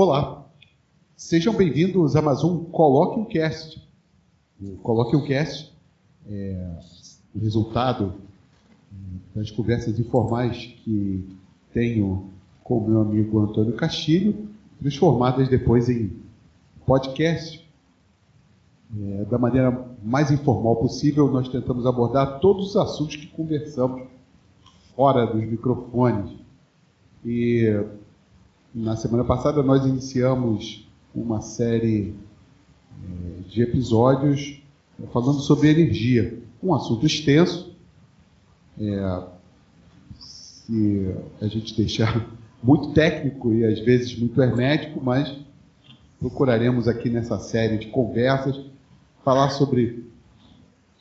Olá, 0.00 0.46
sejam 1.16 1.52
bem-vindos 1.52 2.14
a 2.14 2.22
mais 2.22 2.44
um 2.44 2.62
Coloque 2.66 3.18
um 3.18 3.24
Cast. 3.24 3.84
O 4.62 4.76
Coloque 4.76 5.16
um 5.16 5.26
Cast 5.26 5.74
é 6.30 6.78
o 7.34 7.40
resultado 7.40 8.14
das 9.34 9.50
conversas 9.50 9.98
informais 9.98 10.66
que 10.84 11.28
tenho 11.74 12.30
com 12.62 12.86
meu 12.86 13.00
amigo 13.00 13.40
Antônio 13.40 13.72
Castilho, 13.72 14.48
transformadas 14.80 15.48
depois 15.48 15.88
em 15.88 16.12
podcast. 16.86 17.68
É, 18.96 19.24
da 19.24 19.36
maneira 19.36 19.84
mais 20.00 20.30
informal 20.30 20.76
possível, 20.76 21.28
nós 21.28 21.48
tentamos 21.48 21.84
abordar 21.86 22.38
todos 22.38 22.68
os 22.68 22.76
assuntos 22.76 23.16
que 23.16 23.26
conversamos 23.26 24.06
fora 24.94 25.26
dos 25.26 25.42
microfones. 25.42 26.30
E 27.24 27.84
na 28.74 28.96
semana 28.96 29.24
passada 29.24 29.62
nós 29.62 29.84
iniciamos 29.84 30.86
uma 31.14 31.40
série 31.40 32.14
é, 33.02 33.48
de 33.48 33.62
episódios 33.62 34.60
falando 35.12 35.40
sobre 35.40 35.68
energia, 35.68 36.38
um 36.62 36.74
assunto 36.74 37.06
extenso. 37.06 37.74
É, 38.80 39.22
se 40.18 41.14
a 41.40 41.46
gente 41.46 41.76
deixar 41.76 42.28
muito 42.62 42.92
técnico 42.92 43.52
e 43.52 43.64
às 43.64 43.80
vezes 43.80 44.16
muito 44.18 44.40
hermético, 44.42 45.00
mas 45.02 45.34
procuraremos 46.18 46.88
aqui 46.88 47.08
nessa 47.08 47.38
série 47.38 47.78
de 47.78 47.86
conversas 47.86 48.60
falar 49.24 49.50
sobre, 49.50 50.04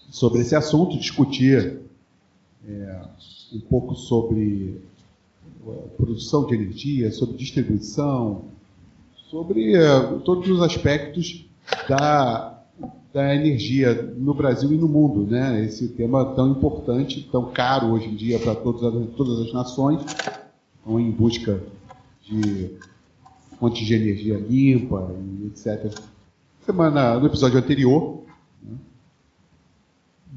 sobre 0.09 0.41
esse 0.41 0.55
assunto, 0.55 0.97
discutir 0.97 1.81
é, 2.67 3.01
um 3.53 3.59
pouco 3.59 3.95
sobre 3.95 4.79
produção 5.97 6.45
de 6.45 6.55
energia, 6.55 7.11
sobre 7.11 7.37
distribuição, 7.37 8.45
sobre 9.29 9.77
uh, 9.77 10.19
todos 10.19 10.49
os 10.49 10.61
aspectos 10.61 11.45
da, 11.87 12.61
da 13.13 13.35
energia 13.35 14.13
no 14.17 14.33
Brasil 14.33 14.71
e 14.71 14.77
no 14.77 14.87
mundo, 14.87 15.29
né? 15.29 15.65
Esse 15.65 15.89
tema 15.89 16.25
tão 16.33 16.51
importante, 16.51 17.27
tão 17.31 17.51
caro 17.51 17.87
hoje 17.87 18.07
em 18.07 18.15
dia 18.15 18.39
para 18.39 18.55
todas, 18.55 19.09
todas 19.15 19.47
as 19.47 19.53
nações, 19.53 20.01
estão 20.79 20.99
em 20.99 21.11
busca 21.11 21.61
de 22.23 22.71
fontes 23.59 23.85
de 23.85 23.93
energia 23.93 24.37
limpa 24.37 25.11
e 25.41 25.47
etc. 25.47 25.99
Semana, 26.65 27.19
no 27.19 27.27
episódio 27.27 27.57
anterior, 27.57 28.21
né, 28.61 28.75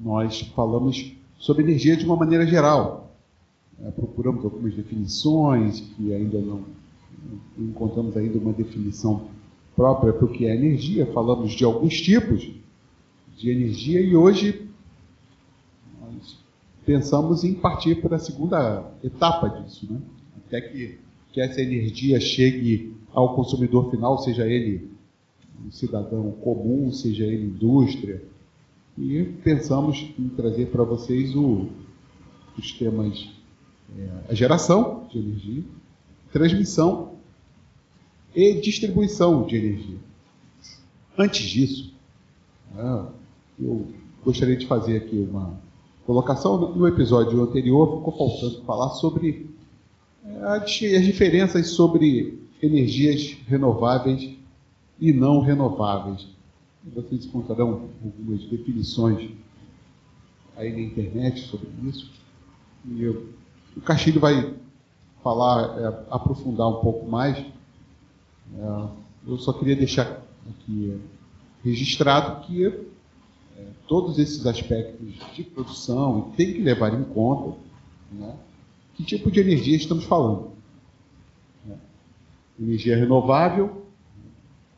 nós 0.03 0.41
falamos 0.55 1.13
sobre 1.39 1.63
energia 1.63 1.97
de 1.97 2.05
uma 2.05 2.17
maneira 2.17 2.47
geral. 2.47 3.10
É, 3.83 3.91
procuramos 3.91 4.45
algumas 4.45 4.75
definições 4.75 5.81
que 5.81 6.13
ainda 6.13 6.39
não, 6.39 6.65
não 7.57 7.69
encontramos 7.69 8.17
ainda 8.17 8.39
uma 8.39 8.53
definição 8.53 9.29
própria 9.75 10.13
para 10.13 10.25
o 10.25 10.29
que 10.29 10.47
é 10.47 10.55
energia. 10.55 11.07
Falamos 11.07 11.53
de 11.53 11.65
alguns 11.65 11.99
tipos 12.01 12.51
de 13.37 13.51
energia 13.51 14.01
e 14.01 14.15
hoje 14.15 14.69
nós 15.99 16.39
pensamos 16.85 17.43
em 17.43 17.55
partir 17.55 18.03
para 18.03 18.17
a 18.17 18.19
segunda 18.19 18.93
etapa 19.03 19.49
disso, 19.49 19.91
né? 19.91 19.99
até 20.47 20.61
que, 20.61 20.99
que 21.33 21.41
essa 21.41 21.63
energia 21.63 22.21
chegue 22.21 22.95
ao 23.13 23.35
consumidor 23.35 23.91
final, 23.91 24.19
seja 24.19 24.47
ele 24.47 24.91
um 25.65 25.71
cidadão 25.71 26.31
comum, 26.33 26.93
seja 26.93 27.25
ele 27.25 27.47
indústria. 27.47 28.23
E 28.99 29.25
pensamos 29.43 30.13
em 30.19 30.29
trazer 30.29 30.67
para 30.67 30.85
vocês 30.85 31.35
o, 31.35 31.69
os 32.59 32.73
temas 32.73 33.40
é, 33.99 34.35
geração 34.35 35.07
de 35.11 35.19
energia, 35.19 35.65
transmissão 36.33 37.13
e 38.35 38.55
distribuição 38.61 39.47
de 39.47 39.57
energia. 39.57 39.99
Antes 41.19 41.49
disso, 41.49 41.93
né, 42.75 43.07
eu 43.59 43.87
gostaria 44.25 44.57
de 44.57 44.67
fazer 44.67 44.99
aqui 44.99 45.17
uma 45.17 45.59
colocação. 46.07 46.75
No 46.75 46.87
episódio 46.87 47.43
anterior 47.43 47.99
ficou 47.99 48.17
faltando 48.17 48.65
falar 48.65 48.91
sobre 48.91 49.51
é, 50.25 50.45
as 50.45 51.05
diferenças 51.05 51.71
sobre 51.71 52.39
energias 52.63 53.37
renováveis 53.47 54.31
e 55.01 55.13
não 55.13 55.41
renováveis. 55.41 56.27
Vocês 56.95 57.27
encontrarão 57.27 57.89
algumas 58.03 58.45
definições 58.45 59.31
aí 60.57 60.73
na 60.73 60.81
internet 60.81 61.41
sobre 61.47 61.69
isso. 61.85 62.11
E 62.87 63.03
eu, 63.03 63.29
o 63.77 63.81
Castilho 63.81 64.21
vai 64.21 64.55
falar, 65.23 65.79
é, 65.79 66.05
aprofundar 66.11 66.69
um 66.69 66.81
pouco 66.81 67.07
mais. 67.09 67.39
É, 67.39 68.89
eu 69.27 69.39
só 69.39 69.53
queria 69.53 69.77
deixar 69.77 70.23
aqui 70.49 71.01
registrado 71.63 72.47
que 72.47 72.67
é, 72.67 73.67
todos 73.87 74.19
esses 74.19 74.47
aspectos 74.47 75.15
de 75.35 75.43
produção 75.45 76.33
tem 76.37 76.55
que 76.55 76.63
levar 76.63 76.95
em 76.95 77.05
conta 77.05 77.57
né, 78.13 78.35
que 78.95 79.05
tipo 79.05 79.31
de 79.31 79.41
energia 79.41 79.77
estamos 79.77 80.05
falando 80.05 80.51
energia 82.61 82.97
renovável, 82.97 83.83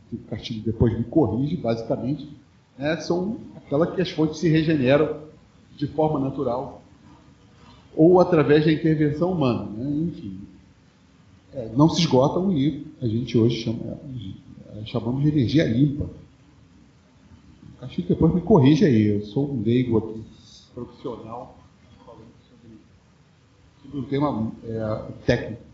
que 0.09 0.17
o 0.17 0.19
Castilho 0.21 0.63
depois 0.63 0.97
me 0.97 1.05
corrige, 1.05 1.57
basicamente, 1.57 2.29
né, 2.79 2.97
são 2.99 3.39
aquelas 3.57 3.95
que 3.95 4.01
as 4.01 4.11
fontes 4.11 4.39
se 4.39 4.49
regeneram 4.49 5.23
de 5.77 5.87
forma 5.89 6.21
natural 6.21 6.82
ou 7.97 8.21
através 8.21 8.65
da 8.65 8.73
intervenção 8.73 9.33
humana. 9.33 9.65
Né, 9.65 10.09
enfim, 10.09 10.41
é, 11.55 11.71
não 11.77 11.89
se 11.89 12.01
esgotam 12.01 12.53
e 12.53 12.87
a 13.01 13.07
gente 13.07 13.37
hoje 13.37 13.63
chama, 13.63 13.99
é, 14.75 14.85
chamamos 14.87 15.23
de 15.23 15.29
energia 15.29 15.65
limpa. 15.65 16.05
O 16.05 17.81
Castilho 17.81 18.09
depois 18.09 18.35
me 18.35 18.41
corrige 18.41 18.85
aí, 18.85 19.07
eu 19.09 19.23
sou 19.23 19.53
um 19.53 19.63
leigo 19.63 19.99
aqui, 19.99 20.23
profissional, 20.73 21.59
falando 22.07 22.23
sobre, 23.83 23.99
um 23.99 24.03
tema 24.05 24.53
é, 24.65 25.13
técnico 25.27 25.73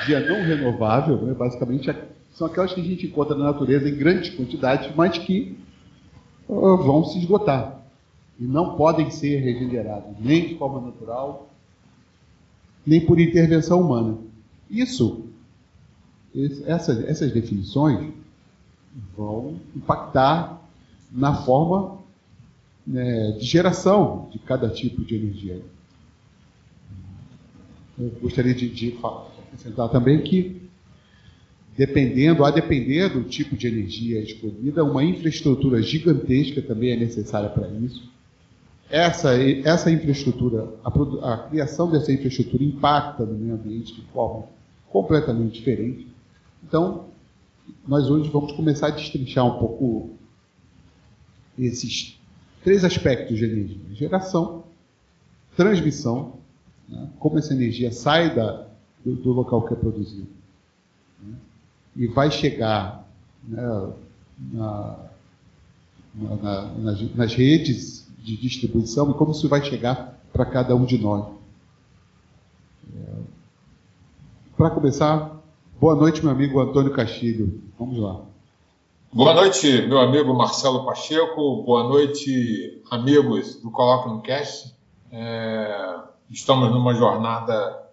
energia 0.00 0.20
não 0.20 0.42
renovável, 0.42 1.16
né, 1.22 1.34
basicamente, 1.34 1.94
são 2.32 2.46
aquelas 2.46 2.72
que 2.72 2.80
a 2.80 2.84
gente 2.84 3.06
encontra 3.06 3.36
na 3.36 3.44
natureza 3.46 3.88
em 3.88 3.94
grandes 3.94 4.34
quantidades, 4.34 4.94
mas 4.94 5.18
que 5.18 5.58
uh, 6.48 6.76
vão 6.78 7.04
se 7.04 7.18
esgotar. 7.18 7.79
E 8.40 8.44
não 8.44 8.74
podem 8.74 9.10
ser 9.10 9.38
regeneradas, 9.40 10.16
nem 10.18 10.48
de 10.48 10.54
forma 10.56 10.80
natural, 10.80 11.50
nem 12.86 13.04
por 13.04 13.20
intervenção 13.20 13.82
humana. 13.82 14.16
Isso, 14.70 15.26
essas, 16.64 17.04
essas 17.04 17.32
definições 17.32 18.12
vão 19.16 19.56
impactar 19.76 20.60
na 21.12 21.34
forma 21.34 21.98
né, 22.86 23.32
de 23.32 23.44
geração 23.44 24.28
de 24.32 24.38
cada 24.38 24.68
tipo 24.70 25.04
de 25.04 25.16
energia. 25.16 25.60
Eu 27.98 28.10
gostaria 28.22 28.54
de, 28.54 28.68
de 28.68 28.96
acrescentar 29.48 29.90
também 29.90 30.22
que, 30.22 30.62
dependendo, 31.76 32.44
a 32.44 32.50
depender 32.50 33.10
do 33.10 33.24
tipo 33.24 33.54
de 33.54 33.66
energia 33.66 34.20
escolhida, 34.20 34.82
uma 34.82 35.04
infraestrutura 35.04 35.82
gigantesca 35.82 36.62
também 36.62 36.92
é 36.92 36.96
necessária 36.96 37.50
para 37.50 37.68
isso. 37.68 38.08
Essa, 38.90 39.40
essa 39.40 39.88
infraestrutura, 39.88 40.68
a, 40.84 41.32
a 41.32 41.38
criação 41.48 41.88
dessa 41.88 42.12
infraestrutura 42.12 42.64
impacta 42.64 43.24
no 43.24 43.34
meio 43.34 43.54
ambiente 43.54 43.94
de 43.94 44.02
forma 44.08 44.46
completamente 44.90 45.52
diferente. 45.60 46.08
Então, 46.64 47.04
nós 47.86 48.10
hoje 48.10 48.28
vamos 48.30 48.50
começar 48.52 48.88
a 48.88 48.90
destrinchar 48.90 49.46
um 49.46 49.58
pouco 49.60 50.10
esses 51.56 52.18
três 52.64 52.84
aspectos 52.84 53.38
de 53.38 53.44
energia: 53.44 53.78
geração, 53.92 54.64
transmissão, 55.56 56.34
né? 56.88 57.08
como 57.20 57.38
essa 57.38 57.54
energia 57.54 57.92
sai 57.92 58.34
da, 58.34 58.66
do, 59.04 59.14
do 59.14 59.32
local 59.32 59.66
que 59.68 59.74
é 59.74 59.76
produzido. 59.76 60.28
Né? 61.22 61.34
E 61.94 62.06
vai 62.08 62.28
chegar 62.28 63.08
né, 63.46 63.62
na, 64.52 64.96
na, 66.14 66.64
nas, 66.76 67.14
nas 67.14 67.34
redes 67.34 68.09
de 68.22 68.36
distribuição 68.36 69.10
e 69.10 69.14
como 69.14 69.32
isso 69.32 69.48
vai 69.48 69.62
chegar 69.64 70.20
para 70.32 70.44
cada 70.44 70.74
um 70.74 70.84
de 70.84 70.98
nós. 70.98 71.26
É, 72.94 73.12
para 74.56 74.70
começar, 74.70 75.40
boa 75.80 75.94
noite, 75.94 76.22
meu 76.22 76.32
amigo 76.32 76.60
Antônio 76.60 76.92
Castilho. 76.92 77.62
Vamos 77.78 77.98
lá. 77.98 78.20
Boa 79.12 79.34
noite, 79.34 79.86
meu 79.88 79.98
amigo 79.98 80.32
Marcelo 80.34 80.84
Pacheco. 80.84 81.62
Boa 81.64 81.82
noite, 81.82 82.80
amigos 82.90 83.56
do 83.56 83.70
Coloca 83.70 84.08
no 84.08 84.20
Cast. 84.20 84.72
É, 85.10 85.98
estamos 86.30 86.70
numa 86.70 86.94
jornada 86.94 87.88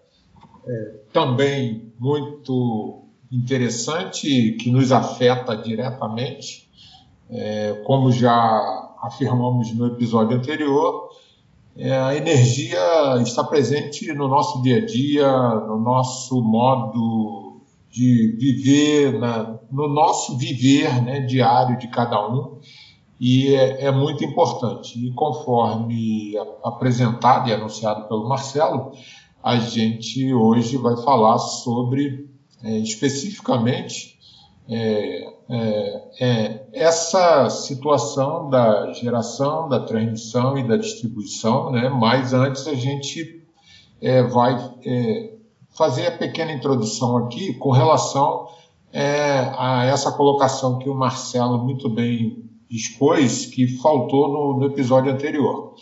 é, 0.68 0.96
também 1.12 1.92
muito 2.00 3.02
interessante, 3.32 4.52
que 4.60 4.70
nos 4.70 4.92
afeta 4.92 5.56
diretamente, 5.56 6.70
é, 7.30 7.82
como 7.86 8.12
já 8.12 8.87
afirmamos 9.02 9.74
no 9.74 9.88
episódio 9.88 10.38
anterior, 10.38 11.10
é, 11.76 11.96
a 11.96 12.16
energia 12.16 12.80
está 13.22 13.44
presente 13.44 14.12
no 14.14 14.28
nosso 14.28 14.62
dia 14.64 14.78
a 14.78 14.86
dia, 14.86 15.32
no 15.68 15.80
nosso 15.80 16.42
modo 16.42 17.62
de 17.92 18.36
viver, 18.40 19.20
na, 19.20 19.60
no 19.72 19.88
nosso 19.88 20.38
viver 20.38 21.02
né, 21.04 21.20
diário 21.22 21.78
de 21.78 21.88
cada 21.88 22.28
um, 22.28 22.60
e 23.20 23.54
é, 23.54 23.86
é 23.86 23.92
muito 23.92 24.24
importante. 24.24 24.98
E 25.00 25.12
conforme 25.14 26.34
apresentado 26.64 27.50
e 27.50 27.54
anunciado 27.54 28.08
pelo 28.08 28.28
Marcelo, 28.28 28.92
a 29.44 29.58
gente 29.58 30.34
hoje 30.34 30.78
vai 30.78 30.98
falar 30.98 31.38
sobre 31.38 32.28
é, 32.64 32.78
especificamente 32.80 34.18
é, 34.68 35.37
é, 35.50 36.04
é, 36.20 36.68
essa 36.74 37.50
situação 37.50 38.50
da 38.50 38.92
geração, 38.94 39.70
da 39.70 39.80
transmissão 39.80 40.58
e 40.58 40.68
da 40.68 40.76
distribuição, 40.76 41.72
né? 41.72 41.90
mas 41.90 42.34
antes 42.34 42.68
a 42.68 42.74
gente 42.74 43.46
é, 44.02 44.22
vai 44.24 44.56
é, 44.86 45.34
fazer 45.70 46.08
a 46.08 46.18
pequena 46.18 46.52
introdução 46.52 47.18
aqui 47.18 47.54
com 47.54 47.72
relação 47.72 48.48
é, 48.92 49.52
a 49.58 49.86
essa 49.86 50.12
colocação 50.12 50.80
que 50.80 50.90
o 50.90 50.96
Marcelo 50.96 51.64
muito 51.64 51.90
bem 51.90 52.44
expôs, 52.70 53.46
que 53.46 53.68
faltou 53.78 54.28
no, 54.28 54.60
no 54.60 54.66
episódio 54.66 55.12
anterior. 55.12 55.76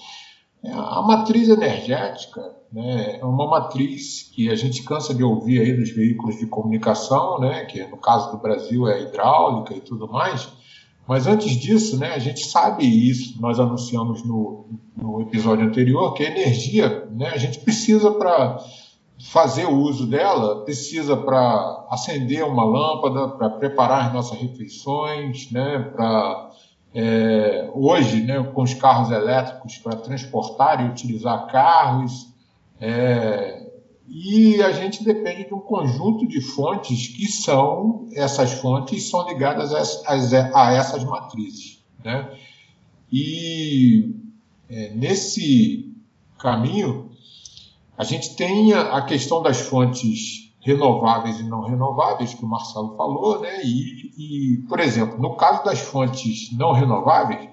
A 0.64 1.02
matriz 1.02 1.50
energética 1.50 2.42
né, 2.76 3.20
é 3.22 3.26
uma 3.26 3.48
matriz 3.48 4.30
que 4.36 4.50
a 4.50 4.56
gente 4.56 4.84
cansa 4.84 5.16
de 5.16 5.24
ouvir 5.24 5.62
aí 5.62 5.72
dos 5.72 5.92
veículos 5.92 6.38
de 6.38 6.46
comunicação, 6.46 7.40
né, 7.40 7.64
que 7.64 7.82
no 7.88 7.96
caso 7.96 8.30
do 8.32 8.38
Brasil 8.38 8.86
é 8.90 9.02
hidráulica 9.02 9.74
e 9.74 9.80
tudo 9.80 10.12
mais, 10.12 10.50
mas 11.08 11.26
antes 11.26 11.54
disso, 11.56 11.98
né, 11.98 12.14
a 12.14 12.20
gente 12.20 12.46
sabe 12.46 12.84
isso, 12.84 13.42
nós 13.42 13.62
anunciamos 13.62 14.26
no, 14.26 14.66
no 14.98 15.22
episódio 15.22 15.66
anterior, 15.66 16.14
que 16.16 16.26
a 16.26 16.30
energia, 16.30 17.08
né, 17.12 17.30
a 17.30 17.38
gente 17.38 17.60
precisa 17.60 18.12
para 18.12 18.60
fazer 19.32 19.68
o 19.68 19.78
uso 19.78 20.06
dela, 20.06 20.66
precisa 20.66 21.16
para 21.16 21.88
acender 21.90 22.44
uma 22.44 22.66
lâmpada, 22.66 23.38
para 23.38 23.52
preparar 23.52 24.08
as 24.08 24.14
nossas 24.14 24.38
refeições, 24.38 25.50
né, 25.50 25.80
para 25.96 26.52
é, 26.94 27.70
hoje, 27.74 28.22
né, 28.22 28.44
com 28.54 28.64
os 28.64 28.74
carros 28.74 29.12
elétricos, 29.12 29.78
para 29.78 29.96
transportar 29.96 30.86
e 30.86 30.90
utilizar 30.90 31.48
carros, 31.48 32.35
é, 32.80 33.72
e 34.08 34.62
a 34.62 34.72
gente 34.72 35.04
depende 35.04 35.48
de 35.48 35.54
um 35.54 35.60
conjunto 35.60 36.28
de 36.28 36.42
fontes 36.42 37.08
que 37.08 37.28
são, 37.28 38.08
essas 38.14 38.54
fontes 38.54 39.10
são 39.10 39.28
ligadas 39.28 39.74
a, 40.06 40.14
a 40.54 40.74
essas 40.74 41.04
matrizes. 41.04 41.84
Né? 42.04 42.38
E 43.12 44.16
é, 44.70 44.90
nesse 44.94 45.94
caminho, 46.38 47.12
a 47.98 48.04
gente 48.04 48.36
tem 48.36 48.74
a, 48.74 48.98
a 48.98 49.02
questão 49.02 49.42
das 49.42 49.62
fontes 49.62 50.54
renováveis 50.60 51.40
e 51.40 51.44
não 51.44 51.62
renováveis, 51.62 52.34
que 52.34 52.44
o 52.44 52.48
Marcelo 52.48 52.96
falou, 52.98 53.40
né? 53.40 53.64
E, 53.64 54.12
e, 54.18 54.58
por 54.68 54.80
exemplo, 54.80 55.20
no 55.20 55.36
caso 55.36 55.64
das 55.64 55.80
fontes 55.80 56.52
não 56.58 56.74
renováveis, 56.74 57.50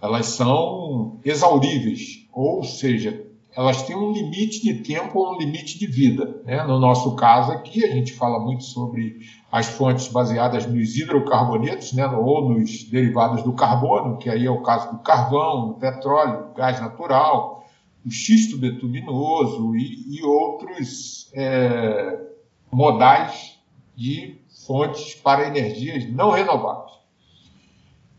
elas 0.00 0.26
são 0.26 1.20
exauríveis, 1.24 2.26
ou 2.32 2.64
seja, 2.64 3.26
elas 3.54 3.82
têm 3.82 3.94
um 3.94 4.12
limite 4.12 4.62
de 4.62 4.82
tempo 4.82 5.18
ou 5.18 5.34
um 5.34 5.38
limite 5.38 5.78
de 5.78 5.86
vida. 5.86 6.40
Né? 6.44 6.62
No 6.64 6.78
nosso 6.78 7.14
caso 7.14 7.52
aqui, 7.52 7.84
a 7.84 7.90
gente 7.90 8.12
fala 8.12 8.40
muito 8.40 8.64
sobre 8.64 9.20
as 9.50 9.66
fontes 9.66 10.08
baseadas 10.08 10.66
nos 10.66 10.96
hidrocarbonetos, 10.96 11.92
né? 11.92 12.06
ou 12.06 12.48
nos 12.48 12.84
derivados 12.84 13.42
do 13.42 13.52
carbono, 13.52 14.16
que 14.16 14.30
aí 14.30 14.46
é 14.46 14.50
o 14.50 14.62
caso 14.62 14.92
do 14.92 14.98
carvão, 14.98 15.68
do 15.68 15.74
petróleo, 15.74 16.48
do 16.48 16.54
gás 16.54 16.80
natural, 16.80 17.66
o 18.04 18.10
xisto 18.10 18.56
betuminoso 18.56 19.76
e, 19.76 20.18
e 20.18 20.22
outros 20.22 21.30
é, 21.34 22.18
modais 22.72 23.58
de 23.94 24.40
fontes 24.66 25.14
para 25.14 25.46
energias 25.46 26.10
não 26.10 26.30
renováveis. 26.30 26.92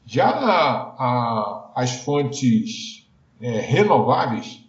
Já 0.05 0.29
a, 0.29 0.95
a, 0.97 1.71
as 1.75 1.91
fontes 2.03 3.09
é, 3.41 3.59
renováveis, 3.59 4.62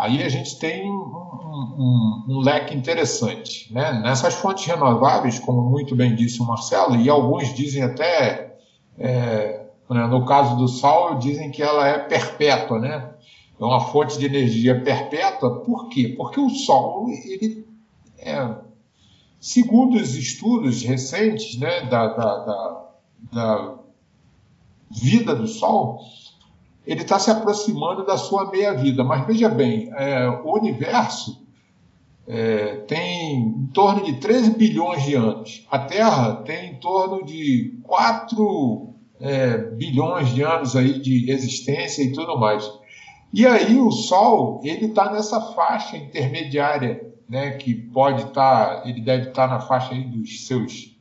aí 0.00 0.22
a 0.22 0.28
gente 0.28 0.58
tem 0.58 0.90
um, 0.90 0.94
um, 0.94 2.24
um, 2.28 2.38
leque 2.40 2.74
interessante. 2.74 3.72
Né? 3.72 4.00
Nessas 4.02 4.34
fontes 4.34 4.64
renováveis, 4.64 5.38
como 5.38 5.62
muito 5.62 5.94
bem 5.94 6.14
disse 6.14 6.40
o 6.40 6.46
Marcelo, 6.46 6.96
e 6.96 7.08
alguns 7.08 7.52
dizem 7.54 7.82
até, 7.82 8.56
é, 8.98 9.66
né, 9.88 10.06
no 10.06 10.24
caso 10.24 10.56
do 10.56 10.68
Sol, 10.68 11.16
dizem 11.16 11.50
que 11.50 11.62
ela 11.62 11.86
é 11.86 11.98
perpétua, 11.98 12.78
né? 12.78 13.10
é 13.60 13.64
uma 13.64 13.80
fonte 13.80 14.18
de 14.18 14.24
energia 14.24 14.80
perpétua. 14.82 15.60
Por 15.60 15.88
quê? 15.88 16.14
Porque 16.16 16.40
o 16.40 16.48
Sol, 16.48 17.08
ele 17.10 17.66
é, 18.18 18.54
segundo 19.38 19.96
os 19.96 20.14
estudos 20.14 20.82
recentes 20.82 21.58
né, 21.58 21.82
da, 21.82 22.06
da, 22.06 22.38
da, 22.38 22.86
da 23.32 23.78
vida 24.90 25.34
do 25.34 25.46
Sol, 25.46 26.00
ele 26.90 27.02
está 27.02 27.20
se 27.20 27.30
aproximando 27.30 28.04
da 28.04 28.18
sua 28.18 28.50
meia-vida. 28.50 29.04
Mas 29.04 29.24
veja 29.24 29.48
bem, 29.48 29.92
é, 29.94 30.28
o 30.28 30.58
universo 30.58 31.40
é, 32.26 32.78
tem 32.88 33.36
em 33.36 33.66
torno 33.72 34.04
de 34.04 34.14
13 34.14 34.56
bilhões 34.56 35.04
de 35.04 35.14
anos. 35.14 35.64
A 35.70 35.78
Terra 35.78 36.42
tem 36.44 36.72
em 36.72 36.80
torno 36.80 37.24
de 37.24 37.78
4 37.84 38.92
é, 39.20 39.58
bilhões 39.58 40.30
de 40.30 40.42
anos 40.42 40.74
aí 40.74 40.98
de 40.98 41.30
existência 41.30 42.02
e 42.02 42.10
tudo 42.10 42.36
mais. 42.36 42.68
E 43.32 43.46
aí 43.46 43.78
o 43.78 43.92
Sol 43.92 44.60
ele 44.64 44.86
está 44.86 45.12
nessa 45.12 45.40
faixa 45.40 45.96
intermediária, 45.96 47.08
né, 47.28 47.52
que 47.52 47.72
pode 47.72 48.22
estar, 48.24 48.82
tá, 48.82 48.88
ele 48.88 49.00
deve 49.00 49.28
estar 49.28 49.46
tá 49.46 49.54
na 49.54 49.60
faixa 49.60 49.94
dos 49.94 50.44
seus 50.44 50.96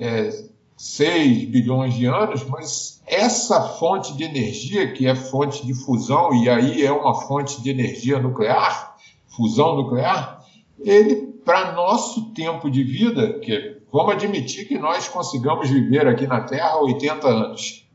é, 0.00 0.30
6 0.74 1.50
bilhões 1.50 1.92
de 1.92 2.06
anos, 2.06 2.44
mas 2.44 2.97
essa 3.08 3.60
fonte 3.60 4.16
de 4.16 4.24
energia, 4.24 4.92
que 4.92 5.06
é 5.06 5.14
fonte 5.14 5.66
de 5.66 5.74
fusão, 5.74 6.34
e 6.34 6.48
aí 6.48 6.84
é 6.84 6.92
uma 6.92 7.14
fonte 7.22 7.62
de 7.62 7.70
energia 7.70 8.18
nuclear, 8.18 8.96
fusão 9.26 9.76
nuclear, 9.76 10.44
ele, 10.78 11.16
para 11.44 11.72
nosso 11.72 12.32
tempo 12.32 12.70
de 12.70 12.82
vida, 12.82 13.38
que 13.40 13.78
vamos 13.92 14.12
admitir 14.12 14.68
que 14.68 14.78
nós 14.78 15.08
consigamos 15.08 15.70
viver 15.70 16.06
aqui 16.06 16.26
na 16.26 16.42
Terra 16.42 16.78
80 16.80 17.26
anos, 17.26 17.88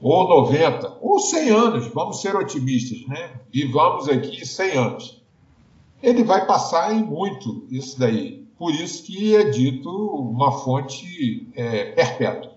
ou 0.00 0.28
90, 0.28 0.98
ou 1.00 1.18
100 1.18 1.50
anos, 1.50 1.86
vamos 1.88 2.20
ser 2.20 2.36
otimistas, 2.36 3.06
né? 3.06 3.40
Vivamos 3.50 4.08
aqui 4.08 4.44
100 4.44 4.70
anos. 4.72 5.24
Ele 6.02 6.22
vai 6.22 6.44
passar 6.46 6.92
em 6.92 7.02
muito 7.02 7.66
isso 7.70 7.98
daí. 7.98 8.44
Por 8.58 8.72
isso 8.74 9.04
que 9.04 9.34
é 9.34 9.44
dito 9.44 9.88
uma 9.90 10.52
fonte 10.52 11.48
é, 11.54 11.92
perpétua. 11.92 12.53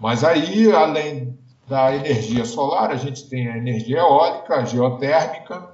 Mas 0.00 0.22
aí, 0.22 0.70
além 0.72 1.38
da 1.68 1.94
energia 1.94 2.44
solar, 2.44 2.90
a 2.90 2.96
gente 2.96 3.28
tem 3.28 3.48
a 3.48 3.56
energia 3.56 3.98
eólica, 3.98 4.56
a 4.56 4.64
geotérmica, 4.64 5.70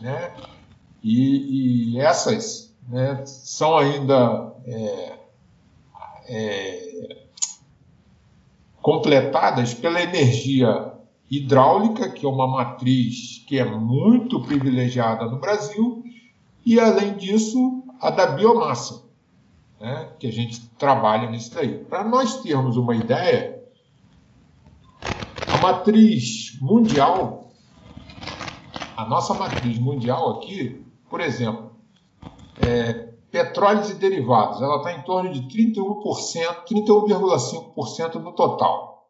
né? 0.00 0.32
E, 1.02 1.94
e 1.94 2.00
essas 2.00 2.74
né, 2.88 3.24
são 3.24 3.76
ainda 3.78 4.52
é, 4.66 5.12
é, 6.28 7.16
completadas 8.82 9.72
pela 9.72 10.02
energia 10.02 10.92
hidráulica, 11.30 12.10
que 12.10 12.26
é 12.26 12.28
uma 12.28 12.48
matriz 12.48 13.44
que 13.46 13.58
é 13.58 13.64
muito 13.64 14.42
privilegiada 14.42 15.26
no 15.26 15.38
Brasil, 15.38 16.02
e 16.66 16.78
além 16.78 17.14
disso, 17.14 17.84
a 18.00 18.10
da 18.10 18.26
biomassa, 18.26 19.04
né, 19.80 20.10
que 20.18 20.26
a 20.26 20.32
gente 20.32 20.60
trabalha 20.70 21.30
nisso 21.30 21.54
daí. 21.54 21.78
Para 21.84 22.04
nós 22.04 22.42
termos 22.42 22.76
uma 22.76 22.94
ideia, 22.94 23.59
matriz 25.60 26.58
mundial, 26.60 27.50
a 28.96 29.04
nossa 29.04 29.34
matriz 29.34 29.78
mundial 29.78 30.38
aqui, 30.38 30.84
por 31.08 31.20
exemplo, 31.20 31.70
é, 32.66 33.10
petróleos 33.30 33.90
e 33.90 33.94
derivados, 33.94 34.60
ela 34.62 34.78
está 34.78 34.92
em 34.92 35.02
torno 35.02 35.32
de 35.32 35.42
31%, 35.42 36.64
31,5% 36.66 38.22
do 38.22 38.32
total. 38.32 39.06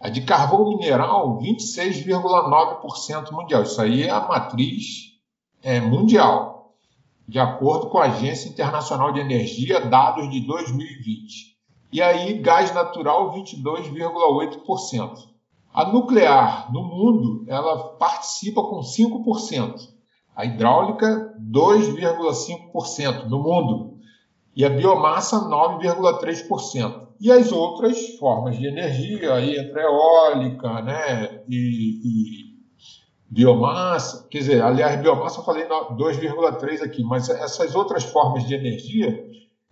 A 0.00 0.08
de 0.08 0.22
carvão 0.22 0.68
mineral, 0.68 1.38
26,9% 1.38 3.32
mundial. 3.32 3.62
Isso 3.62 3.80
aí 3.80 4.04
é 4.04 4.10
a 4.10 4.20
matriz 4.20 5.14
é, 5.62 5.80
mundial, 5.80 6.74
de 7.26 7.40
acordo 7.40 7.88
com 7.88 7.98
a 7.98 8.04
Agência 8.04 8.48
Internacional 8.48 9.12
de 9.12 9.20
Energia, 9.20 9.80
dados 9.80 10.30
de 10.30 10.40
2020. 10.40 11.54
E 11.90 12.02
aí, 12.02 12.38
gás 12.38 12.72
natural, 12.72 13.32
22,8%. 13.32 15.33
A 15.74 15.84
nuclear, 15.86 16.72
no 16.72 16.84
mundo, 16.84 17.44
ela 17.48 17.96
participa 17.96 18.62
com 18.62 18.78
5%. 18.78 19.74
A 20.36 20.44
hidráulica, 20.44 21.34
2,5% 21.50 23.24
no 23.24 23.42
mundo. 23.42 23.98
E 24.54 24.64
a 24.64 24.70
biomassa, 24.70 25.40
9,3%. 25.48 27.08
E 27.20 27.32
as 27.32 27.50
outras 27.50 28.16
formas 28.18 28.56
de 28.56 28.68
energia, 28.68 29.34
aí 29.34 29.58
entre 29.58 29.82
eólica 29.82 30.80
né, 30.80 31.42
e, 31.48 31.56
e 32.04 32.44
biomassa, 33.28 34.28
quer 34.30 34.38
dizer, 34.38 34.62
aliás, 34.62 35.00
biomassa 35.00 35.40
eu 35.40 35.44
falei 35.44 35.64
2,3 35.64 36.82
aqui, 36.82 37.02
mas 37.02 37.28
essas 37.28 37.74
outras 37.74 38.04
formas 38.04 38.46
de 38.46 38.54
energia, 38.54 39.26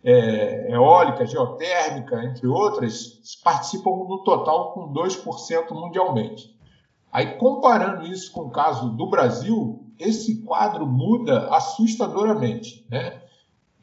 é, 0.05 0.73
eólica, 0.73 1.27
geotérmica, 1.27 2.25
entre 2.25 2.47
outras, 2.47 3.21
participam 3.43 3.91
no 4.09 4.23
total 4.25 4.73
com 4.73 4.93
2% 4.93 5.71
mundialmente. 5.71 6.53
Aí, 7.13 7.37
comparando 7.37 8.07
isso 8.07 8.33
com 8.33 8.43
o 8.43 8.51
caso 8.51 8.91
do 8.91 9.09
Brasil, 9.09 9.87
esse 9.99 10.43
quadro 10.43 10.87
muda 10.87 11.49
assustadoramente. 11.55 12.87
Né? 12.91 13.21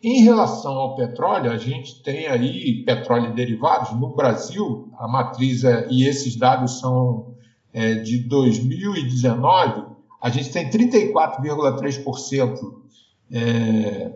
Em 0.01 0.23
relação 0.23 0.73
ao 0.73 0.95
petróleo, 0.95 1.51
a 1.51 1.57
gente 1.57 2.01
tem 2.01 2.27
aí 2.27 2.83
petróleo 2.83 3.31
e 3.31 3.35
derivados. 3.35 3.91
No 3.99 4.15
Brasil, 4.15 4.89
a 4.97 5.07
matriz, 5.07 5.63
é, 5.63 5.88
e 5.89 6.07
esses 6.07 6.35
dados 6.35 6.79
são 6.79 7.35
é, 7.71 7.95
de 7.95 8.17
2019, 8.27 9.89
a 10.21 10.29
gente 10.29 10.51
tem 10.51 10.69
34,3% 10.69 12.57
é, 13.31 14.11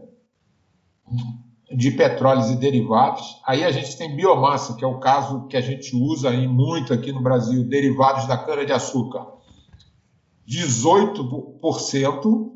de 1.75 1.91
petróleos 1.91 2.49
e 2.49 2.55
derivados. 2.55 3.39
Aí 3.45 3.63
a 3.63 3.71
gente 3.71 3.95
tem 3.97 4.15
biomassa, 4.15 4.75
que 4.75 4.83
é 4.83 4.87
o 4.87 4.99
caso 4.99 5.45
que 5.47 5.55
a 5.57 5.61
gente 5.61 5.95
usa 5.95 6.29
aí 6.29 6.47
muito 6.47 6.93
aqui 6.93 7.11
no 7.11 7.21
Brasil, 7.21 7.63
derivados 7.63 8.27
da 8.27 8.37
cana-de-açúcar, 8.37 9.27
18%. 10.47 12.51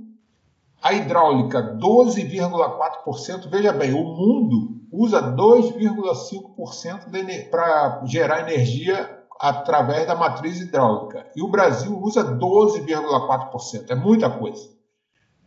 A 0.80 0.94
hidráulica, 0.94 1.76
12,4%. 1.82 3.50
Veja 3.50 3.74
bem, 3.74 3.94
o 3.94 4.04
mundo 4.04 4.80
usa 4.92 5.36
2,5% 5.36 7.50
para 7.50 8.04
gerar 8.06 8.42
energia 8.42 9.18
através 9.40 10.06
da 10.08 10.16
matriz 10.16 10.62
hidráulica. 10.62 11.26
E 11.36 11.42
o 11.42 11.50
Brasil 11.50 12.00
usa 12.00 12.24
12,4%. 12.24 13.90
É 13.90 13.96
muita 13.96 14.30
coisa. 14.30 14.70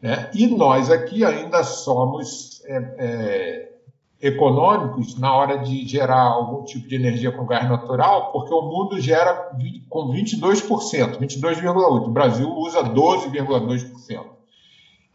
Né? 0.02 0.28
E 0.34 0.48
nós 0.48 0.90
aqui 0.90 1.24
ainda 1.24 1.62
somos 1.62 2.49
é, 2.66 2.94
é, 2.98 3.72
econômicos 4.20 5.18
na 5.18 5.34
hora 5.34 5.58
de 5.58 5.86
gerar 5.86 6.22
algum 6.22 6.64
tipo 6.64 6.86
de 6.86 6.94
energia 6.94 7.32
com 7.32 7.46
gás 7.46 7.68
natural, 7.68 8.32
porque 8.32 8.52
o 8.52 8.62
mundo 8.62 9.00
gera 9.00 9.50
com 9.88 10.12
22%, 10.12 11.18
22,8%. 11.18 12.06
O 12.06 12.10
Brasil 12.10 12.48
usa 12.50 12.82
12,2%. 12.82 14.24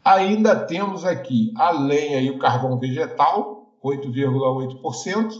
Ainda 0.04 0.56
temos 0.56 1.04
aqui 1.06 1.52
a 1.56 1.72
lenha 1.72 2.20
e 2.20 2.30
o 2.30 2.38
carvão 2.38 2.78
vegetal, 2.78 3.72
8,8%, 3.84 5.32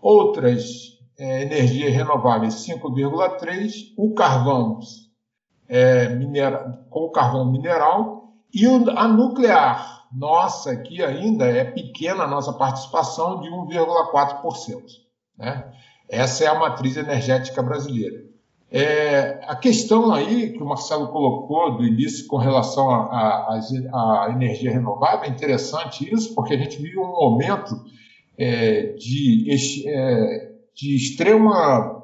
outras 0.00 0.98
é, 1.18 1.42
energias 1.42 1.92
renováveis, 1.92 2.54
5,3%, 2.66 3.92
o 3.96 4.14
carvão 4.14 4.80
é, 5.68 6.08
minera, 6.10 6.84
com 6.90 7.00
o 7.00 7.10
carvão 7.10 7.50
mineral 7.50 8.34
e 8.52 8.66
a 8.66 9.08
nuclear, 9.08 10.01
nossa, 10.12 10.72
aqui 10.72 11.02
ainda 11.02 11.46
é 11.46 11.64
pequena 11.64 12.24
a 12.24 12.28
nossa 12.28 12.52
participação 12.52 13.40
de 13.40 13.48
1,4%. 13.48 14.82
Né? 15.38 15.72
Essa 16.08 16.44
é 16.44 16.46
a 16.46 16.58
matriz 16.58 16.96
energética 16.96 17.62
brasileira. 17.62 18.22
É, 18.70 19.40
a 19.46 19.54
questão 19.54 20.12
aí 20.12 20.52
que 20.52 20.62
o 20.62 20.66
Marcelo 20.66 21.08
colocou 21.08 21.76
do 21.76 21.84
início 21.84 22.26
com 22.26 22.38
relação 22.38 22.90
à 22.90 24.28
energia 24.30 24.70
renovável, 24.70 25.24
é 25.24 25.28
interessante 25.28 26.10
isso, 26.12 26.34
porque 26.34 26.54
a 26.54 26.58
gente 26.58 26.80
vive 26.80 26.98
um 26.98 27.06
momento 27.06 27.74
é, 28.38 28.94
de, 28.94 29.46
é, 29.86 30.52
de 30.74 30.96
extrema 30.96 32.02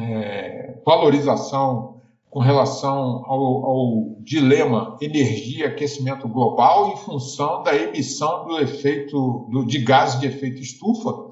é, 0.00 0.78
valorização 0.84 1.97
com 2.30 2.40
relação 2.40 3.24
ao, 3.26 3.64
ao, 3.64 4.16
dilema 4.20 4.96
energia 5.00 5.64
e 5.64 5.68
aquecimento 5.68 6.28
global 6.28 6.92
em 6.92 6.96
função 6.98 7.62
da 7.62 7.74
emissão 7.74 8.46
do 8.46 8.58
efeito 8.60 9.46
do, 9.50 9.64
de 9.64 9.78
gases 9.78 10.20
de 10.20 10.26
efeito 10.26 10.60
estufa, 10.60 11.28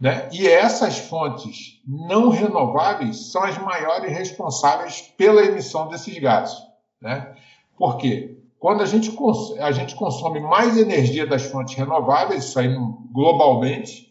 né? 0.00 0.28
E 0.32 0.46
essas 0.46 0.98
fontes 0.98 1.80
não 1.86 2.28
renováveis 2.28 3.32
são 3.32 3.42
as 3.42 3.58
maiores 3.58 4.12
responsáveis 4.12 5.12
pela 5.16 5.44
emissão 5.44 5.88
desses 5.88 6.16
gases, 6.18 6.56
né? 7.02 7.34
Por 7.76 7.96
quê? 7.96 8.38
Quando 8.60 8.82
a 8.82 8.86
gente, 8.86 9.16
a 9.60 9.72
gente 9.72 9.94
consome 9.94 10.40
mais 10.40 10.76
energia 10.76 11.26
das 11.26 11.44
fontes 11.44 11.74
renováveis, 11.74 12.44
isso 12.44 12.58
aí 12.58 12.68
globalmente, 13.12 14.07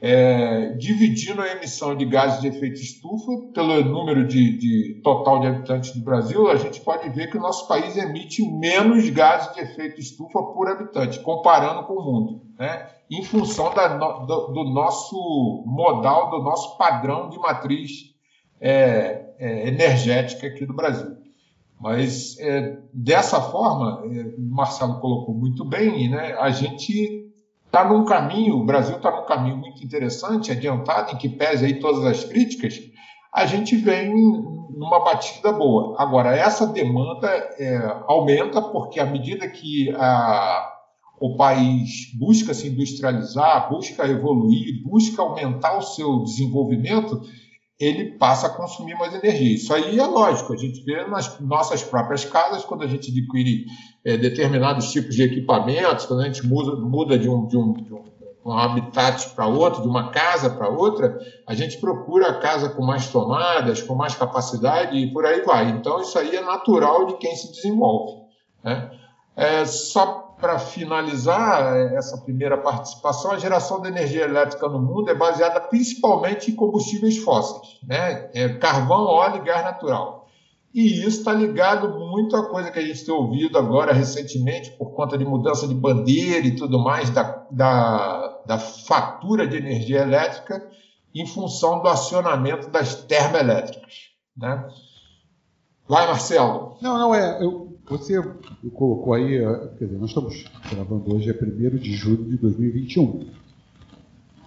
é, 0.00 0.70
dividindo 0.78 1.42
a 1.42 1.52
emissão 1.52 1.94
de 1.94 2.06
gases 2.06 2.40
de 2.40 2.48
efeito 2.48 2.80
estufa 2.80 3.32
pelo 3.52 3.84
número 3.84 4.26
de, 4.26 4.56
de, 4.56 5.00
total 5.02 5.40
de 5.40 5.46
habitantes 5.46 5.92
do 5.94 6.02
Brasil, 6.02 6.50
a 6.50 6.56
gente 6.56 6.80
pode 6.80 7.10
ver 7.10 7.30
que 7.30 7.36
o 7.36 7.40
nosso 7.40 7.68
país 7.68 7.96
emite 7.98 8.42
menos 8.42 9.08
gases 9.10 9.54
de 9.54 9.60
efeito 9.60 10.00
estufa 10.00 10.42
por 10.42 10.68
habitante, 10.68 11.20
comparando 11.20 11.82
com 11.84 11.94
o 11.94 12.04
mundo, 12.04 12.42
né? 12.58 12.88
em 13.10 13.22
função 13.22 13.74
da, 13.74 13.88
do, 13.88 14.46
do, 14.48 14.64
nosso 14.64 15.64
modal, 15.66 16.30
do 16.30 16.42
nosso 16.42 16.78
padrão 16.78 17.28
de 17.28 17.38
matriz 17.38 18.14
é, 18.58 19.34
é, 19.38 19.68
energética 19.68 20.46
aqui 20.46 20.64
do 20.64 20.72
Brasil. 20.72 21.18
Mas 21.78 22.38
é, 22.38 22.78
dessa 22.92 23.40
forma, 23.40 24.02
é, 24.04 24.34
o 24.36 24.40
Marcelo 24.40 25.00
colocou 25.00 25.34
muito 25.34 25.64
bem, 25.64 26.08
né? 26.08 26.34
a 26.38 26.50
gente 26.50 27.19
está 27.70 27.84
num 27.84 28.04
caminho, 28.04 28.56
o 28.56 28.66
Brasil 28.66 28.96
está 28.96 29.12
num 29.12 29.24
caminho 29.24 29.56
muito 29.56 29.82
interessante, 29.82 30.50
adiantado, 30.50 31.12
em 31.12 31.16
que 31.16 31.28
pese 31.28 31.64
aí 31.64 31.78
todas 31.78 32.04
as 32.04 32.24
críticas, 32.24 32.80
a 33.32 33.46
gente 33.46 33.76
vem 33.76 34.12
numa 34.12 35.04
batida 35.04 35.52
boa. 35.52 35.94
Agora, 35.96 36.36
essa 36.36 36.66
demanda 36.66 37.28
é, 37.28 37.76
aumenta 38.08 38.60
porque 38.60 38.98
à 38.98 39.06
medida 39.06 39.48
que 39.48 39.88
a, 39.94 40.68
o 41.20 41.36
país 41.36 42.12
busca 42.18 42.52
se 42.52 42.66
industrializar, 42.66 43.70
busca 43.70 44.04
evoluir, 44.04 44.82
busca 44.82 45.22
aumentar 45.22 45.78
o 45.78 45.82
seu 45.82 46.24
desenvolvimento, 46.24 47.20
ele 47.80 48.12
passa 48.18 48.46
a 48.46 48.50
consumir 48.50 48.94
mais 48.94 49.14
energia. 49.14 49.54
Isso 49.54 49.72
aí 49.72 49.98
é 49.98 50.06
lógico, 50.06 50.52
a 50.52 50.56
gente 50.56 50.84
vê 50.84 51.02
nas 51.06 51.40
nossas 51.40 51.82
próprias 51.82 52.24
casas, 52.26 52.62
quando 52.62 52.82
a 52.82 52.86
gente 52.86 53.10
adquire 53.10 53.64
é, 54.04 54.18
determinados 54.18 54.92
tipos 54.92 55.16
de 55.16 55.22
equipamentos, 55.22 56.04
quando 56.04 56.20
a 56.20 56.26
gente 56.26 56.46
muda, 56.46 56.76
muda 56.76 57.18
de, 57.18 57.28
um, 57.28 57.46
de, 57.46 57.56
um, 57.56 57.72
de 57.72 57.94
um 58.44 58.52
habitat 58.52 59.30
para 59.30 59.46
outro, 59.46 59.82
de 59.82 59.88
uma 59.88 60.10
casa 60.10 60.50
para 60.50 60.68
outra, 60.68 61.18
a 61.46 61.54
gente 61.54 61.78
procura 61.78 62.28
a 62.28 62.38
casa 62.38 62.68
com 62.68 62.84
mais 62.84 63.08
tomadas, 63.08 63.82
com 63.82 63.94
mais 63.94 64.14
capacidade 64.14 64.98
e 64.98 65.10
por 65.12 65.24
aí 65.24 65.42
vai. 65.42 65.70
Então, 65.70 66.00
isso 66.00 66.18
aí 66.18 66.36
é 66.36 66.42
natural 66.42 67.06
de 67.06 67.14
quem 67.14 67.34
se 67.34 67.50
desenvolve. 67.50 68.20
Né? 68.62 68.90
É, 69.36 69.64
só 69.64 70.29
para 70.40 70.58
finalizar 70.58 71.76
é, 71.76 71.96
essa 71.96 72.18
primeira 72.18 72.56
participação, 72.56 73.32
a 73.32 73.38
geração 73.38 73.80
de 73.80 73.88
energia 73.88 74.24
elétrica 74.24 74.68
no 74.68 74.80
mundo 74.80 75.10
é 75.10 75.14
baseada 75.14 75.60
principalmente 75.60 76.50
em 76.50 76.54
combustíveis 76.54 77.18
fósseis, 77.18 77.78
né? 77.86 78.30
É 78.34 78.48
carvão, 78.48 79.04
óleo 79.04 79.36
e 79.36 79.44
gás 79.44 79.64
natural. 79.64 80.28
E 80.72 81.00
isso 81.00 81.18
está 81.18 81.32
ligado 81.32 81.98
muito 81.98 82.36
à 82.36 82.48
coisa 82.48 82.70
que 82.70 82.78
a 82.78 82.82
gente 82.82 83.04
tem 83.04 83.12
ouvido 83.12 83.58
agora 83.58 83.92
recentemente, 83.92 84.70
por 84.72 84.92
conta 84.92 85.18
de 85.18 85.24
mudança 85.24 85.66
de 85.66 85.74
bandeira 85.74 86.46
e 86.46 86.54
tudo 86.54 86.78
mais, 86.78 87.10
da, 87.10 87.44
da, 87.50 88.40
da 88.46 88.58
fatura 88.58 89.46
de 89.46 89.56
energia 89.56 90.02
elétrica 90.02 90.64
em 91.12 91.26
função 91.26 91.82
do 91.82 91.88
acionamento 91.88 92.70
das 92.70 92.94
termoelétricas. 92.94 94.10
Né? 94.36 94.64
Vai, 95.88 96.06
Marcelo. 96.06 96.76
Não, 96.80 96.96
não, 96.96 97.12
é. 97.12 97.42
Eu 97.42 97.69
você 97.90 98.22
colocou 98.72 99.12
aí, 99.14 99.36
eh, 99.36 99.70
quer 99.76 99.86
dizer, 99.86 99.98
nós 99.98 100.10
estamos 100.10 100.44
gravando 100.70 101.12
hoje, 101.12 101.28
é 101.28 101.32
1 101.32 101.76
de 101.76 101.92
julho 101.92 102.24
de 102.24 102.36
2021. 102.36 103.26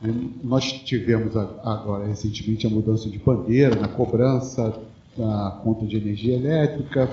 E 0.01 0.31
nós 0.43 0.71
tivemos 0.71 1.35
agora, 1.35 2.07
recentemente, 2.07 2.65
a 2.65 2.69
mudança 2.69 3.09
de 3.09 3.19
bandeira 3.19 3.75
na 3.75 3.89
cobrança 3.89 4.81
da 5.17 5.59
conta 5.63 5.85
de 5.85 5.97
energia 5.97 6.35
elétrica. 6.35 7.09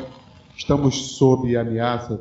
Estamos 0.57 1.17
sob 1.17 1.57
ameaça 1.57 2.21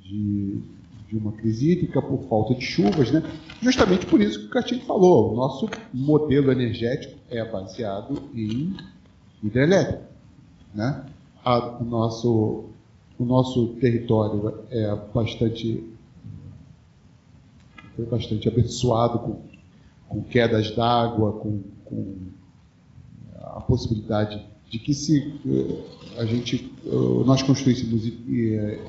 de, 0.00 0.60
de 1.08 1.16
uma 1.16 1.32
crise 1.32 1.72
hídrica 1.72 2.00
por 2.00 2.22
falta 2.28 2.54
de 2.54 2.64
chuvas, 2.64 3.10
né? 3.10 3.22
justamente 3.60 4.06
por 4.06 4.20
isso 4.20 4.40
que 4.40 4.46
o 4.46 4.50
Castilho 4.50 4.82
falou. 4.82 5.32
O 5.32 5.36
nosso 5.36 5.68
modelo 5.92 6.50
energético 6.52 7.18
é 7.30 7.44
baseado 7.44 8.22
em 8.34 8.76
hidrelétrica. 9.42 10.08
Né? 10.74 11.04
O 11.44 11.84
nosso 11.84 12.71
o 13.22 13.24
nosso 13.24 13.68
território 13.80 14.64
é 14.68 14.96
bastante 15.14 15.88
foi 17.94 18.06
bastante 18.06 18.48
abençoado 18.48 19.18
com, 19.18 19.36
com 20.08 20.22
quedas 20.22 20.74
d'água, 20.74 21.32
com, 21.34 21.60
com, 21.84 22.16
a 23.38 23.60
possibilidade 23.60 24.44
de 24.70 24.78
que 24.78 24.94
se 24.94 25.34
eh, 25.46 26.18
a 26.18 26.24
gente 26.24 26.72
eh, 26.86 26.90
nós 27.26 27.42
construíssemos 27.42 28.06
eh, 28.06 28.80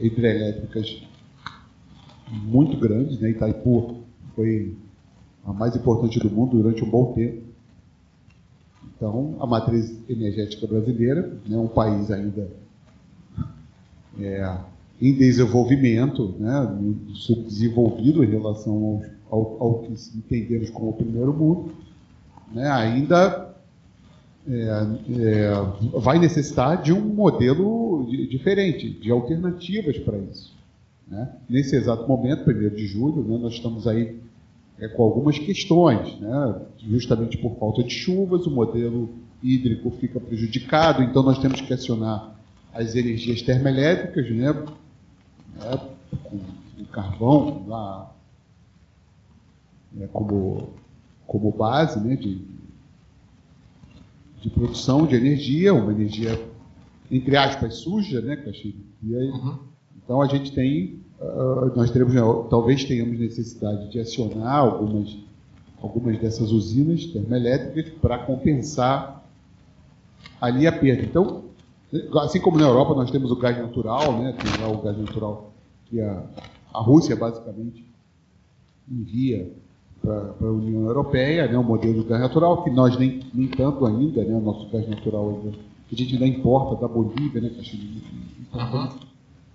hidrelétricas 0.00 1.02
muito 2.30 2.78
grandes, 2.78 3.20
né? 3.20 3.30
Itaipu 3.30 4.00
foi 4.34 4.74
a 5.44 5.52
mais 5.52 5.76
importante 5.76 6.18
do 6.18 6.30
mundo 6.30 6.56
durante 6.56 6.82
um 6.82 6.90
bom 6.90 7.12
tempo. 7.12 7.42
Então, 8.96 9.36
a 9.38 9.46
matriz 9.46 9.94
energética 10.08 10.66
brasileira, 10.66 11.38
né, 11.46 11.58
um 11.58 11.68
país 11.68 12.10
ainda 12.10 12.48
é, 14.20 14.56
em 15.00 15.14
desenvolvimento, 15.14 16.34
né, 16.38 16.76
subdesenvolvido 17.14 18.24
em 18.24 18.30
relação 18.30 19.02
ao, 19.30 19.38
ao, 19.38 19.62
ao, 19.62 19.78
que 19.80 19.92
entendemos 20.16 20.70
como 20.70 20.90
o 20.90 20.94
primeiro 20.94 21.32
mundo, 21.32 21.72
né, 22.52 22.68
ainda 22.70 23.54
é, 24.48 24.86
é, 25.20 25.98
vai 25.98 26.18
necessitar 26.18 26.80
de 26.80 26.92
um 26.92 27.00
modelo 27.00 28.06
diferente, 28.30 28.88
de 28.88 29.10
alternativas 29.10 29.98
para 29.98 30.16
isso. 30.18 30.54
Né? 31.06 31.28
Nesse 31.48 31.76
exato 31.76 32.06
momento, 32.08 32.48
1 32.48 32.74
de 32.74 32.86
julho, 32.86 33.22
né, 33.22 33.38
nós 33.38 33.54
estamos 33.54 33.86
aí 33.86 34.16
é, 34.78 34.88
com 34.88 35.02
algumas 35.02 35.38
questões, 35.38 36.18
né? 36.20 36.60
justamente 36.88 37.36
por 37.38 37.56
falta 37.58 37.82
de 37.82 37.90
chuvas, 37.90 38.46
o 38.46 38.50
modelo 38.50 39.10
hídrico 39.42 39.90
fica 39.90 40.18
prejudicado, 40.18 41.02
então 41.02 41.22
nós 41.22 41.38
temos 41.38 41.60
que 41.60 41.72
acionar 41.72 42.35
as 42.76 42.94
energias 42.94 43.42
termoelétricas, 43.42 44.30
né? 44.30 44.52
né? 44.52 45.80
com 46.24 46.36
o 46.78 46.86
carvão 46.92 47.64
lá 47.66 48.14
né? 49.92 50.08
como, 50.12 50.70
como 51.26 51.50
base 51.50 51.98
né? 52.00 52.16
de, 52.16 52.40
de 54.42 54.50
produção 54.50 55.06
de 55.06 55.16
energia, 55.16 55.74
uma 55.74 55.92
energia, 55.92 56.40
entre 57.10 57.36
aspas, 57.36 57.76
suja, 57.76 58.20
né, 58.20 58.36
Caxi? 58.36 58.76
E 59.02 59.16
aí, 59.16 59.28
uhum. 59.28 59.58
Então 59.96 60.22
a 60.22 60.26
gente 60.26 60.52
tem 60.52 61.00
uh, 61.20 61.72
nós 61.74 61.90
teremos, 61.90 62.14
né, 62.14 62.20
talvez 62.50 62.84
tenhamos 62.84 63.18
necessidade 63.18 63.90
de 63.90 63.98
acionar 63.98 64.58
algumas, 64.58 65.16
algumas 65.80 66.18
dessas 66.18 66.50
usinas 66.50 67.06
termoelétricas 67.06 67.92
para 68.00 68.18
compensar 68.18 69.24
ali 70.40 70.66
a 70.66 70.72
perda. 70.72 71.02
Então, 71.02 71.45
assim 72.20 72.40
como 72.40 72.58
na 72.58 72.66
Europa 72.66 72.94
nós 72.94 73.10
temos 73.10 73.30
o 73.30 73.36
gás 73.36 73.56
natural, 73.56 74.18
né, 74.18 74.32
tem 74.32 74.62
lá 74.62 74.72
o 74.72 74.82
gás 74.82 74.98
natural 74.98 75.52
que 75.86 76.00
a, 76.00 76.22
a 76.74 76.80
Rússia 76.80 77.14
basicamente 77.14 77.84
envia 78.90 79.52
para 80.02 80.34
a 80.40 80.52
União 80.52 80.86
Europeia, 80.86 81.46
né, 81.48 81.56
o 81.56 81.64
modelo 81.64 82.02
de 82.02 82.08
gás 82.08 82.20
natural, 82.20 82.62
que 82.62 82.70
nós 82.70 82.96
nem, 82.98 83.20
nem 83.32 83.48
tanto 83.48 83.86
ainda, 83.86 84.24
né, 84.24 84.34
o 84.34 84.40
nosso 84.40 84.68
gás 84.68 84.88
natural 84.88 85.30
ainda, 85.30 85.56
que 85.88 85.94
a 85.94 85.98
gente 85.98 86.14
ainda 86.14 86.26
importa 86.26 86.80
da 86.80 86.88
Bolívia, 86.88 87.40
né, 87.40 87.50
que 87.50 87.60
a 87.60 87.62
gente 87.62 88.04
importa 88.40 89.06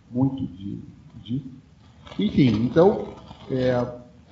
muito 0.09 0.45
de, 0.45 0.79
de. 1.23 1.41
Enfim, 2.19 2.65
então, 2.65 3.07
é, 3.50 3.73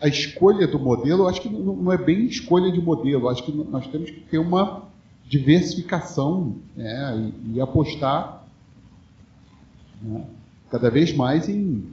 a 0.01 0.07
escolha 0.07 0.67
do 0.67 0.79
modelo, 0.79 1.27
acho 1.27 1.41
que 1.41 1.49
não 1.49 1.91
é 1.91 1.97
bem 1.97 2.25
escolha 2.25 2.71
de 2.71 2.81
modelo, 2.81 3.29
acho 3.29 3.43
que 3.43 3.51
nós 3.51 3.87
temos 3.87 4.09
que 4.09 4.21
ter 4.21 4.37
uma 4.37 4.88
diversificação 5.29 6.55
né, 6.75 7.31
e, 7.45 7.57
e, 7.57 7.61
apostar 7.61 8.43
né, 10.01 10.25
cada 10.71 10.89
vez 10.89 11.15
mais 11.15 11.47
em, 11.47 11.85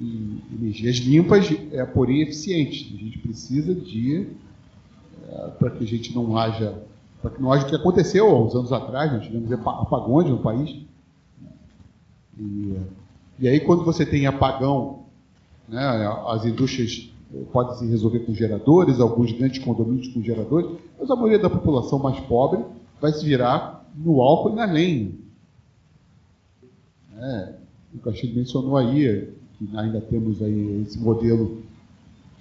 em 0.00 0.42
energias 0.50 0.96
limpas, 0.96 1.46
é, 1.72 1.84
porém 1.84 2.22
eficientes. 2.22 2.90
A 2.94 2.96
gente 2.96 3.18
precisa 3.18 3.74
de, 3.74 4.28
é, 5.28 5.48
para 5.58 5.70
que 5.70 5.84
a 5.84 5.86
gente 5.86 6.14
não 6.14 6.38
haja, 6.38 6.82
para 7.20 7.30
que 7.32 7.42
não 7.42 7.52
haja 7.52 7.66
o 7.66 7.68
que 7.68 7.76
aconteceu 7.76 8.26
há 8.26 8.42
uns 8.42 8.54
anos 8.54 8.72
atrás, 8.72 9.12
nós 9.12 9.24
tivemos 9.24 9.52
apagões 9.52 10.26
no 10.30 10.38
país. 10.38 10.74
Né, 11.38 11.50
e, 12.38 12.76
e 13.40 13.48
aí, 13.48 13.60
quando 13.60 13.84
você 13.84 14.06
tem 14.06 14.26
apagão, 14.26 15.04
né, 15.68 15.80
as 16.28 16.46
indústrias 16.46 17.09
podem 17.52 17.76
se 17.76 17.86
resolver 17.86 18.20
com 18.20 18.34
geradores, 18.34 19.00
alguns 19.00 19.32
grandes 19.32 19.62
condomínios 19.62 20.08
com 20.08 20.22
geradores, 20.22 20.78
mas 20.98 21.10
a 21.10 21.14
maioria 21.14 21.38
da 21.38 21.50
população 21.50 21.98
mais 21.98 22.18
pobre 22.20 22.64
vai 23.00 23.12
se 23.12 23.24
virar 23.24 23.86
no 23.96 24.20
álcool 24.20 24.50
e 24.50 24.54
na 24.56 24.64
lenha. 24.64 25.12
É, 27.16 27.54
o 27.94 27.98
Castilho 27.98 28.36
mencionou 28.36 28.76
aí 28.76 29.32
que 29.58 29.76
ainda 29.76 30.00
temos 30.00 30.42
aí 30.42 30.82
esse 30.82 30.98
modelo. 30.98 31.62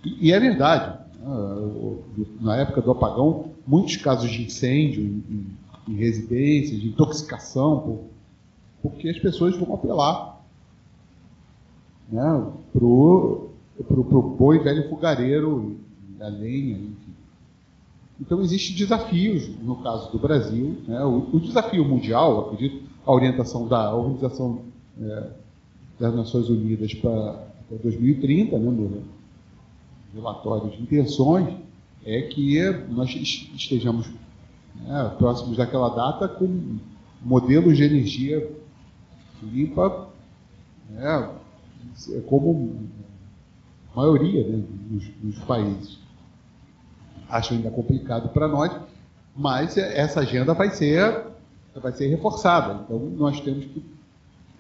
E, 0.04 0.28
e 0.28 0.32
é 0.32 0.40
verdade. 0.40 0.98
Né, 1.20 2.30
na 2.40 2.56
época 2.58 2.82
do 2.82 2.92
apagão, 2.92 3.52
muitos 3.68 3.98
casos 3.98 4.32
de 4.32 4.44
incêndio 4.44 5.04
em, 5.04 5.46
em 5.88 5.96
residências, 5.96 6.80
de 6.80 6.88
intoxicação, 6.88 8.06
porque 8.82 9.10
as 9.10 9.20
pessoas 9.20 9.56
vão 9.58 9.74
apelar 9.74 10.42
né, 12.10 12.52
para 12.72 12.86
o 12.86 13.49
pro, 13.84 14.04
pro 14.04 14.22
boi 14.22 14.60
velho 14.60 14.90
fogareiro, 14.90 15.78
a 16.20 16.28
lenha, 16.28 16.78
enfim. 16.78 17.14
Então, 18.20 18.42
existem 18.42 18.76
desafios, 18.76 19.48
no 19.64 19.78
caso 19.78 20.12
do 20.12 20.20
Brasil. 20.20 20.78
Né, 20.86 21.02
o, 21.04 21.30
o, 21.32 21.40
desafio 21.40 21.86
mundial, 21.86 22.48
acredito, 22.48 22.84
a 23.06 23.14
orientação 23.14 23.68
da 23.68 23.96
Organização 23.96 24.62
é, 25.02 25.30
das 25.98 26.14
Nações 26.14 26.50
Unidas 26.50 26.94
para 26.96 27.48
2030, 27.82 28.60
né, 28.60 28.70
no 28.70 29.04
relatório 30.14 30.70
de 30.70 30.82
intenções, 30.82 31.56
é 32.06 32.24
que 32.24 32.60
nós 32.90 33.10
estejamos 33.10 34.10
né, 34.76 35.16
próximos 35.18 35.56
daquela 35.56 35.90
data 35.90 36.28
com 36.28 36.78
modelos 37.22 37.78
de 37.78 37.84
energia 37.84 38.50
limpa 39.44 40.10
né, 40.90 41.30
como 42.28 42.76
a 43.94 43.98
maioria 43.98 44.48
né, 44.48 44.64
dos, 44.90 45.08
dos 45.22 45.40
países. 45.46 45.98
Acho 47.30 47.54
ainda 47.54 47.70
complicado 47.70 48.30
para 48.30 48.48
nós, 48.48 48.76
mas 49.36 49.78
essa 49.78 50.22
agenda 50.22 50.54
vai 50.54 50.70
ser, 50.72 51.26
vai 51.76 51.92
ser 51.92 52.08
reforçada. 52.08 52.82
Então, 52.84 53.00
nós 53.00 53.40
temos 53.42 53.66
que 53.66 53.84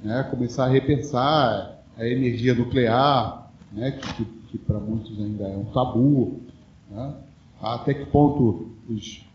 né, 0.01 0.23
começar 0.29 0.65
a 0.65 0.69
repensar 0.69 1.79
a 1.97 2.05
energia 2.05 2.53
nuclear, 2.53 3.51
né, 3.71 3.91
que, 3.91 4.25
que 4.25 4.57
para 4.57 4.79
muitos 4.79 5.17
ainda 5.19 5.45
é 5.45 5.57
um 5.57 5.65
tabu. 5.65 6.41
Né, 6.89 7.13
até 7.61 7.93
que 7.93 8.05
ponto 8.05 8.69
os, 8.89 9.25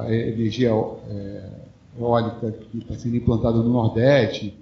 a 0.00 0.12
energia 0.12 0.70
é, 0.70 1.50
eólica 1.98 2.52
que 2.52 2.78
está 2.78 2.94
sendo 2.94 3.16
implantada 3.16 3.58
no 3.58 3.68
Nordeste, 3.68 4.56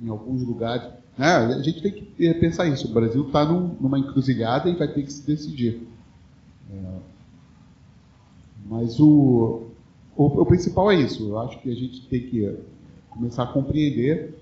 em 0.00 0.08
alguns 0.08 0.42
lugares, 0.42 0.88
né? 1.16 1.34
A 1.34 1.62
gente 1.62 1.80
tem 1.82 1.92
que 1.92 2.34
pensar 2.34 2.66
isso. 2.66 2.88
O 2.88 2.92
Brasil 2.92 3.26
está 3.26 3.44
num, 3.44 3.74
numa 3.80 3.98
encruzilhada 3.98 4.68
e 4.68 4.74
vai 4.74 4.88
ter 4.88 5.02
que 5.02 5.12
se 5.12 5.26
decidir. 5.26 5.86
É, 6.70 6.98
mas 8.66 9.00
o, 9.00 9.68
o, 10.16 10.24
o, 10.24 10.46
principal 10.46 10.90
é 10.90 10.96
isso. 10.96 11.28
Eu 11.28 11.38
acho 11.40 11.58
que 11.60 11.70
a 11.70 11.74
gente 11.74 12.02
tem 12.08 12.20
que 12.20 12.58
começar 13.08 13.44
a 13.44 13.46
compreender 13.46 14.34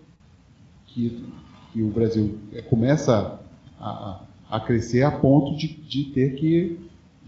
que, 0.86 1.24
que 1.72 1.82
o 1.82 1.88
Brasil 1.88 2.38
é, 2.52 2.62
começa 2.62 3.40
a, 3.78 4.22
a 4.50 4.60
crescer 4.60 5.02
a 5.02 5.10
ponto 5.10 5.56
de, 5.56 5.68
de, 5.68 6.04
ter 6.06 6.34
que 6.36 6.78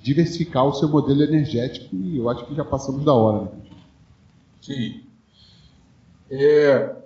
diversificar 0.02 0.64
o 0.64 0.74
seu 0.74 0.88
modelo 0.88 1.22
energético 1.22 1.94
e 1.94 2.16
eu 2.16 2.28
acho 2.28 2.46
que 2.46 2.54
já 2.54 2.64
passamos 2.64 3.04
da 3.04 3.12
hora. 3.12 3.44
Né? 3.44 3.50
Sim. 4.60 5.00
É, 6.30 6.96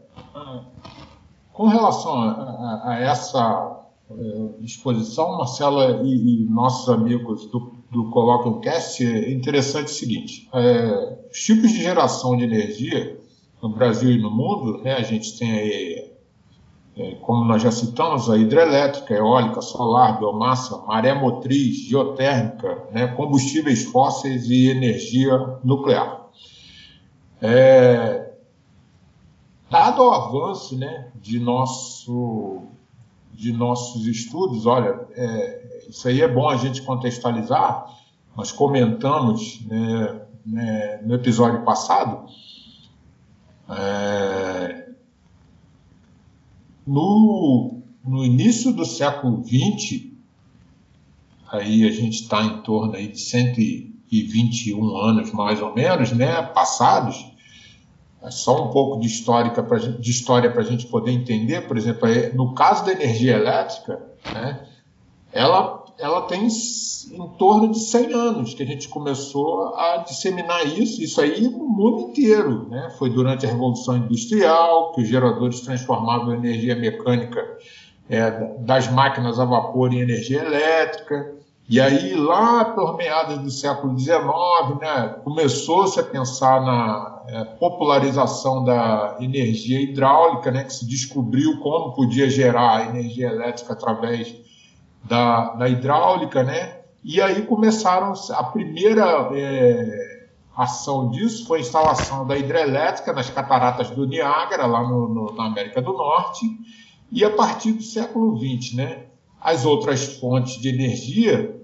com 1.60 1.66
relação 1.66 2.14
a, 2.14 2.30
a, 2.30 2.90
a 2.90 3.00
essa 3.00 3.84
é, 4.10 4.64
exposição, 4.64 5.36
Marcela 5.36 6.00
e, 6.02 6.44
e, 6.44 6.46
nossos 6.48 6.88
amigos 6.88 7.50
do, 7.50 7.74
do 7.90 8.08
Colloquium 8.08 8.62
Cast, 8.62 9.04
é 9.04 9.30
interessante 9.30 9.88
o 9.88 9.90
seguinte: 9.90 10.48
é, 10.54 11.18
os 11.30 11.38
tipos 11.38 11.70
de 11.70 11.82
geração 11.82 12.34
de 12.34 12.44
energia 12.44 13.20
no 13.62 13.68
Brasil 13.68 14.10
e 14.10 14.16
no 14.16 14.30
mundo, 14.30 14.82
né, 14.82 14.94
a 14.94 15.02
gente 15.02 15.38
tem 15.38 15.52
aí, 15.52 16.12
é, 16.96 17.14
como 17.16 17.44
nós 17.44 17.60
já 17.60 17.70
citamos, 17.70 18.30
a 18.30 18.38
hidrelétrica, 18.38 19.12
eólica, 19.12 19.60
solar, 19.60 20.18
biomassa, 20.18 20.78
maré 20.86 21.12
motriz, 21.12 21.76
geotérmica, 21.86 22.84
né, 22.90 23.06
combustíveis 23.08 23.84
fósseis 23.84 24.48
e 24.48 24.70
energia 24.70 25.58
nuclear. 25.62 26.26
É, 27.42 28.29
dado 29.70 30.02
o 30.02 30.10
avanço 30.10 30.76
né, 30.76 31.12
de, 31.14 31.38
nosso, 31.38 32.62
de 33.32 33.52
nossos 33.52 34.04
estudos, 34.06 34.66
olha, 34.66 35.06
é, 35.12 35.86
isso 35.88 36.08
aí 36.08 36.20
é 36.20 36.28
bom 36.28 36.48
a 36.48 36.56
gente 36.56 36.82
contextualizar, 36.82 37.86
nós 38.36 38.50
comentamos 38.50 39.64
né, 39.66 40.22
né, 40.44 41.00
no 41.04 41.14
episódio 41.14 41.64
passado, 41.64 42.26
é, 43.68 44.88
no, 46.84 47.80
no 48.04 48.24
início 48.24 48.72
do 48.72 48.84
século 48.84 49.44
XX, 49.44 50.10
aí 51.48 51.86
a 51.86 51.92
gente 51.92 52.22
está 52.22 52.42
em 52.42 52.60
torno 52.62 52.96
aí 52.96 53.06
de 53.06 53.20
121 53.20 54.96
anos 54.96 55.30
mais 55.32 55.62
ou 55.62 55.72
menos, 55.72 56.10
né, 56.10 56.42
passados, 56.42 57.29
só 58.28 58.64
um 58.64 58.70
pouco 58.70 59.00
de, 59.00 59.06
histórica 59.06 59.62
pra, 59.62 59.78
de 59.78 60.10
história 60.10 60.50
para 60.50 60.60
a 60.60 60.64
gente 60.64 60.86
poder 60.86 61.12
entender, 61.12 61.66
por 61.66 61.76
exemplo, 61.76 62.08
no 62.34 62.54
caso 62.54 62.84
da 62.84 62.92
energia 62.92 63.36
elétrica, 63.36 64.00
né, 64.32 64.66
ela, 65.32 65.84
ela 65.98 66.22
tem 66.22 66.46
em 66.46 67.28
torno 67.38 67.70
de 67.70 67.78
100 67.78 68.12
anos 68.12 68.54
que 68.54 68.62
a 68.62 68.66
gente 68.66 68.88
começou 68.88 69.74
a 69.74 69.98
disseminar 69.98 70.66
isso, 70.66 71.02
isso 71.02 71.20
aí 71.20 71.48
no 71.48 71.66
mundo 71.66 72.10
inteiro. 72.10 72.68
Né? 72.68 72.92
Foi 72.98 73.10
durante 73.10 73.46
a 73.46 73.48
Revolução 73.48 73.96
Industrial 73.96 74.92
que 74.92 75.02
os 75.02 75.08
geradores 75.08 75.60
transformavam 75.60 76.30
a 76.30 76.36
energia 76.36 76.76
mecânica 76.76 77.58
é, 78.08 78.30
das 78.58 78.90
máquinas 78.90 79.38
a 79.38 79.44
vapor 79.44 79.92
em 79.92 80.00
energia 80.00 80.42
elétrica. 80.44 81.39
E 81.70 81.80
aí, 81.80 82.16
lá 82.16 82.64
por 82.64 82.96
meados 82.96 83.38
do 83.38 83.48
século 83.48 83.96
XIX, 83.96 84.18
né, 84.80 85.14
começou-se 85.22 86.00
a 86.00 86.02
pensar 86.02 86.60
na 86.62 87.22
é, 87.28 87.44
popularização 87.44 88.64
da 88.64 89.16
energia 89.20 89.80
hidráulica, 89.80 90.50
né, 90.50 90.64
que 90.64 90.72
se 90.72 90.84
descobriu 90.84 91.60
como 91.60 91.94
podia 91.94 92.28
gerar 92.28 92.88
energia 92.88 93.28
elétrica 93.28 93.74
através 93.74 94.34
da, 95.04 95.50
da 95.50 95.68
hidráulica, 95.68 96.42
né? 96.42 96.80
E 97.04 97.22
aí 97.22 97.42
começaram 97.42 98.14
a 98.30 98.42
primeira 98.42 99.30
é, 99.32 100.26
ação 100.56 101.08
disso 101.10 101.46
foi 101.46 101.58
a 101.58 101.60
instalação 101.60 102.26
da 102.26 102.36
hidrelétrica 102.36 103.12
nas 103.12 103.30
cataratas 103.30 103.90
do 103.90 104.08
Niágara, 104.08 104.66
lá 104.66 104.82
no, 104.82 105.08
no, 105.08 105.36
na 105.36 105.46
América 105.46 105.80
do 105.80 105.92
Norte, 105.92 106.46
e 107.12 107.24
a 107.24 107.30
partir 107.30 107.70
do 107.70 107.82
século 107.84 108.36
XX, 108.36 108.74
né? 108.74 109.04
As 109.40 109.64
outras 109.64 110.18
fontes 110.18 110.60
de 110.60 110.68
energia 110.68 111.59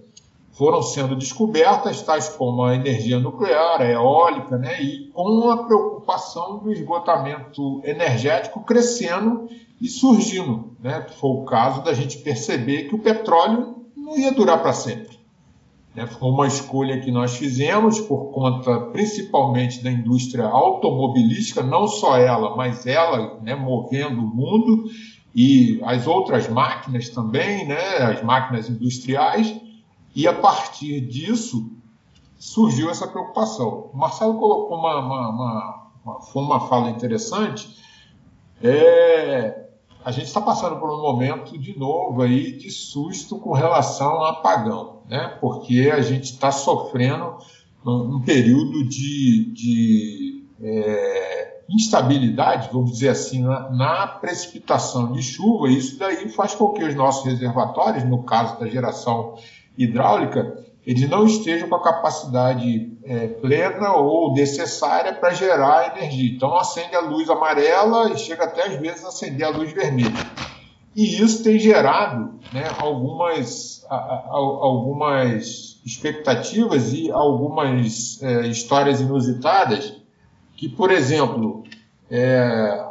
foram 0.57 0.81
sendo 0.81 1.15
descobertas, 1.15 2.01
tais 2.01 2.31
como 2.31 2.63
a 2.63 2.75
energia 2.75 3.21
nuclear, 3.21 3.81
a 3.81 3.85
eólica, 3.85 4.57
né? 4.57 4.83
E 4.83 5.11
com 5.13 5.51
a 5.51 5.65
preocupação 5.65 6.59
do 6.59 6.73
esgotamento 6.73 7.83
energético 7.85 8.61
crescendo 8.61 9.49
e 9.81 9.87
surgindo, 9.87 10.73
né? 10.83 11.07
Foi 11.21 11.31
o 11.31 11.45
caso 11.45 11.85
da 11.85 11.93
gente 11.93 12.19
perceber 12.19 12.85
que 12.85 12.95
o 12.95 12.99
petróleo 12.99 13.85
não 13.95 14.19
ia 14.19 14.33
durar 14.33 14.63
para 14.63 14.73
sempre. 14.73 15.19
Né? 15.95 16.07
Foi 16.07 16.29
uma 16.31 16.47
escolha 16.47 17.01
que 17.01 17.11
nós 17.11 17.37
fizemos 17.37 18.01
por 18.01 18.33
conta 18.33 18.81
principalmente 18.93 19.85
da 19.85 19.91
indústria 19.91 20.45
automobilística, 20.45 21.63
não 21.63 21.87
só 21.87 22.17
ela, 22.17 22.57
mas 22.57 22.87
ela 22.87 23.39
né, 23.43 23.55
movendo 23.55 24.21
o 24.21 24.27
mundo 24.27 24.85
e 25.35 25.81
as 25.85 26.07
outras 26.07 26.49
máquinas 26.49 27.11
também, 27.11 27.67
né, 27.67 27.99
as 27.99 28.23
máquinas 28.23 28.71
industriais, 28.71 29.55
e 30.17 30.27
a 30.27 30.33
partir 30.33 31.03
disso 31.03 31.71
surgiu 32.39 32.89
essa 32.91 33.07
preocupação. 33.07 33.91
O 33.93 33.97
Marcelo 33.97 34.39
colocou 34.39 34.79
uma, 34.79 34.99
uma, 34.99 35.29
uma, 35.29 35.91
uma, 36.03 36.19
uma 36.35 36.69
fala 36.69 36.89
interessante, 36.89 37.77
é, 38.63 39.67
a 40.03 40.11
gente 40.11 40.27
está 40.27 40.41
passando 40.41 40.81
por 40.81 40.91
um 40.91 41.03
momento 41.03 41.59
de 41.59 41.79
novo 41.79 42.23
aí 42.23 42.53
de 42.53 42.71
susto 42.71 43.39
com 43.39 43.53
relação 43.53 44.09
ao 44.09 44.25
apagão, 44.25 45.03
né? 45.07 45.37
Porque 45.39 45.91
a 45.93 46.01
gente 46.01 46.33
está 46.33 46.51
sofrendo 46.51 47.37
um, 47.85 48.21
período 48.23 48.89
de, 48.89 49.53
de 49.53 50.47
é, 50.63 51.61
instabilidade, 51.69 52.71
vamos 52.73 52.93
dizer 52.93 53.11
assim, 53.11 53.43
na, 53.43 53.71
na, 53.71 54.07
precipitação 54.07 55.13
de 55.13 55.23
chuva. 55.23 55.69
Isso 55.69 55.99
daí 55.99 56.29
faz 56.31 56.55
com 56.55 56.73
que 56.73 56.83
os 56.83 56.95
nossos 56.95 57.27
reservatórios, 57.27 58.05
no 58.05 58.23
caso 58.23 58.59
da 58.59 58.67
geração 58.67 59.35
hidráulica, 59.77 60.65
eles 60.87 61.09
não 61.09 61.27
estejam 61.27 61.69
com 61.69 61.75
a 61.75 61.83
capacidade 61.83 62.97
é, 63.05 63.27
plena 63.27 63.95
ou 63.95 64.33
necessária 64.33 65.13
para 65.13 65.35
gerar 65.35 65.97
energia. 65.97 66.35
Então, 66.35 66.57
acende 66.57 66.95
a 66.95 67.01
luz 67.01 67.29
amarela 67.29 68.13
e 68.13 68.19
chega 68.19 68.45
até 68.45 68.69
às 68.69 68.77
vezes 68.77 69.05
a 69.05 69.09
acender 69.09 69.47
a 69.47 69.51
luz 69.51 69.73
vermelha. 69.73 70.15
E 70.95 71.21
isso 71.21 71.43
tem 71.43 71.59
gerado 71.59 72.39
né, 72.53 72.71
algumas, 72.79 73.85
a, 73.91 73.97
a, 73.97 74.29
algumas 74.31 75.81
expectativas 75.85 76.93
e 76.93 77.11
algumas 77.11 78.23
é, 78.23 78.47
histórias 78.47 79.01
inusitadas, 79.01 79.93
que, 80.57 80.69
por 80.69 80.91
exemplo, 80.91 81.65
é, 82.11 82.83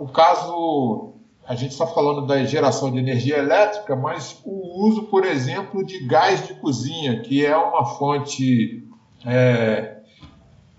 o 0.00 0.06
caso 0.08 1.14
a 1.46 1.54
gente 1.54 1.70
está 1.70 1.86
falando 1.86 2.26
da 2.26 2.44
geração 2.44 2.90
de 2.90 2.98
energia 2.98 3.38
elétrica, 3.38 3.94
mas 3.94 4.40
o 4.44 4.65
uso, 4.76 5.04
por 5.04 5.24
exemplo, 5.24 5.84
de 5.84 6.06
gás 6.06 6.46
de 6.46 6.54
cozinha, 6.54 7.20
que 7.22 7.44
é 7.44 7.56
uma 7.56 7.84
fonte 7.84 8.86
é, 9.24 9.96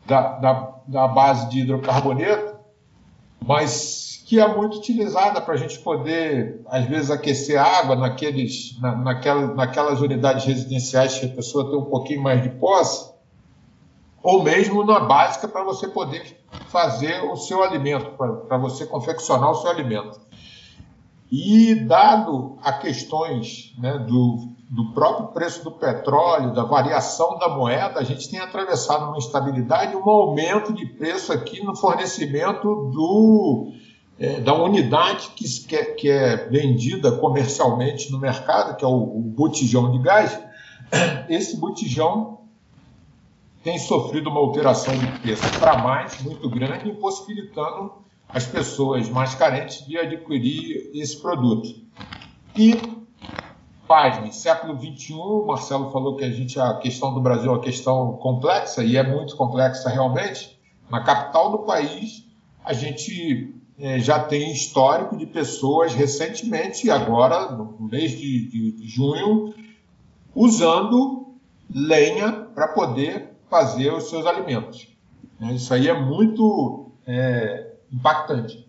da, 0.06 0.38
da, 0.38 0.76
da, 0.88 1.08
base 1.08 1.50
de 1.50 1.62
hidrocarboneto, 1.62 2.56
mas 3.46 4.24
que 4.26 4.40
é 4.40 4.48
muito 4.56 4.78
utilizada 4.78 5.42
para 5.42 5.54
a 5.54 5.58
gente 5.58 5.80
poder, 5.80 6.62
às 6.68 6.86
vezes, 6.86 7.10
aquecer 7.10 7.60
água 7.60 7.96
naqueles, 7.96 8.80
na, 8.80 8.96
naquela, 8.96 9.54
naquelas 9.54 10.00
unidades 10.02 10.46
residenciais 10.46 11.18
que 11.18 11.26
a 11.26 11.30
pessoa 11.30 11.70
tem 11.70 11.80
um 11.80 11.86
pouquinho 11.86 12.22
mais 12.22 12.44
de 12.44 12.50
posse, 12.50 13.12
ou 14.22 14.44
mesmo 14.44 14.84
na 14.84 15.00
básica 15.00 15.48
para 15.48 15.64
você 15.64 15.88
poder 15.88 16.38
fazer 16.68 17.24
o 17.24 17.36
seu 17.36 17.64
alimento, 17.64 18.12
para 18.18 18.58
você 18.58 18.86
confeccionar 18.86 19.52
o 19.52 19.56
seu 19.56 19.70
alimento. 19.70 20.27
E, 21.32 21.76
dado 21.76 22.58
a 22.64 22.72
questões 22.74 23.74
né, 23.78 23.98
do, 23.98 24.50
do 24.70 24.94
próprio 24.94 25.28
preço 25.28 25.64
do 25.64 25.72
petróleo, 25.72 26.54
da 26.54 26.64
variação 26.64 27.38
da 27.38 27.50
moeda, 27.50 28.00
a 28.00 28.04
gente 28.04 28.30
tem 28.30 28.40
atravessado 28.40 29.06
uma 29.06 29.18
instabilidade 29.18 29.96
um 29.96 30.10
aumento 30.10 30.74
de 30.74 30.86
preço 30.86 31.34
aqui 31.34 31.64
no 31.64 31.76
fornecimento 31.76 32.92
do, 32.92 33.74
é, 34.18 34.40
da 34.40 34.54
unidade 34.54 35.30
que, 35.36 35.46
que, 35.96 36.10
é, 36.10 36.34
é, 36.34 36.36
vendida 36.50 37.12
comercialmente 37.12 38.10
no 38.10 38.20
mercado, 38.20 38.78
que 38.78 38.86
é 38.86 38.88
o, 38.88 38.96
o 38.96 39.22
botijão 39.22 39.92
de 39.92 40.00
gás. 40.00 40.40
Esse 41.28 41.58
botijão 41.58 42.40
tem 43.64 43.78
sofrido 43.78 44.30
uma 44.30 44.40
alteração 44.40 44.98
de 44.98 45.08
preço 45.20 45.44
para 45.60 45.78
mais 45.78 46.22
muito 46.22 46.50
grande, 46.50 46.90
impossibilitando 46.90 48.07
as 48.30 48.46
pessoas 48.46 49.10
mais 49.10 49.36
carentes 49.36 49.86
de 49.86 49.98
adquirir 49.98 50.92
esse 50.94 51.22
produto. 51.22 51.70
E, 52.56 52.76
pasme, 53.88 54.34
século 54.34 54.78
XXI, 54.78 55.14
Marcelo 55.46 55.92
falou 55.92 56.16
que 56.16 56.26
a, 56.26 56.32
gente, 56.32 56.60
a 56.60 56.76
questão 56.76 57.14
do 57.14 57.22
Brasil 57.22 57.52
é 57.52 57.56
uma 57.56 57.62
questão 57.62 58.14
complexa, 58.14 58.84
e 58.84 58.98
é 58.98 59.04
muito 59.04 59.36
complexa 59.36 59.90
realmente. 59.90 60.60
Na 60.90 61.04
capital 61.04 61.52
do 61.52 61.60
país, 61.60 62.26
a 62.64 62.74
gente 62.74 63.54
é, 63.80 64.00
já 64.00 64.20
tem 64.20 64.52
histórico 64.52 65.16
de 65.16 65.26
pessoas 65.26 65.94
recentemente, 65.94 66.90
agora, 66.90 67.52
no 67.52 67.88
mês 67.90 68.12
de, 68.12 68.50
de, 68.50 68.72
de 68.74 68.88
junho, 68.88 69.54
usando 70.36 71.36
lenha 71.74 72.32
para 72.54 72.68
poder 72.70 73.38
fazer 73.50 73.94
os 73.94 74.10
seus 74.10 74.26
alimentos. 74.26 74.88
Isso 75.54 75.74
aí 75.74 75.88
é 75.88 75.94
muito 75.94 76.92
é, 77.06 77.67
impactante. 77.92 78.68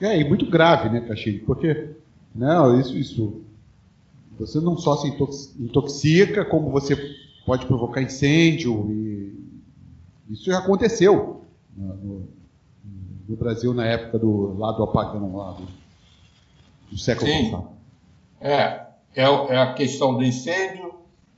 É, 0.00 0.18
e 0.18 0.28
muito 0.28 0.46
grave, 0.46 0.88
né, 0.88 1.00
Caxilho? 1.00 1.44
Porque, 1.44 1.90
não, 2.34 2.80
isso, 2.80 2.96
isso, 2.96 3.42
você 4.38 4.58
não 4.60 4.76
só 4.78 4.96
se 4.96 5.08
intoxica, 5.58 6.44
como 6.44 6.70
você 6.70 6.96
pode 7.44 7.66
provocar 7.66 8.00
incêndio, 8.00 8.90
e 8.90 9.34
isso 10.30 10.46
já 10.46 10.58
aconteceu 10.58 11.44
no, 11.76 12.28
no 13.28 13.36
Brasil 13.36 13.74
na 13.74 13.84
época 13.86 14.18
do, 14.18 14.56
lá 14.58 14.72
do 14.72 14.82
apagão, 14.82 15.36
lá 15.36 15.52
do, 15.52 15.66
do 16.90 16.98
século 16.98 17.30
Sim. 17.30 17.50
passado. 17.50 17.68
É, 18.40 18.86
é, 19.14 19.24
é 19.24 19.58
a 19.58 19.74
questão 19.74 20.16
do 20.16 20.24
incêndio, 20.24 20.94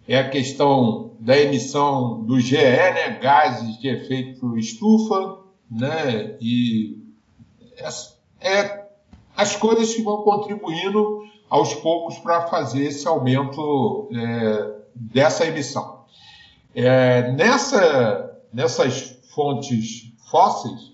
é 0.07 0.19
a 0.19 0.29
questão 0.29 1.13
da 1.19 1.37
emissão 1.37 2.23
do 2.23 2.39
GE, 2.41 2.57
né, 2.57 3.19
gases 3.21 3.79
de 3.79 3.89
efeito 3.89 4.57
estufa, 4.57 5.42
né? 5.73 6.37
E 6.41 7.03
é, 7.77 7.89
é 8.41 8.89
as 9.35 9.57
coisas 9.57 9.95
que 9.95 10.03
vão 10.03 10.23
contribuindo 10.23 11.23
aos 11.49 11.75
poucos 11.75 12.19
para 12.19 12.47
fazer 12.49 12.85
esse 12.85 13.07
aumento 13.09 14.09
é, 14.15 14.75
dessa 14.95 15.47
emissão. 15.47 16.05
É, 16.75 17.33
nessa, 17.33 18.39
nessas 18.53 19.19
fontes 19.35 20.13
fósseis, 20.31 20.93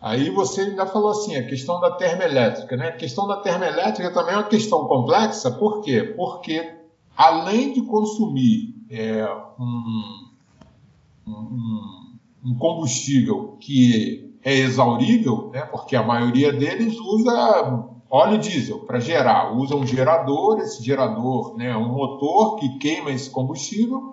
aí 0.00 0.30
você 0.30 0.62
ainda 0.62 0.86
falou 0.86 1.10
assim, 1.10 1.36
a 1.36 1.46
questão 1.46 1.80
da 1.80 1.92
termoelétrica. 1.92 2.76
Né? 2.76 2.88
A 2.88 2.96
questão 2.96 3.26
da 3.26 3.36
termoelétrica 3.38 4.12
também 4.12 4.34
é 4.34 4.38
uma 4.38 4.48
questão 4.48 4.86
complexa, 4.86 5.50
por 5.50 5.80
quê? 5.80 6.14
Porque 6.16 6.76
além 7.16 7.72
de 7.72 7.82
consumir 7.82 8.74
é, 8.90 9.24
um, 9.58 10.28
um 11.26 12.03
um 12.44 12.54
combustível 12.56 13.56
que 13.60 14.34
é 14.42 14.54
exaurível, 14.54 15.50
né, 15.52 15.62
porque 15.62 15.96
a 15.96 16.02
maioria 16.02 16.52
deles 16.52 16.98
usa 16.98 17.88
óleo 18.10 18.38
diesel 18.38 18.80
para 18.80 19.00
gerar, 19.00 19.56
usa 19.56 19.74
um 19.74 19.86
gerador, 19.86 20.60
esse 20.60 20.84
gerador 20.84 21.56
né, 21.56 21.74
um 21.76 21.88
motor 21.88 22.56
que 22.56 22.78
queima 22.78 23.10
esse 23.10 23.30
combustível, 23.30 24.12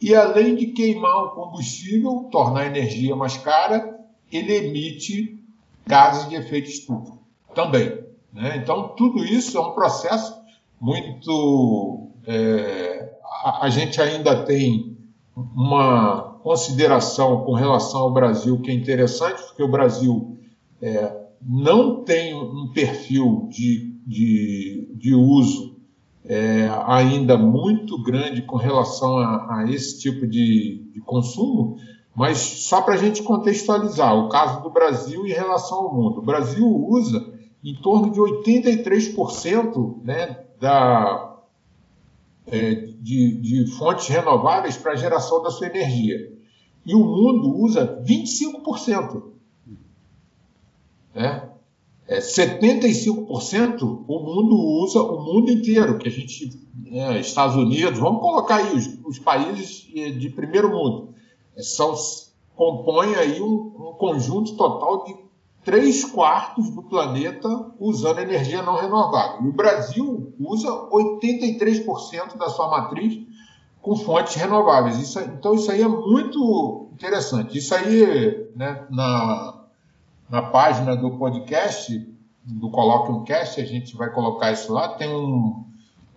e 0.00 0.14
além 0.14 0.56
de 0.56 0.68
queimar 0.68 1.24
o 1.24 1.30
combustível, 1.30 2.28
tornar 2.32 2.60
a 2.60 2.66
energia 2.66 3.14
mais 3.14 3.36
cara, 3.36 4.00
ele 4.32 4.54
emite 4.54 5.38
gases 5.86 6.28
de 6.28 6.36
efeito 6.36 6.70
estufa 6.70 7.12
também. 7.54 8.00
Né? 8.32 8.56
Então, 8.56 8.88
tudo 8.96 9.24
isso 9.24 9.58
é 9.58 9.60
um 9.60 9.72
processo 9.72 10.40
muito 10.80 12.08
é, 12.26 13.12
a, 13.44 13.66
a, 13.66 13.70
gente 13.70 14.00
ainda 14.00 14.44
tem 14.44 14.96
uma 15.36 16.29
consideração 16.42 17.44
com 17.44 17.52
relação 17.52 18.00
ao 18.00 18.12
Brasil 18.12 18.60
que 18.60 18.70
é 18.70 18.74
interessante, 18.74 19.42
porque 19.42 19.62
o 19.62 19.70
Brasil 19.70 20.38
é, 20.80 21.16
não 21.40 22.02
tem 22.04 22.34
um 22.34 22.70
perfil 22.72 23.48
de, 23.50 23.94
de, 24.06 24.92
de 24.94 25.14
uso 25.14 25.76
é, 26.24 26.68
ainda 26.86 27.36
muito 27.36 28.02
grande 28.02 28.42
com 28.42 28.56
relação 28.56 29.18
a, 29.18 29.58
a 29.58 29.70
esse 29.70 29.98
tipo 29.98 30.26
de, 30.26 30.90
de, 30.92 31.00
consumo, 31.00 31.76
mas 32.14 32.38
só 32.38 32.82
para 32.82 32.94
a 32.94 32.96
gente 32.96 33.22
contextualizar 33.22 34.14
o 34.14 34.28
caso 34.28 34.62
do 34.62 34.70
Brasil 34.70 35.26
em 35.26 35.32
relação 35.32 35.78
ao 35.78 35.94
mundo. 35.94 36.18
O 36.18 36.24
Brasil 36.24 36.66
usa 36.66 37.32
em 37.64 37.74
torno 37.74 38.10
de 38.10 38.20
83% 38.20 40.02
né, 40.04 40.44
da, 40.60 41.36
é, 42.46 42.89
de, 43.00 43.40
de 43.40 43.66
fontes 43.78 44.06
renováveis 44.08 44.76
para 44.76 44.92
a 44.92 44.96
geração 44.96 45.42
da 45.42 45.50
sua 45.50 45.66
energia. 45.66 46.32
E 46.84 46.94
o 46.94 47.00
mundo 47.00 47.56
usa 47.58 48.02
25%. 48.06 49.22
Né? 51.14 51.48
É, 52.06 52.18
75% 52.18 54.04
o 54.06 54.18
mundo 54.18 54.56
usa, 54.82 55.00
o 55.00 55.22
mundo 55.22 55.50
inteiro, 55.50 55.98
que 55.98 56.08
a 56.08 56.10
gente, 56.10 56.60
é, 56.90 57.20
Estados 57.20 57.56
Unidos, 57.56 57.98
vamos 57.98 58.20
colocar 58.20 58.56
aí 58.56 58.76
os, 58.76 58.86
os 59.04 59.18
países 59.18 59.88
de 60.18 60.28
primeiro 60.28 60.70
mundo, 60.70 61.14
são, 61.56 61.94
compõem 62.54 63.14
aí 63.14 63.40
um, 63.40 63.88
um 63.88 63.94
conjunto 63.96 64.56
total 64.56 65.04
de 65.04 65.29
3 65.64 66.04
quartos 66.06 66.70
do 66.70 66.82
planeta 66.82 67.48
usando 67.78 68.18
energia 68.18 68.62
não 68.62 68.76
renovável. 68.76 69.44
E 69.44 69.48
o 69.48 69.52
Brasil 69.52 70.32
usa 70.40 70.68
83% 70.68 72.36
da 72.36 72.48
sua 72.48 72.68
matriz 72.68 73.20
com 73.82 73.96
fontes 73.96 74.34
renováveis. 74.34 74.98
Isso, 74.98 75.20
então, 75.20 75.54
isso 75.54 75.70
aí 75.70 75.82
é 75.82 75.88
muito 75.88 76.88
interessante. 76.92 77.58
Isso 77.58 77.74
aí, 77.74 78.48
né, 78.56 78.86
na, 78.90 79.64
na 80.28 80.42
página 80.42 80.96
do 80.96 81.12
podcast, 81.18 82.08
do 82.44 82.70
Colóquio 82.70 83.22
Cast, 83.22 83.60
a 83.60 83.64
gente 83.64 83.96
vai 83.96 84.10
colocar 84.10 84.52
isso 84.52 84.72
lá, 84.72 84.88
tem 84.88 85.08
um, 85.08 85.64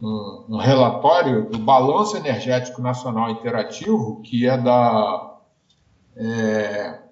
um, 0.02 0.46
um, 0.50 0.58
relatório 0.58 1.50
do 1.50 1.58
Balanço 1.58 2.16
Energético 2.18 2.82
Nacional 2.82 3.30
Interativo, 3.30 4.22
que 4.22 4.48
é 4.48 4.58
da 4.58 5.38
é, 6.16 7.03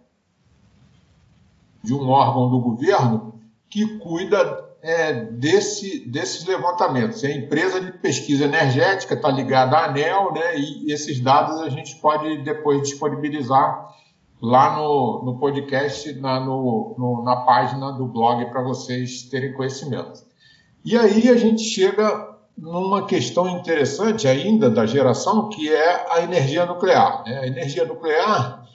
de 1.83 1.93
um 1.93 2.09
órgão 2.09 2.49
do 2.49 2.59
governo 2.59 3.39
que 3.69 3.97
cuida 3.99 4.71
é, 4.81 5.13
desse, 5.13 6.07
desses 6.09 6.45
levantamentos. 6.45 7.23
A 7.23 7.29
empresa 7.29 7.79
de 7.79 7.91
pesquisa 7.93 8.45
energética 8.45 9.13
está 9.13 9.29
ligada 9.29 9.77
à 9.77 9.85
ANEL, 9.85 10.33
né, 10.33 10.57
e 10.57 10.91
esses 10.91 11.19
dados 11.19 11.61
a 11.61 11.69
gente 11.69 11.95
pode 11.97 12.43
depois 12.43 12.81
disponibilizar 12.81 13.89
lá 14.41 14.75
no, 14.75 15.21
no 15.23 15.39
podcast, 15.39 16.11
na, 16.13 16.39
no, 16.39 16.95
no, 16.97 17.23
na 17.23 17.37
página 17.37 17.91
do 17.91 18.07
blog, 18.07 18.43
para 18.47 18.63
vocês 18.63 19.23
terem 19.23 19.53
conhecimento. 19.53 20.23
E 20.83 20.97
aí 20.97 21.29
a 21.29 21.37
gente 21.37 21.61
chega 21.61 22.31
numa 22.57 23.05
questão 23.05 23.47
interessante 23.47 24.27
ainda 24.27 24.69
da 24.69 24.85
geração, 24.85 25.49
que 25.49 25.71
é 25.71 26.11
a 26.11 26.21
energia 26.21 26.65
nuclear. 26.65 27.23
Né? 27.23 27.39
A 27.39 27.47
energia 27.47 27.85
nuclear, 27.85 28.67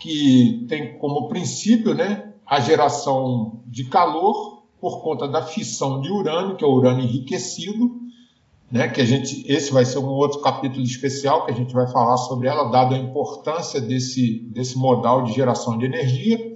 que 0.00 0.66
tem 0.68 0.98
como 0.98 1.28
princípio 1.28 1.94
né, 1.94 2.33
a 2.46 2.60
geração 2.60 3.62
de 3.66 3.84
calor 3.84 4.64
por 4.80 5.02
conta 5.02 5.26
da 5.26 5.42
fissão 5.42 6.00
de 6.00 6.10
urânio, 6.10 6.56
que 6.56 6.64
é 6.64 6.66
o 6.66 6.72
urânio 6.72 7.04
enriquecido, 7.04 7.90
né, 8.70 8.88
que 8.88 9.00
a 9.00 9.04
gente, 9.04 9.44
esse 9.50 9.72
vai 9.72 9.84
ser 9.84 9.98
um 9.98 10.08
outro 10.08 10.40
capítulo 10.40 10.82
especial 10.82 11.44
que 11.44 11.52
a 11.52 11.54
gente 11.54 11.72
vai 11.72 11.86
falar 11.90 12.16
sobre 12.16 12.48
ela, 12.48 12.70
dado 12.70 12.94
a 12.94 12.98
importância 12.98 13.80
desse, 13.80 14.40
desse 14.52 14.76
modal 14.76 15.22
de 15.22 15.32
geração 15.32 15.78
de 15.78 15.86
energia, 15.86 16.54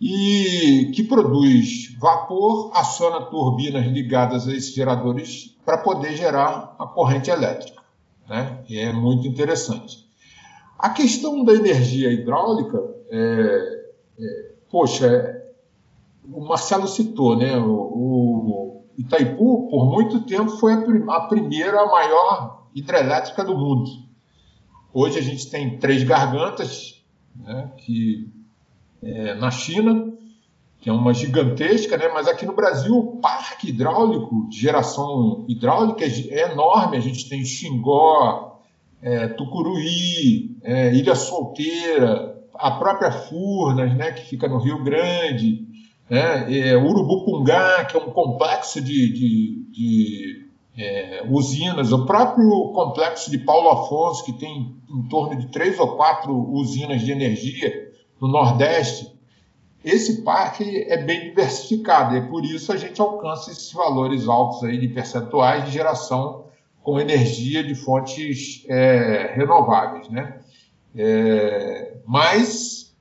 e 0.00 0.90
que 0.94 1.02
produz 1.04 1.96
vapor, 1.98 2.72
aciona 2.74 3.20
turbinas 3.26 3.86
ligadas 3.86 4.48
a 4.48 4.52
esses 4.52 4.74
geradores 4.74 5.56
para 5.64 5.78
poder 5.78 6.16
gerar 6.16 6.74
a 6.78 6.86
corrente 6.86 7.30
elétrica. 7.30 7.80
Né? 8.28 8.64
E 8.68 8.78
é 8.78 8.92
muito 8.92 9.28
interessante. 9.28 10.08
A 10.78 10.90
questão 10.90 11.44
da 11.44 11.54
energia 11.54 12.10
hidráulica, 12.12 12.82
é, 13.10 13.84
é, 14.18 14.51
poxa, 14.72 15.42
o 16.24 16.40
Marcelo 16.40 16.88
citou, 16.88 17.36
né? 17.36 17.58
o, 17.58 17.70
o 17.70 18.84
Itaipu, 18.96 19.68
por 19.68 19.84
muito 19.84 20.22
tempo, 20.22 20.50
foi 20.52 20.72
a, 20.72 21.20
primeira 21.20 21.84
maior 21.86 22.66
hidrelétrica 22.74 23.44
do 23.44 23.56
mundo. 23.56 23.90
Hoje 24.94 25.18
a 25.18 25.22
gente 25.22 25.50
tem 25.50 25.78
três 25.78 26.02
gargantas, 26.02 27.02
né, 27.36 27.70
que 27.78 28.30
é, 29.02 29.34
na 29.34 29.50
China, 29.50 30.12
que 30.80 30.88
é 30.88 30.92
uma 30.92 31.12
gigantesca, 31.14 31.96
né, 31.96 32.08
mas 32.08 32.26
aqui 32.26 32.46
no 32.46 32.54
Brasil 32.54 32.96
o 32.96 33.16
parque 33.18 33.68
hidráulico 33.68 34.48
de 34.48 34.58
geração 34.58 35.44
hidráulica 35.48 36.04
é 36.04 36.52
enorme. 36.52 36.96
A 36.96 37.00
gente 37.00 37.28
tem 37.28 37.44
Xingó, 37.44 38.60
é, 39.02 39.28
Tucuruí, 39.28 40.56
é, 40.62 40.94
Ilha 40.94 41.14
Solteira, 41.14 42.31
a 42.62 42.70
própria 42.70 43.10
Furnas, 43.10 43.94
né, 43.96 44.12
que 44.12 44.24
fica 44.24 44.48
no 44.48 44.58
Rio 44.58 44.82
Grande, 44.84 45.66
né? 46.08 46.46
É, 46.52 46.76
Urubupungá, 46.76 47.84
que 47.84 47.96
é 47.96 48.00
um 48.00 48.10
complexo 48.10 48.80
de, 48.80 49.12
de, 49.12 49.66
de 49.72 50.46
é, 50.78 51.26
usinas, 51.28 51.90
o 51.90 52.06
próprio 52.06 52.72
complexo 52.72 53.30
de 53.30 53.38
Paulo 53.38 53.70
Afonso, 53.70 54.24
que 54.24 54.32
tem 54.32 54.76
em 54.88 55.02
torno 55.08 55.36
de 55.36 55.48
três 55.48 55.78
ou 55.78 55.96
quatro 55.96 56.32
usinas 56.52 57.00
de 57.00 57.10
energia 57.10 57.90
no 58.20 58.28
Nordeste, 58.28 59.12
esse 59.84 60.22
parque 60.22 60.84
é 60.88 60.96
bem 60.96 61.30
diversificado, 61.30 62.14
e 62.14 62.18
é 62.18 62.20
por 62.20 62.44
isso 62.44 62.72
a 62.72 62.76
gente 62.76 63.00
alcança 63.00 63.50
esses 63.50 63.72
valores 63.72 64.28
altos 64.28 64.62
aí 64.62 64.78
de 64.78 64.86
percentuais 64.86 65.64
de 65.64 65.72
geração 65.72 66.44
com 66.82 67.00
energia 67.00 67.64
de 67.64 67.74
fontes 67.74 68.64
é, 68.68 69.32
renováveis. 69.34 70.08
Né? 70.08 70.38
É, 70.94 71.96
mas, 72.06 72.94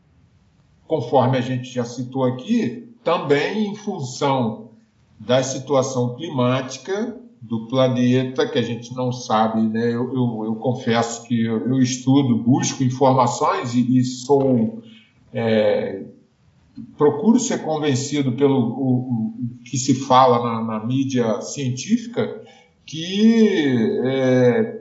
conforme 0.87 1.37
a 1.37 1.41
gente 1.41 1.71
já 1.71 1.83
citou 1.83 2.23
aqui, 2.23 2.89
também 3.03 3.67
em 3.67 3.75
função 3.75 4.71
da 5.19 5.43
situação 5.43 6.15
climática 6.15 7.17
do 7.41 7.67
planeta, 7.67 8.47
que 8.47 8.59
a 8.59 8.61
gente 8.61 8.93
não 8.95 9.11
sabe, 9.11 9.61
né? 9.61 9.87
Eu, 9.87 10.13
eu, 10.13 10.45
eu 10.45 10.55
confesso 10.55 11.23
que 11.23 11.43
eu, 11.43 11.67
eu, 11.67 11.79
estudo, 11.79 12.37
busco 12.37 12.83
informações 12.83 13.73
e, 13.73 13.97
e 13.97 14.03
sou. 14.03 14.81
É, 15.33 16.03
procuro 16.97 17.39
ser 17.39 17.63
convencido 17.63 18.33
pelo 18.33 18.59
o, 18.59 19.09
o 19.09 19.33
que 19.65 19.77
se 19.77 19.95
fala 19.95 20.43
na, 20.43 20.79
na 20.79 20.85
mídia 20.85 21.41
científica, 21.41 22.43
que 22.85 23.99
é, 24.03 24.80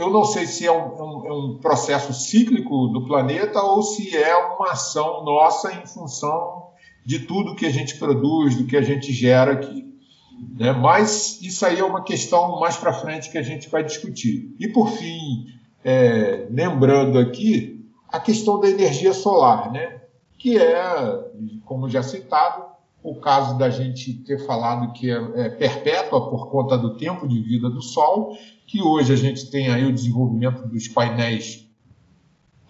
eu 0.00 0.10
não 0.10 0.24
sei 0.24 0.46
se 0.46 0.66
é 0.66 0.72
um, 0.72 0.94
um, 0.96 1.32
um 1.32 1.58
processo 1.58 2.14
cíclico 2.14 2.88
do 2.88 3.06
planeta 3.06 3.60
ou 3.60 3.82
se 3.82 4.16
é 4.16 4.34
uma 4.34 4.72
ação 4.72 5.22
nossa 5.24 5.72
em 5.74 5.86
função 5.86 6.70
de 7.04 7.18
tudo 7.20 7.54
que 7.54 7.66
a 7.66 7.70
gente 7.70 7.98
produz, 7.98 8.56
do 8.56 8.66
que 8.66 8.76
a 8.76 8.82
gente 8.82 9.12
gera 9.12 9.52
aqui. 9.52 9.94
Né? 10.58 10.72
Mas 10.72 11.40
isso 11.42 11.66
aí 11.66 11.78
é 11.78 11.84
uma 11.84 12.02
questão 12.02 12.58
mais 12.58 12.76
para 12.76 12.94
frente 12.94 13.30
que 13.30 13.36
a 13.36 13.42
gente 13.42 13.68
vai 13.68 13.84
discutir. 13.84 14.56
E 14.58 14.68
por 14.68 14.88
fim, 14.88 15.46
é, 15.84 16.46
lembrando 16.50 17.18
aqui 17.18 17.84
a 18.08 18.18
questão 18.18 18.58
da 18.58 18.70
energia 18.70 19.12
solar, 19.12 19.70
né? 19.70 20.00
que 20.38 20.56
é, 20.56 20.82
como 21.66 21.90
já 21.90 22.02
citado, 22.02 22.69
o 23.02 23.14
caso 23.14 23.56
da 23.58 23.70
gente 23.70 24.12
ter 24.12 24.44
falado 24.46 24.92
que 24.92 25.10
é, 25.10 25.16
é, 25.34 25.48
perpétua 25.48 26.28
por 26.28 26.50
conta 26.50 26.76
do 26.76 26.96
tempo 26.96 27.26
de 27.26 27.40
vida 27.40 27.70
do 27.70 27.80
Sol, 27.80 28.36
que 28.66 28.82
hoje 28.82 29.12
a 29.12 29.16
gente 29.16 29.50
tem 29.50 29.68
aí 29.70 29.84
o 29.84 29.92
desenvolvimento 29.92 30.66
dos 30.68 30.86
painéis 30.88 31.66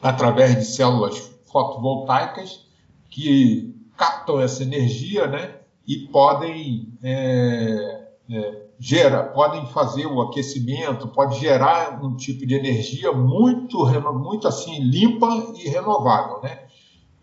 através 0.01 0.57
de 0.57 0.65
células 0.65 1.19
fotovoltaicas 1.51 2.65
que 3.11 3.75
captam 3.97 4.41
essa 4.41 4.63
energia, 4.63 5.27
né? 5.27 5.57
E 5.87 6.07
podem 6.09 6.97
é, 7.03 8.07
é, 8.31 8.63
gera, 8.79 9.25
podem 9.25 9.67
fazer 9.67 10.07
o 10.07 10.23
aquecimento, 10.23 11.09
pode 11.09 11.39
gerar 11.41 12.03
um 12.03 12.17
tipo 12.17 12.47
de 12.47 12.55
energia 12.55 13.13
muito, 13.13 13.85
muito 14.13 14.47
assim 14.47 14.81
limpa 14.81 15.27
e 15.57 15.69
renovável, 15.69 16.41
né? 16.43 16.70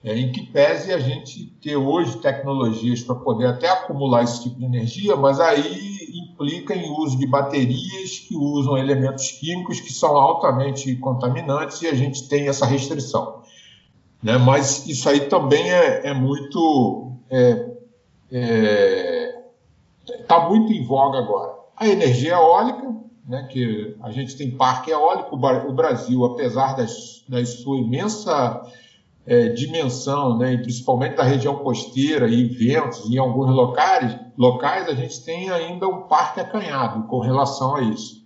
É, 0.03 0.15
em 0.15 0.31
que 0.31 0.45
pese 0.45 0.93
a 0.93 0.99
gente 0.99 1.47
ter 1.61 1.75
hoje 1.75 2.17
tecnologias 2.19 3.01
para 3.01 3.15
poder 3.15 3.47
até 3.47 3.67
acumular 3.67 4.23
esse 4.23 4.43
tipo 4.43 4.59
de 4.59 4.65
energia, 4.65 5.15
mas 5.15 5.39
aí 5.39 5.97
implica 6.13 6.75
em 6.75 6.89
uso 6.91 7.17
de 7.17 7.25
baterias 7.25 8.19
que 8.19 8.35
usam 8.35 8.77
elementos 8.77 9.31
químicos 9.31 9.79
que 9.79 9.91
são 9.91 10.15
altamente 10.15 10.95
contaminantes 10.97 11.81
e 11.81 11.87
a 11.87 11.95
gente 11.95 12.27
tem 12.29 12.47
essa 12.47 12.65
restrição. 12.65 13.41
Né? 14.21 14.37
Mas 14.37 14.85
isso 14.87 15.09
aí 15.09 15.21
também 15.21 15.71
é, 15.71 16.07
é 16.07 16.13
muito. 16.13 17.13
Está 17.29 17.75
é, 18.31 19.41
é, 20.09 20.17
tá 20.27 20.47
muito 20.47 20.71
em 20.71 20.85
voga 20.85 21.17
agora. 21.17 21.53
A 21.75 21.87
energia 21.87 22.33
eólica, 22.33 22.95
né, 23.27 23.47
que 23.51 23.95
a 24.01 24.11
gente 24.11 24.35
tem 24.35 24.51
parque 24.51 24.91
eólico, 24.91 25.35
o 25.35 25.73
Brasil, 25.73 26.23
apesar 26.25 26.75
das, 26.75 27.23
da 27.27 27.45
sua 27.45 27.77
imensa 27.77 28.61
é, 29.27 29.49
dimensão, 29.49 30.37
né, 30.37 30.53
e 30.53 30.57
principalmente 30.57 31.17
da 31.17 31.23
região 31.23 31.57
costeira 31.57 32.29
e 32.29 32.45
ventos, 32.45 33.09
em 33.09 33.17
alguns 33.17 33.53
locais, 33.53 34.17
locais 34.37 34.87
a 34.87 34.93
gente 34.93 35.21
tem 35.25 35.49
ainda 35.49 35.85
um 35.85 36.03
parque 36.03 36.39
acanhado 36.39 37.05
com 37.07 37.19
relação 37.19 37.75
a 37.75 37.81
isso. 37.81 38.25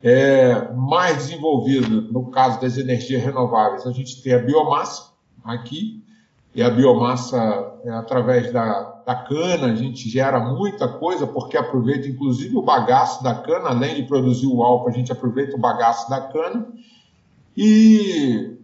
É, 0.00 0.72
mais 0.74 1.16
desenvolvido, 1.16 2.12
no 2.12 2.30
caso 2.30 2.60
das 2.60 2.78
energias 2.78 3.20
renováveis, 3.20 3.84
a 3.84 3.90
gente 3.90 4.22
tem 4.22 4.32
a 4.32 4.38
biomassa 4.38 5.10
aqui, 5.44 6.04
e 6.54 6.62
a 6.62 6.70
biomassa, 6.70 7.74
é, 7.84 7.90
através 7.90 8.52
da, 8.52 9.02
da 9.04 9.16
cana, 9.16 9.72
a 9.72 9.74
gente 9.74 10.08
gera 10.08 10.38
muita 10.38 10.86
coisa, 10.86 11.26
porque 11.26 11.56
aproveita 11.56 12.06
inclusive 12.06 12.56
o 12.56 12.62
bagaço 12.62 13.24
da 13.24 13.34
cana, 13.34 13.70
além 13.70 13.96
de 13.96 14.04
produzir 14.04 14.46
o 14.46 14.62
álcool, 14.62 14.88
a 14.88 14.92
gente 14.92 15.10
aproveita 15.10 15.56
o 15.56 15.60
bagaço 15.60 16.08
da 16.08 16.20
cana. 16.20 16.68
E 17.56 18.57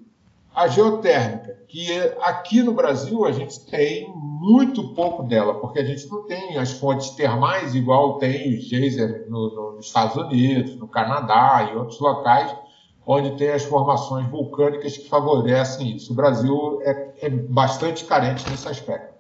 a 0.55 0.69
geotérmica, 0.69 1.59
que 1.67 1.91
aqui 2.21 2.63
no 2.63 2.73
Brasil 2.73 3.25
a 3.25 3.33
gente 3.33 3.59
tem 3.67 4.09
muito 4.15 4.95
pouco 4.95 5.25
dela, 5.25 5.55
porque 5.55 5.81
a 5.81 5.85
gente 5.85 6.09
não 6.09 6.25
tem 6.27 6.57
as 6.57 6.73
fontes 6.73 7.11
termais 7.11 7.75
igual 7.75 8.19
tem 8.19 8.57
o 8.57 8.61
geyser 8.61 9.27
no, 9.29 9.55
no, 9.55 9.73
nos 9.73 9.87
Estados 9.87 10.17
Unidos, 10.17 10.77
no 10.77 10.87
Canadá 10.87 11.71
e 11.73 11.77
outros 11.77 11.99
locais 11.99 12.55
onde 13.07 13.37
tem 13.37 13.51
as 13.51 13.65
formações 13.65 14.27
vulcânicas 14.29 14.97
que 14.97 15.09
favorecem 15.09 15.97
isso. 15.97 16.13
O 16.13 16.17
Brasil 16.17 16.81
é, 16.83 17.13
é 17.23 17.29
bastante 17.29 18.05
carente 18.05 18.49
nesse 18.51 18.67
aspecto. 18.67 19.13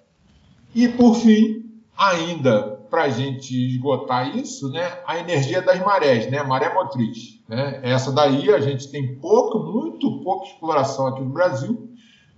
E, 0.75 0.89
por 0.89 1.15
fim, 1.17 1.64
ainda 1.97 2.75
para 2.91 3.05
a 3.05 3.09
gente 3.09 3.55
esgotar 3.75 4.37
isso, 4.37 4.71
né, 4.71 5.01
a 5.07 5.19
energia 5.19 5.61
das 5.61 5.81
marés, 5.81 6.31
né, 6.31 6.43
maré 6.43 6.73
motriz. 6.73 7.41
Né? 7.49 7.81
Essa 7.83 8.13
daí 8.13 8.53
a 8.53 8.61
gente 8.61 8.89
tem 8.91 9.17
pouco, 9.17 9.59
muito 9.73 10.23
pouca 10.23 10.47
exploração 10.47 11.07
aqui 11.07 11.23
no 11.23 11.31
Brasil. 11.31 11.91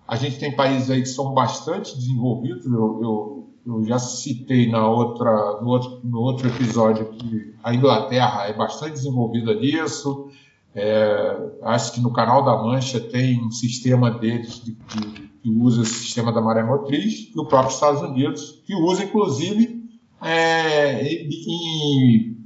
A 0.07 0.17
gente 0.17 0.39
tem 0.39 0.55
países 0.55 0.91
aí 0.91 1.03
que 1.03 1.09
são 1.09 1.35
bastante 1.35 1.97
desenvolvidos. 1.97 2.65
Eu, 2.67 3.01
eu, 3.03 3.49
eu 3.67 3.85
já 3.85 3.99
citei 3.99 4.71
na 4.71 4.89
outra, 4.89 5.61
no, 5.61 5.69
outro, 5.69 6.01
no 6.05 6.21
outro 6.21 6.49
episódio 6.49 7.11
que 7.11 7.55
a 7.63 7.75
Inglaterra 7.75 8.47
é 8.47 8.53
bastante 8.53 8.93
desenvolvida 8.93 9.55
nisso. 9.55 10.31
É, 10.75 11.37
acho 11.63 11.93
que 11.93 12.01
no 12.01 12.13
Canal 12.13 12.45
da 12.45 12.57
Mancha 12.57 13.01
tem 13.01 13.43
um 13.43 13.51
sistema 13.51 14.11
deles 14.11 14.63
de, 14.63 14.73
de, 14.73 15.31
que 15.47 15.51
usa 15.51 15.83
o 15.83 15.85
sistema 15.85 16.33
da 16.33 16.41
maré 16.41 16.65
motriz, 16.65 17.31
e 17.33 17.39
o 17.39 17.45
próprio 17.45 17.73
Estados 17.73 18.03
Unidos, 18.03 18.61
que 18.67 18.75
usa 18.75 19.05
inclusive 19.05 19.81
é, 20.21 21.05
em, 21.05 22.37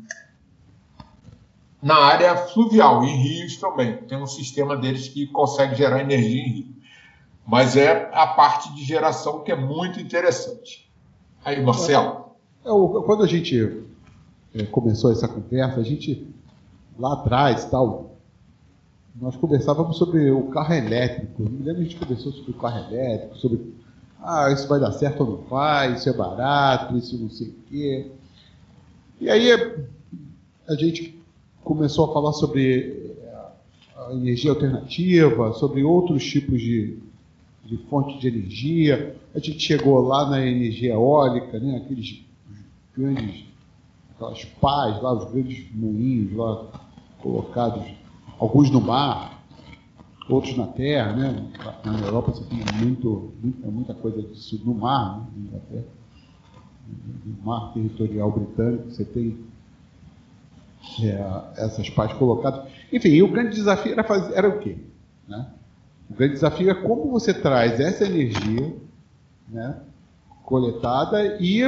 na 1.83 1.95
área 1.95 2.37
fluvial, 2.37 3.03
em 3.03 3.17
rios 3.17 3.57
também. 3.57 3.97
Tem 4.03 4.19
um 4.19 4.27
sistema 4.27 4.77
deles 4.77 5.09
que 5.09 5.27
consegue 5.29 5.77
gerar 5.77 6.03
energia 6.03 6.43
em 6.43 6.49
rio. 6.51 6.75
Mas 7.47 7.75
é 7.75 8.11
a 8.13 8.27
parte 8.27 8.71
de 8.75 8.85
geração 8.85 9.43
que 9.43 9.51
é 9.51 9.57
muito 9.57 9.99
interessante. 9.99 10.93
Aí, 11.43 11.65
Marcelo. 11.65 12.35
É, 12.63 12.69
quando 13.07 13.23
a 13.23 13.27
gente 13.27 13.83
é, 14.55 14.65
começou 14.65 15.11
essa 15.11 15.27
conversa, 15.27 15.81
a 15.81 15.85
gente 15.85 16.29
lá 16.99 17.15
atrás 17.15 17.65
tal, 17.65 18.10
nós 19.15 19.37
conversávamos 19.37 19.99
sobre 19.99 20.31
o 20.31 20.45
carro 20.45 20.75
elétrico. 20.75 21.43
Me 21.43 21.63
lembro 21.63 21.75
que 21.77 21.81
a 21.81 21.85
gente 21.85 21.97
conversou 21.97 22.33
sobre 22.33 22.51
o 22.51 22.55
carro 22.55 22.93
elétrico, 22.93 23.37
sobre 23.37 23.75
ah, 24.23 24.51
isso 24.53 24.69
vai 24.69 24.79
dar 24.79 24.93
certo 24.93 25.23
ou 25.23 25.31
não 25.31 25.37
vai, 25.49 25.95
isso 25.95 26.09
é 26.09 26.13
barato, 26.13 26.97
isso 26.97 27.19
não 27.19 27.31
sei 27.31 27.49
o 27.49 27.55
quê. 27.69 28.11
E 29.21 29.31
aí 29.31 29.51
a 30.69 30.75
gente 30.75 31.19
começou 31.65 32.11
a 32.11 32.13
falar 32.15 32.33
sobre 32.33 33.17
a 33.97 34.13
energia 34.13 34.51
alternativa, 34.51 35.53
sobre 35.53 35.83
outros 35.83 36.25
tipos 36.25 36.61
de, 36.61 36.99
de 37.65 37.77
fonte 37.89 38.19
de 38.19 38.29
energia. 38.29 39.17
A 39.35 39.39
gente 39.39 39.61
chegou 39.61 40.01
lá 40.01 40.29
na 40.29 40.45
energia 40.45 40.95
eólica, 40.95 41.59
né, 41.59 41.79
aqueles 41.79 42.25
grandes, 42.97 43.45
aquelas 44.15 44.45
pás 44.45 45.03
lá, 45.03 45.13
os 45.13 45.31
grandes 45.33 45.67
moinhos 45.75 46.35
lá 46.35 46.67
colocados, 47.19 47.85
alguns 48.41 48.71
no 48.71 48.81
mar, 48.81 49.45
outros 50.29 50.57
na 50.57 50.67
terra, 50.67 51.13
né? 51.13 51.47
Na 51.85 51.99
Europa 51.99 52.33
você 52.33 52.45
tem 52.45 52.59
muito, 52.83 53.33
muita 53.43 53.93
coisa 53.93 54.23
disso 54.23 54.61
no 54.65 54.75
mar, 54.75 55.29
né? 55.37 55.85
no 57.25 57.45
mar 57.45 57.73
territorial 57.75 58.33
britânico, 58.33 58.91
você 58.91 59.05
tem 59.05 59.39
é, 61.03 61.63
essas 61.63 61.91
partes 61.91 62.17
colocadas. 62.17 62.69
Enfim, 62.91 63.21
o 63.21 63.29
grande 63.29 63.55
desafio 63.55 63.93
era, 63.93 64.03
fazer, 64.03 64.35
era 64.35 64.49
o 64.49 64.59
quê? 64.59 64.79
Né? 65.29 65.47
O 66.09 66.15
grande 66.15 66.33
desafio 66.33 66.71
é 66.71 66.75
como 66.75 67.11
você 67.11 67.35
traz 67.35 67.79
essa 67.79 68.05
energia 68.07 68.75
né, 69.49 69.81
coletada 70.45 71.37
e, 71.39 71.63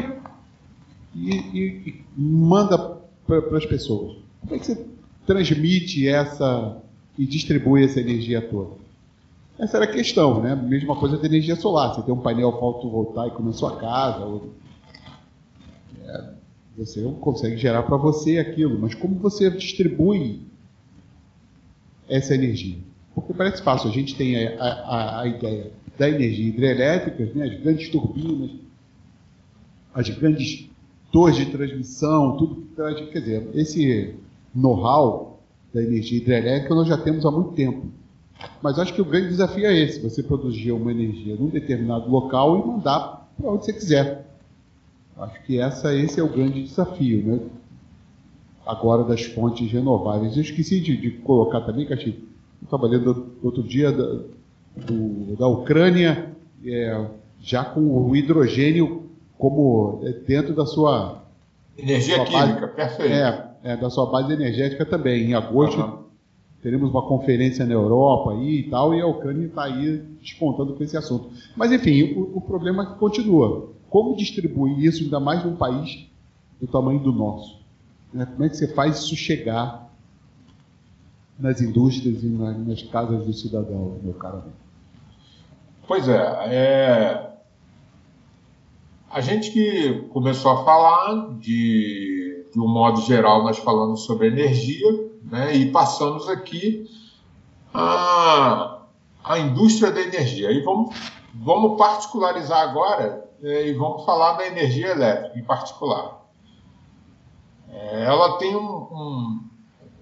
e, 1.14 1.58
e 1.58 2.04
manda 2.16 2.96
para 3.26 3.58
as 3.58 3.66
pessoas. 3.66 4.16
Como 4.40 4.54
é 4.54 4.58
que 4.58 4.66
você 4.66 4.91
transmite 5.26 6.08
essa 6.08 6.76
e 7.18 7.26
distribui 7.26 7.84
essa 7.84 8.00
energia 8.00 8.40
toda? 8.40 8.82
Essa 9.58 9.76
era 9.76 9.84
a 9.84 9.92
questão, 9.92 10.42
né? 10.42 10.54
Mesma 10.54 10.96
coisa 10.96 11.18
da 11.18 11.26
energia 11.26 11.56
solar. 11.56 11.94
Você 11.94 12.02
tem 12.02 12.14
um 12.14 12.20
painel 12.20 12.52
fotovoltaico 12.58 13.42
na 13.42 13.52
sua 13.52 13.76
casa, 13.76 14.24
ou... 14.24 14.52
é, 16.04 16.30
você 16.76 17.02
consegue 17.20 17.56
gerar 17.56 17.82
para 17.82 17.96
você 17.96 18.38
aquilo, 18.38 18.78
mas 18.78 18.94
como 18.94 19.14
você 19.16 19.50
distribui 19.50 20.40
essa 22.08 22.34
energia? 22.34 22.78
Porque 23.14 23.34
parece 23.34 23.62
fácil, 23.62 23.90
a 23.90 23.92
gente 23.92 24.16
tem 24.16 24.46
a, 24.46 24.64
a, 24.64 25.20
a 25.20 25.26
ideia 25.26 25.70
da 25.98 26.08
energia 26.08 26.48
hidrelétrica, 26.48 27.30
né? 27.34 27.46
as 27.46 27.60
grandes 27.60 27.88
turbinas, 27.90 28.50
as 29.94 30.08
grandes 30.08 30.68
torres 31.12 31.36
de 31.36 31.46
transmissão, 31.46 32.36
tudo 32.38 32.54
que 32.56 32.74
traz, 32.74 33.10
quer 33.10 33.20
dizer, 33.20 33.50
esse 33.54 34.14
know-how 34.54 35.40
da 35.72 35.82
energia 35.82 36.18
hidrelétrica 36.18 36.74
nós 36.74 36.88
já 36.88 36.98
temos 36.98 37.24
há 37.24 37.30
muito 37.30 37.52
tempo. 37.52 37.86
Mas 38.60 38.78
acho 38.78 38.92
que 38.92 39.00
o 39.00 39.04
grande 39.04 39.28
desafio 39.28 39.66
é 39.66 39.78
esse: 39.78 40.00
você 40.00 40.22
produzir 40.22 40.72
uma 40.72 40.90
energia 40.90 41.36
num 41.36 41.48
determinado 41.48 42.10
local 42.10 42.58
e 42.58 42.66
mandar 42.66 43.28
para 43.36 43.50
onde 43.50 43.64
você 43.64 43.72
quiser. 43.72 44.26
Acho 45.16 45.42
que 45.44 45.58
essa, 45.58 45.94
esse 45.94 46.18
é 46.18 46.22
o 46.22 46.28
grande 46.28 46.62
desafio, 46.62 47.24
né? 47.24 47.40
Agora 48.66 49.04
das 49.04 49.22
fontes 49.22 49.70
renováveis. 49.70 50.36
Eu 50.36 50.42
esqueci 50.42 50.80
de, 50.80 50.96
de 50.96 51.10
colocar 51.18 51.60
também, 51.62 51.86
achei, 51.92 52.24
trabalhando 52.68 53.32
outro 53.42 53.62
dia 53.62 53.92
da, 53.92 54.20
do, 54.76 55.36
da 55.36 55.46
Ucrânia, 55.48 56.32
é, 56.64 57.06
já 57.40 57.64
com 57.64 57.80
o 57.80 58.16
hidrogênio 58.16 59.10
como 59.36 60.00
é, 60.04 60.12
dentro 60.12 60.54
da 60.54 60.64
sua 60.64 61.22
energia 61.76 62.16
sua 62.16 62.24
química, 62.24 62.60
base, 62.60 62.74
perfeito. 62.74 63.12
É, 63.12 63.51
é, 63.62 63.76
da 63.76 63.88
sua 63.90 64.06
base 64.06 64.32
energética 64.32 64.84
também. 64.84 65.30
Em 65.30 65.34
agosto 65.34 65.80
uhum. 65.80 66.04
teremos 66.62 66.90
uma 66.90 67.06
conferência 67.06 67.64
na 67.64 67.74
Europa 67.74 68.32
aí 68.32 68.60
e 68.60 68.70
tal, 68.70 68.94
e 68.94 69.00
a 69.00 69.06
Ucrânia 69.06 69.46
está 69.46 69.64
aí 69.64 69.98
despontando 70.20 70.74
com 70.74 70.82
esse 70.82 70.96
assunto. 70.96 71.30
Mas 71.56 71.72
enfim, 71.72 72.14
o, 72.14 72.38
o 72.38 72.40
problema 72.40 72.86
continua. 72.96 73.70
Como 73.88 74.16
distribuir 74.16 74.78
isso, 74.78 75.04
ainda 75.04 75.20
mais 75.20 75.44
num 75.44 75.56
país 75.56 76.06
do 76.60 76.66
tamanho 76.66 77.00
do 77.00 77.12
nosso? 77.12 77.60
Né? 78.12 78.26
Como 78.26 78.44
é 78.44 78.48
que 78.48 78.56
você 78.56 78.68
faz 78.68 78.98
isso 78.98 79.16
chegar 79.16 79.90
nas 81.38 81.60
indústrias 81.60 82.22
e 82.22 82.26
nas, 82.26 82.66
nas 82.66 82.82
casas 82.82 83.24
do 83.26 83.32
cidadão, 83.32 83.98
meu 84.02 84.14
caro 84.14 84.38
amigo? 84.38 84.56
Pois 85.86 86.08
é, 86.08 86.16
é, 86.46 87.32
a 89.10 89.20
gente 89.20 89.50
que 89.50 90.06
começou 90.10 90.52
a 90.52 90.64
falar 90.64 91.38
de 91.38 92.11
de 92.52 92.60
um 92.60 92.68
modo 92.68 93.00
geral, 93.00 93.42
nós 93.42 93.58
falamos 93.58 94.04
sobre 94.04 94.26
energia, 94.28 95.10
né, 95.24 95.56
e 95.56 95.70
passamos 95.70 96.28
aqui 96.28 96.88
a, 97.72 98.82
a 99.24 99.38
indústria 99.38 99.90
da 99.90 100.02
energia. 100.02 100.50
E 100.50 100.60
vamos, 100.60 100.94
vamos 101.34 101.78
particularizar 101.78 102.68
agora 102.68 103.24
é, 103.42 103.68
e 103.68 103.72
vamos 103.72 104.04
falar 104.04 104.34
da 104.34 104.46
energia 104.46 104.88
elétrica 104.88 105.38
em 105.38 105.44
particular. 105.44 106.22
É, 107.70 108.04
ela 108.04 108.36
tem 108.36 108.54
um, 108.54 108.60
um, 108.60 109.50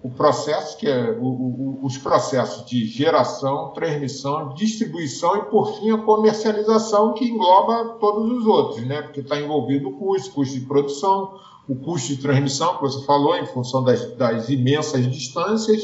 o 0.02 0.10
processo 0.10 0.78
que 0.78 0.88
é 0.88 1.10
o, 1.10 1.24
o, 1.24 1.80
os 1.82 1.98
processos 1.98 2.64
de 2.64 2.86
geração, 2.86 3.72
transmissão, 3.74 4.54
distribuição 4.54 5.36
e 5.36 5.42
por 5.44 5.78
fim 5.78 5.90
a 5.90 5.98
comercialização 5.98 7.12
que 7.12 7.26
engloba 7.26 7.98
todos 8.00 8.30
os 8.30 8.46
outros, 8.46 8.86
né? 8.86 9.02
Porque 9.02 9.20
está 9.20 9.38
envolvido 9.38 9.88
o 9.88 9.92
custo, 9.92 10.32
custo 10.32 10.58
de 10.58 10.64
produção, 10.64 11.38
o 11.68 11.76
custo 11.76 12.08
de 12.08 12.16
transmissão, 12.16 12.76
que 12.76 12.82
você 12.82 13.04
falou, 13.04 13.36
em 13.36 13.46
função 13.46 13.84
das, 13.84 14.14
das 14.14 14.48
imensas 14.48 15.06
distâncias, 15.06 15.82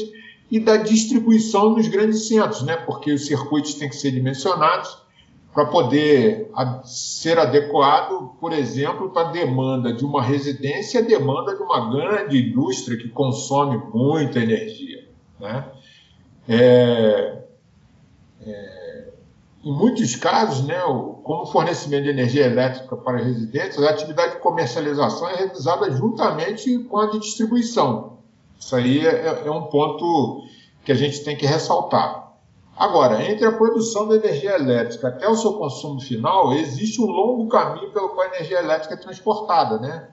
e 0.49 0.59
da 0.59 0.77
distribuição 0.77 1.71
nos 1.71 1.87
grandes 1.87 2.27
centros, 2.27 2.61
né? 2.63 2.77
porque 2.77 3.11
os 3.11 3.25
circuitos 3.25 3.73
têm 3.73 3.89
que 3.89 3.95
ser 3.95 4.11
dimensionados. 4.11 4.97
Para 5.57 5.65
poder 5.65 6.51
ser 6.83 7.39
adequado, 7.39 8.35
por 8.39 8.53
exemplo, 8.53 9.09
para 9.09 9.29
a 9.29 9.31
demanda 9.31 9.91
de 9.91 10.05
uma 10.05 10.21
residência 10.21 10.99
a 10.99 11.03
demanda 11.03 11.55
de 11.55 11.63
uma 11.63 11.89
grande 11.89 12.49
indústria 12.49 12.95
que 12.95 13.09
consome 13.09 13.81
muita 13.91 14.37
energia. 14.37 15.09
Né? 15.39 15.65
É, 16.47 17.39
é, 18.45 19.07
em 19.63 19.71
muitos 19.73 20.15
casos, 20.15 20.63
né, 20.63 20.79
como 21.23 21.47
fornecimento 21.47 22.03
de 22.03 22.11
energia 22.11 22.45
elétrica 22.45 22.95
para 22.95 23.17
residentes, 23.17 23.81
a 23.81 23.89
atividade 23.89 24.35
de 24.35 24.41
comercialização 24.41 25.27
é 25.27 25.37
realizada 25.37 25.89
juntamente 25.89 26.77
com 26.83 26.99
a 26.99 27.07
de 27.07 27.17
distribuição. 27.17 28.19
Isso 28.59 28.75
aí 28.75 29.07
é, 29.07 29.41
é 29.43 29.49
um 29.49 29.63
ponto 29.63 30.43
que 30.85 30.91
a 30.91 30.95
gente 30.95 31.23
tem 31.23 31.35
que 31.35 31.47
ressaltar. 31.47 32.26
Agora, 32.77 33.23
entre 33.27 33.43
a 33.43 33.51
produção 33.51 34.07
da 34.07 34.15
energia 34.15 34.53
elétrica 34.53 35.07
até 35.07 35.27
o 35.27 35.35
seu 35.35 35.53
consumo 35.53 35.99
final, 35.99 36.53
existe 36.53 37.01
um 37.01 37.07
longo 37.07 37.47
caminho 37.47 37.91
pelo 37.91 38.09
qual 38.09 38.27
a 38.27 38.35
energia 38.35 38.59
elétrica 38.59 38.93
é 38.93 38.97
transportada, 38.97 39.79
né? 39.79 40.09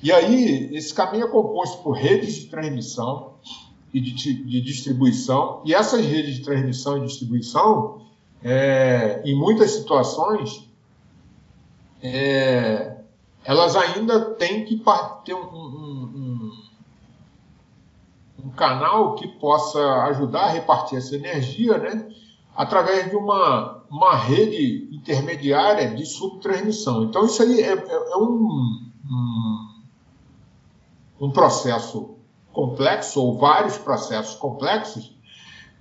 E 0.00 0.12
aí, 0.12 0.70
esse 0.76 0.94
caminho 0.94 1.26
é 1.26 1.28
composto 1.28 1.82
por 1.82 1.92
redes 1.92 2.34
de 2.34 2.46
transmissão 2.46 3.34
e 3.92 4.00
de, 4.00 4.12
de 4.12 4.60
distribuição, 4.60 5.62
e 5.64 5.74
essas 5.74 6.04
redes 6.04 6.36
de 6.36 6.42
transmissão 6.42 6.98
e 6.98 7.06
distribuição, 7.06 8.02
é, 8.44 9.22
em 9.24 9.34
muitas 9.34 9.72
situações, 9.72 10.70
é, 12.00 12.98
elas 13.44 13.74
ainda 13.74 14.20
têm 14.34 14.64
que 14.64 14.80
ter 15.24 15.34
um, 15.34 15.38
um, 15.38 15.85
um 18.46 18.50
canal 18.50 19.16
que 19.16 19.26
possa 19.26 19.78
ajudar 20.04 20.44
a 20.44 20.50
repartir 20.50 20.98
essa 20.98 21.16
energia, 21.16 21.76
né? 21.78 22.08
através 22.56 23.10
de 23.10 23.16
uma, 23.16 23.84
uma 23.90 24.16
rede 24.16 24.88
intermediária 24.90 25.94
de 25.94 26.06
subtransmissão. 26.06 27.04
Então, 27.04 27.26
isso 27.26 27.42
aí 27.42 27.60
é, 27.60 27.72
é, 27.72 28.12
é 28.12 28.16
um, 28.16 28.88
um, 29.04 29.68
um, 31.20 31.30
processo 31.30 32.16
complexo, 32.52 33.20
ou 33.20 33.36
vários 33.36 33.76
processos 33.76 34.36
complexos, 34.36 35.14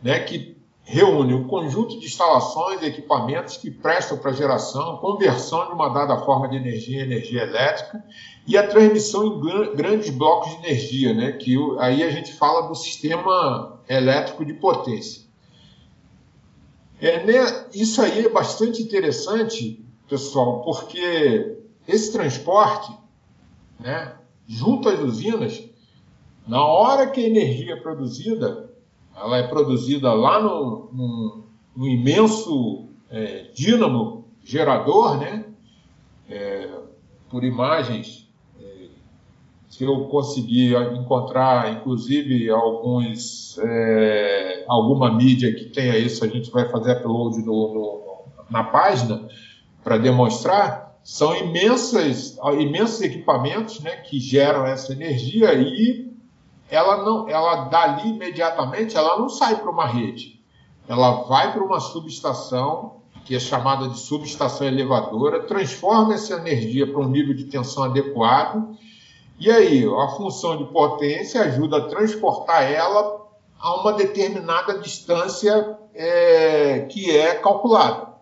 né, 0.03 0.19
que 0.19 0.57
reúne 0.87 1.33
um 1.33 1.47
conjunto 1.47 1.99
de 1.99 2.05
instalações 2.05 2.79
e 2.81 2.85
equipamentos 2.85 3.57
que 3.57 3.71
prestam 3.71 4.19
para 4.19 4.31
geração, 4.31 4.97
conversão 4.97 5.65
de 5.65 5.73
uma 5.73 5.89
dada 5.89 6.15
forma 6.19 6.47
de 6.47 6.57
energia 6.57 6.99
em 6.99 7.05
energia 7.05 7.41
elétrica 7.41 8.03
e 8.45 8.55
a 8.55 8.67
transmissão 8.67 9.25
em 9.25 9.75
grandes 9.75 10.11
blocos 10.11 10.51
de 10.51 10.57
energia, 10.57 11.13
né? 11.15 11.31
que 11.31 11.57
aí 11.79 12.03
a 12.03 12.11
gente 12.11 12.33
fala 12.33 12.67
do 12.67 12.75
sistema 12.75 13.79
elétrico 13.89 14.45
de 14.45 14.53
potência. 14.53 15.25
É, 17.01 17.25
né? 17.25 17.65
Isso 17.73 17.99
aí 18.01 18.23
é 18.23 18.29
bastante 18.29 18.81
interessante, 18.81 19.83
pessoal, 20.07 20.61
porque 20.61 21.57
esse 21.87 22.11
transporte, 22.11 22.95
né, 23.79 24.15
junto 24.47 24.87
às 24.87 24.99
usinas, 24.99 25.63
na 26.47 26.63
hora 26.63 27.07
que 27.07 27.19
a 27.19 27.27
energia 27.27 27.73
é 27.73 27.75
produzida, 27.75 28.64
ela 29.15 29.37
é 29.37 29.43
produzida 29.47 30.13
lá 30.13 30.41
no, 30.41 30.89
no, 30.91 31.43
no 31.75 31.87
imenso 31.87 32.89
é, 33.09 33.51
dínamo 33.53 34.25
gerador, 34.43 35.17
né, 35.17 35.45
é, 36.29 36.69
por 37.29 37.43
imagens 37.43 38.25
se 39.75 39.83
eu 39.83 40.05
conseguir 40.05 40.73
encontrar, 40.93 41.73
inclusive, 41.73 42.49
alguns, 42.49 43.57
é, 43.57 44.63
alguma 44.69 45.13
mídia 45.13 45.53
que 45.53 45.65
tenha 45.65 45.97
isso, 45.97 46.23
a 46.23 46.29
gente 46.29 46.49
vai 46.49 46.69
fazer 46.69 46.93
upload 46.93 47.39
no, 47.39 47.73
no, 47.73 48.23
na 48.49 48.63
página 48.63 49.27
para 49.83 49.97
demonstrar, 49.97 50.97
são 51.03 51.35
imensas, 51.35 52.37
imensos 52.57 53.01
equipamentos 53.01 53.81
né, 53.81 53.97
que 53.97 54.17
geram 54.17 54.65
essa 54.65 54.93
energia 54.93 55.53
e 55.53 56.09
ela 56.69 57.03
não, 57.03 57.27
ela 57.29 57.65
dali 57.65 58.09
imediatamente, 58.09 58.97
ela 58.97 59.17
não 59.17 59.29
sai 59.29 59.55
para 59.57 59.69
uma 59.69 59.85
rede, 59.85 60.43
ela 60.87 61.23
vai 61.23 61.53
para 61.53 61.63
uma 61.63 61.79
subestação 61.79 63.01
que 63.23 63.35
é 63.35 63.39
chamada 63.39 63.89
de 63.89 63.99
subestação 63.99 64.67
elevadora, 64.67 65.47
transforma 65.47 66.13
essa 66.13 66.35
energia 66.35 66.85
para 66.85 67.01
um 67.01 67.09
nível 67.09 67.33
de 67.33 67.45
tensão 67.45 67.83
adequado 67.83 68.77
e 69.37 69.51
aí, 69.51 69.83
a 69.83 70.07
função 70.15 70.55
de 70.55 70.63
potência 70.65 71.41
ajuda 71.41 71.77
a 71.77 71.87
transportar 71.87 72.71
ela 72.71 73.25
a 73.59 73.81
uma 73.81 73.91
determinada 73.93 74.79
distância 74.79 75.77
é, 75.93 76.87
que 76.89 77.15
é 77.15 77.35
calculada. 77.35 78.14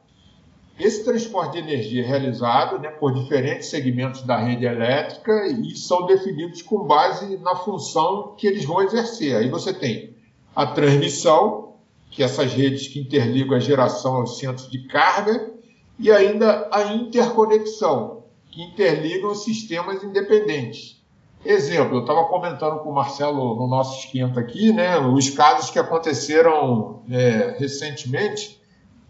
Esse 0.83 1.01
transporte 1.05 1.53
de 1.53 1.59
energia 1.59 2.03
é 2.03 2.05
realizado 2.05 2.77
né, 2.77 2.89
por 2.89 3.13
diferentes 3.13 3.69
segmentos 3.69 4.23
da 4.23 4.35
rede 4.35 4.65
elétrica 4.65 5.47
e 5.47 5.73
são 5.77 6.05
definidos 6.05 6.61
com 6.61 6.85
base 6.85 7.37
na 7.37 7.55
função 7.55 8.35
que 8.37 8.45
eles 8.45 8.65
vão 8.65 8.81
exercer. 8.81 9.37
Aí 9.37 9.49
você 9.49 9.73
tem 9.73 10.13
a 10.53 10.65
transmissão, 10.65 11.75
que 12.11 12.21
é 12.21 12.25
essas 12.25 12.51
redes 12.51 12.89
que 12.89 12.99
interligam 12.99 13.55
a 13.55 13.61
geração 13.61 14.15
aos 14.15 14.37
centros 14.37 14.69
de 14.69 14.85
carga, 14.87 15.53
e 15.97 16.11
ainda 16.11 16.67
a 16.69 16.93
interconexão, 16.93 18.25
que 18.51 18.61
interligam 18.61 19.33
sistemas 19.33 20.03
independentes. 20.03 21.01
Exemplo, 21.45 21.95
eu 21.95 22.01
estava 22.01 22.25
comentando 22.25 22.79
com 22.79 22.89
o 22.89 22.93
Marcelo 22.93 23.55
no 23.55 23.67
nosso 23.67 23.99
esquenta 23.99 24.41
aqui, 24.41 24.73
né, 24.73 24.99
os 24.99 25.29
casos 25.29 25.69
que 25.69 25.79
aconteceram 25.79 27.03
é, 27.09 27.55
recentemente. 27.57 28.61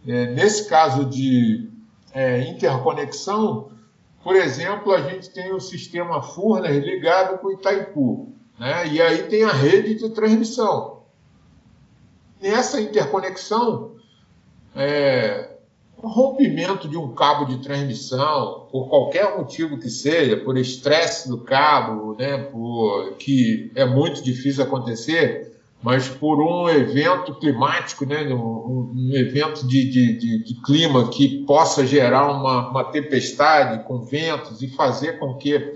É, 0.08 0.28
nesse 0.28 0.68
caso 0.68 1.06
de 1.06 1.70
é, 2.14 2.41
interconexão, 2.41 3.72
por 4.24 4.36
exemplo, 4.36 4.93
a 4.93 5.01
gente 5.01 5.30
tem 5.30 5.54
o 5.54 5.60
sistema 5.60 6.22
Furnas 6.22 6.76
ligado 6.78 7.39
com 7.39 7.47
o 7.47 7.51
Itaipu, 7.54 8.34
né, 8.58 8.88
e 8.88 9.01
aí 9.01 9.24
tem 9.24 9.43
a 9.43 9.51
rede 9.51 9.95
de 9.95 10.10
transmissão. 10.10 11.04
Nessa 12.41 12.80
interconexão, 12.80 13.95
é, 14.76 15.49
um 16.01 16.08
rompimento 16.08 16.88
de 16.88 16.97
um 16.97 17.14
cabo 17.14 17.45
de 17.45 17.60
transmissão, 17.60 18.68
por 18.72 18.89
qualquer 18.89 19.38
motivo 19.38 19.78
que 19.78 19.89
seja, 19.89 20.38
por 20.38 20.58
estresse 20.58 21.30
do 21.30 21.39
cabo, 21.39 22.16
né, 22.18 22.38
por, 22.38 23.14
que 23.18 23.72
é 23.76 23.86
muito 23.86 24.22
difícil 24.22 24.64
acontecer, 24.64 25.53
mas 25.84 26.08
por 26.08 26.42
um 26.42 26.70
evento 26.70 27.36
climático, 27.36 28.06
né, 28.06 28.24
um, 28.34 28.92
um 28.96 29.12
evento 29.14 29.68
de, 29.68 29.84
de, 29.90 30.18
de, 30.18 30.44
de, 30.46 30.62
clima 30.62 31.10
que 31.10 31.44
possa 31.44 31.86
gerar 31.86 32.32
uma, 32.32 32.70
uma 32.70 32.86
tempestade 32.86 33.84
com 33.84 34.00
ventos 34.00 34.62
e 34.62 34.70
fazer 34.70 35.20
com 35.20 35.34
que 35.36 35.74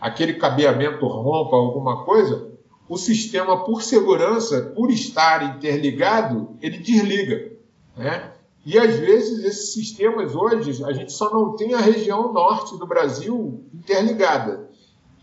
aquele 0.00 0.34
cabeamento 0.34 1.06
rompa 1.06 1.54
alguma 1.54 2.02
coisa, 2.02 2.50
o 2.88 2.96
sistema, 2.96 3.62
por 3.62 3.82
segurança, 3.82 4.72
por 4.74 4.90
estar 4.90 5.56
interligado, 5.56 6.56
ele 6.62 6.78
desliga. 6.78 7.52
Né? 7.94 8.32
E 8.64 8.78
às 8.78 8.96
vezes 8.96 9.44
esses 9.44 9.74
sistemas 9.74 10.34
hoje, 10.34 10.82
a 10.84 10.92
gente 10.92 11.12
só 11.12 11.30
não 11.30 11.56
tem 11.56 11.74
a 11.74 11.80
região 11.80 12.32
norte 12.32 12.78
do 12.78 12.86
Brasil 12.86 13.64
interligada, 13.74 14.70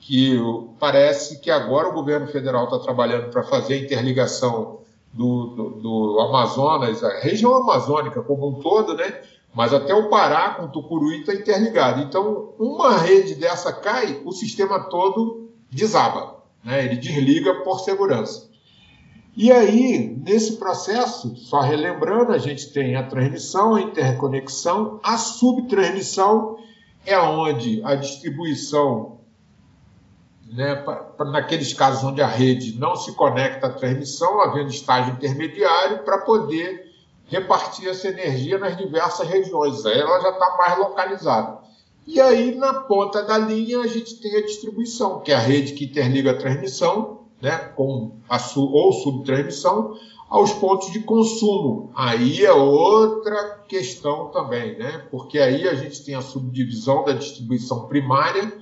que 0.09 0.41
parece 0.79 1.39
que 1.39 1.51
agora 1.51 1.87
o 1.87 1.93
governo 1.93 2.25
federal 2.25 2.63
está 2.63 2.79
trabalhando 2.79 3.29
para 3.29 3.43
fazer 3.43 3.75
a 3.75 3.77
interligação 3.77 4.79
do, 5.13 5.45
do, 5.49 5.69
do, 5.81 6.19
Amazonas, 6.19 7.03
a 7.03 7.19
região 7.19 7.53
amazônica 7.53 8.19
como 8.23 8.47
um 8.47 8.53
todo, 8.55 8.95
né? 8.95 9.21
Mas 9.53 9.71
até 9.71 9.93
o 9.93 10.09
Pará 10.09 10.55
com 10.55 10.63
o 10.63 10.67
Tucuruí 10.67 11.19
está 11.19 11.35
interligado. 11.35 12.01
Então, 12.01 12.55
uma 12.57 12.97
rede 12.97 13.35
dessa 13.35 13.71
cai, 13.71 14.19
o 14.25 14.31
sistema 14.31 14.79
todo 14.85 15.51
desaba, 15.69 16.37
né? 16.63 16.85
Ele 16.85 16.95
desliga 16.95 17.61
por 17.63 17.79
segurança. 17.79 18.49
E 19.37 19.51
aí, 19.51 20.19
nesse 20.25 20.53
processo, 20.53 21.35
só 21.35 21.59
relembrando, 21.59 22.31
a 22.31 22.39
gente 22.39 22.73
tem 22.73 22.95
a 22.95 23.03
transmissão, 23.03 23.75
a 23.75 23.81
interconexão, 23.81 24.99
a 25.03 25.19
subtransmissão 25.19 26.57
é 27.05 27.17
onde 27.19 27.79
a 27.83 27.93
distribuição, 27.93 29.18
né, 30.51 30.75
pra, 30.75 30.95
pra, 30.95 31.25
naqueles 31.29 31.73
casos 31.73 32.03
onde 32.03 32.21
a 32.21 32.27
rede 32.27 32.77
não 32.77 32.95
se 32.95 33.13
conecta 33.13 33.67
à 33.67 33.73
transmissão, 33.73 34.41
havendo 34.41 34.69
estágio 34.69 35.13
intermediário, 35.13 35.99
para 35.99 36.19
poder 36.19 36.89
repartir 37.27 37.87
essa 37.87 38.07
energia 38.07 38.57
nas 38.57 38.75
diversas 38.75 39.27
regiões. 39.27 39.85
Aí 39.85 39.99
ela 39.99 40.19
já 40.21 40.29
está 40.31 40.57
mais 40.57 40.79
localizada. 40.79 41.59
E 42.07 42.19
aí, 42.19 42.55
na 42.55 42.73
ponta 42.73 43.21
da 43.21 43.37
linha, 43.37 43.81
a 43.81 43.87
gente 43.87 44.15
tem 44.15 44.35
a 44.37 44.45
distribuição, 44.45 45.19
que 45.19 45.31
é 45.31 45.35
a 45.35 45.39
rede 45.39 45.73
que 45.73 45.85
interliga 45.85 46.31
a 46.31 46.37
transmissão 46.37 47.19
né, 47.41 47.55
com 47.75 48.17
a 48.27 48.39
su 48.39 48.61
ou 48.61 48.91
subtransmissão 48.91 49.95
aos 50.29 50.53
pontos 50.53 50.91
de 50.91 50.99
consumo. 51.01 51.91
Aí 51.95 52.45
é 52.45 52.51
outra 52.51 53.63
questão 53.67 54.29
também, 54.29 54.77
né? 54.77 55.05
porque 55.09 55.39
aí 55.39 55.67
a 55.67 55.73
gente 55.75 56.03
tem 56.03 56.15
a 56.15 56.21
subdivisão 56.21 57.03
da 57.03 57.13
distribuição 57.13 57.87
primária, 57.87 58.53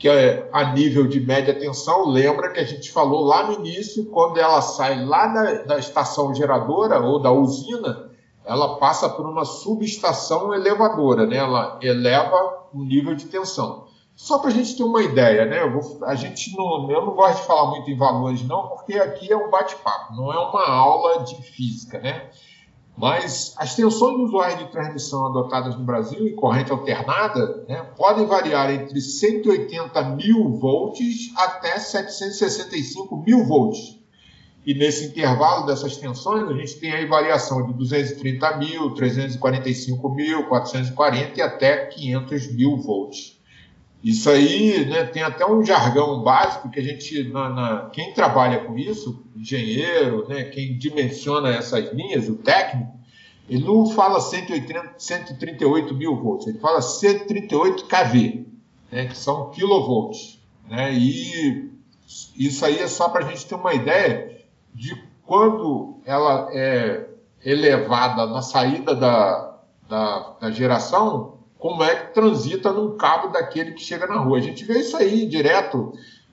que 0.00 0.08
é 0.08 0.48
a 0.50 0.72
nível 0.72 1.06
de 1.06 1.20
média 1.20 1.52
tensão. 1.52 2.08
Lembra 2.08 2.50
que 2.50 2.58
a 2.58 2.64
gente 2.64 2.90
falou 2.90 3.22
lá 3.22 3.46
no 3.46 3.52
início, 3.52 4.06
quando 4.06 4.38
ela 4.38 4.62
sai 4.62 5.04
lá 5.04 5.26
da, 5.26 5.52
da 5.64 5.78
estação 5.78 6.34
geradora 6.34 6.98
ou 7.00 7.20
da 7.20 7.30
usina, 7.30 8.10
ela 8.42 8.78
passa 8.78 9.10
por 9.10 9.26
uma 9.26 9.44
subestação 9.44 10.54
elevadora, 10.54 11.26
né? 11.26 11.36
ela 11.36 11.78
eleva 11.82 12.64
o 12.72 12.82
nível 12.82 13.14
de 13.14 13.26
tensão. 13.26 13.84
Só 14.16 14.38
para 14.38 14.48
a 14.48 14.52
gente 14.52 14.74
ter 14.74 14.82
uma 14.82 15.02
ideia, 15.02 15.44
né? 15.44 15.62
Eu, 15.62 15.72
vou, 15.72 16.04
a 16.04 16.14
gente 16.14 16.56
não, 16.56 16.90
eu 16.90 17.04
não 17.04 17.14
gosto 17.14 17.40
de 17.40 17.46
falar 17.46 17.70
muito 17.70 17.90
em 17.90 17.96
valores, 17.96 18.42
não, 18.46 18.68
porque 18.68 18.94
aqui 18.94 19.30
é 19.30 19.36
um 19.36 19.50
bate-papo, 19.50 20.14
não 20.14 20.32
é 20.32 20.38
uma 20.38 20.66
aula 20.66 21.24
de 21.24 21.36
física, 21.42 21.98
né? 21.98 22.30
Mas 22.96 23.54
as 23.56 23.74
tensões 23.74 24.18
usuais 24.18 24.58
de 24.58 24.70
transmissão 24.70 25.26
adotadas 25.26 25.76
no 25.76 25.84
Brasil 25.84 26.26
em 26.26 26.34
corrente 26.34 26.70
alternada 26.70 27.64
né, 27.66 27.82
podem 27.96 28.26
variar 28.26 28.70
entre 28.70 29.00
180 29.00 30.02
mil 30.16 30.58
volts 30.58 31.32
até 31.36 31.78
765 31.78 33.16
mil 33.16 33.44
volts. 33.44 33.98
E 34.66 34.74
nesse 34.74 35.06
intervalo 35.06 35.64
dessas 35.64 35.96
tensões, 35.96 36.46
a 36.48 36.52
gente 36.52 36.78
tem 36.78 36.92
aí 36.92 37.06
variação 37.06 37.66
de 37.66 37.72
230 37.72 38.56
mil, 38.58 38.90
345 38.90 40.14
mil, 40.14 40.46
440 40.48 41.38
e 41.38 41.42
até 41.42 41.86
500 41.86 42.54
mil 42.54 42.76
volts. 42.76 43.39
Isso 44.02 44.30
aí 44.30 44.86
né, 44.86 45.04
tem 45.04 45.22
até 45.22 45.46
um 45.46 45.62
jargão 45.62 46.22
básico 46.22 46.70
que 46.70 46.80
a 46.80 46.82
gente, 46.82 47.24
na, 47.24 47.50
na, 47.50 47.90
quem 47.90 48.14
trabalha 48.14 48.64
com 48.64 48.76
isso, 48.78 49.26
engenheiro, 49.36 50.26
né, 50.26 50.44
quem 50.44 50.78
dimensiona 50.78 51.50
essas 51.50 51.92
linhas, 51.92 52.28
o 52.28 52.36
técnico, 52.36 52.98
ele 53.48 53.64
não 53.64 53.86
fala 53.90 54.20
180, 54.20 54.94
138 54.96 55.94
mil 55.94 56.16
volts, 56.16 56.46
ele 56.46 56.58
fala 56.58 56.80
138 56.80 57.84
kV, 57.84 58.46
né, 58.90 59.06
que 59.06 59.18
são 59.18 59.50
kilovolts. 59.50 60.40
Né, 60.68 60.94
e 60.94 61.70
isso 62.38 62.64
aí 62.64 62.78
é 62.78 62.88
só 62.88 63.08
para 63.08 63.26
a 63.26 63.28
gente 63.28 63.44
ter 63.44 63.54
uma 63.54 63.74
ideia 63.74 64.44
de 64.74 64.96
quando 65.26 66.00
ela 66.06 66.48
é 66.52 67.06
elevada 67.44 68.26
na 68.26 68.40
saída 68.40 68.94
da, 68.94 69.58
da, 69.88 70.36
da 70.40 70.50
geração, 70.50 71.39
como 71.60 71.84
é 71.84 71.94
que 71.94 72.14
transita 72.14 72.72
num 72.72 72.96
cabo 72.96 73.28
daquele 73.28 73.72
que 73.72 73.82
chega 73.82 74.06
na 74.06 74.16
rua. 74.16 74.38
A 74.38 74.40
gente 74.40 74.64
vê 74.64 74.80
isso 74.80 74.96
aí 74.96 75.26
direto 75.26 75.92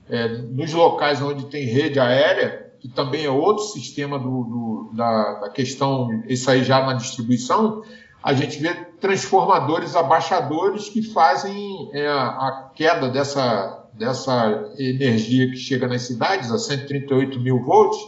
é, 0.10 0.30
nos 0.30 0.74
locais 0.74 1.22
onde 1.22 1.48
tem 1.48 1.66
rede 1.66 2.00
aérea, 2.00 2.72
que 2.80 2.88
também 2.88 3.26
é 3.26 3.30
outro 3.30 3.66
sistema 3.66 4.18
do, 4.18 4.26
do, 4.26 4.92
da, 4.96 5.34
da, 5.42 5.50
questão, 5.50 6.24
isso 6.28 6.50
aí 6.50 6.64
já 6.64 6.86
na 6.86 6.94
distribuição, 6.94 7.84
a 8.24 8.34
gente 8.34 8.58
vê 8.60 8.74
transformadores 9.02 9.96
abaixadores 9.96 10.88
que 10.88 11.02
fazem 11.02 11.90
é, 11.92 12.08
a 12.08 12.72
queda 12.74 13.10
dessa, 13.10 13.86
dessa 13.94 14.72
energia 14.80 15.50
que 15.50 15.58
chega 15.58 15.90
nas 15.90 16.04
cidades, 16.04 16.52
a 16.52 16.58
138 16.58 17.38
mil 17.40 17.62
volts, 17.64 18.00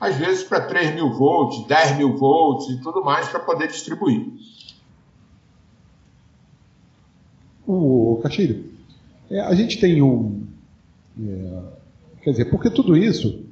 às 0.00 0.14
vezes 0.14 0.44
para 0.44 0.60
3 0.60 0.94
mil 0.94 1.12
volts, 1.12 1.66
10 1.66 1.96
mil 1.96 2.16
volts 2.16 2.68
e 2.68 2.80
tudo 2.80 3.02
mais 3.04 3.28
para 3.28 3.40
poder 3.40 3.66
distribuir. 3.66 4.26
O 7.68 8.20
Castilho, 8.22 8.64
é, 9.30 9.40
a 9.40 9.54
gente 9.54 9.78
tem 9.78 10.00
um. 10.00 10.42
É, 11.20 11.60
quer 12.22 12.30
dizer, 12.30 12.44
porque 12.46 12.70
tudo 12.70 12.96
isso 12.96 13.44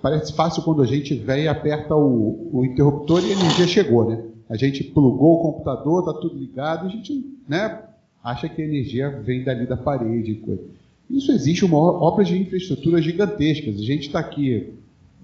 parece 0.00 0.32
fácil 0.32 0.62
quando 0.62 0.82
a 0.82 0.86
gente 0.86 1.14
vem 1.14 1.44
e 1.44 1.48
aperta 1.48 1.94
o, 1.94 2.50
o 2.52 2.64
interruptor 2.64 3.22
e 3.24 3.32
a 3.32 3.32
energia 3.32 3.66
chegou, 3.66 4.08
né? 4.08 4.22
A 4.48 4.56
gente 4.56 4.82
plugou 4.84 5.34
o 5.34 5.52
computador, 5.52 6.00
está 6.00 6.14
tudo 6.14 6.38
ligado, 6.38 6.86
a 6.86 6.88
gente 6.88 7.38
né, 7.46 7.82
acha 8.24 8.48
que 8.48 8.62
a 8.62 8.64
energia 8.64 9.10
vem 9.10 9.44
dali 9.44 9.66
da 9.66 9.76
parede. 9.76 10.36
Coisa. 10.36 10.62
Isso 11.10 11.32
existe 11.32 11.64
uma 11.64 11.76
obra 11.76 12.24
de 12.24 12.38
infraestrutura 12.38 13.02
gigantescas. 13.02 13.76
A 13.76 13.82
gente 13.82 14.06
está 14.06 14.20
aqui 14.20 14.72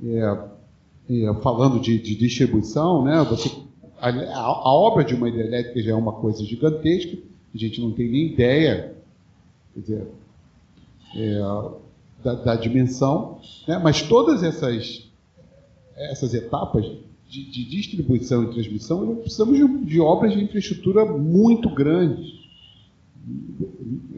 é, 0.04 0.38
é, 1.10 1.34
falando 1.42 1.80
de, 1.80 1.98
de, 1.98 2.14
distribuição, 2.16 3.04
né? 3.04 3.24
Você, 3.30 3.50
a, 3.98 4.10
a, 4.10 4.74
obra 4.74 5.04
de 5.04 5.14
uma 5.14 5.28
hidrelétrica 5.28 5.82
já 5.82 5.92
é 5.92 5.94
uma 5.94 6.12
coisa 6.12 6.44
gigantesca 6.44 7.16
a 7.54 7.58
gente 7.58 7.80
não 7.80 7.92
tem 7.92 8.10
nem 8.10 8.32
ideia 8.32 8.94
dizer, 9.76 10.06
é, 11.16 11.40
da, 12.22 12.34
da, 12.34 12.56
dimensão, 12.56 13.40
né? 13.66 13.78
mas 13.78 14.02
todas 14.02 14.42
essas, 14.42 15.08
essas 15.96 16.34
etapas 16.34 16.84
de, 17.28 17.44
de 17.50 17.64
distribuição 17.64 18.44
e 18.44 18.52
transmissão, 18.52 19.16
precisamos 19.16 19.56
de, 19.56 19.86
de, 19.86 20.00
obras 20.00 20.32
de 20.32 20.42
infraestrutura 20.42 21.04
muito 21.04 21.68
grandes. 21.68 22.32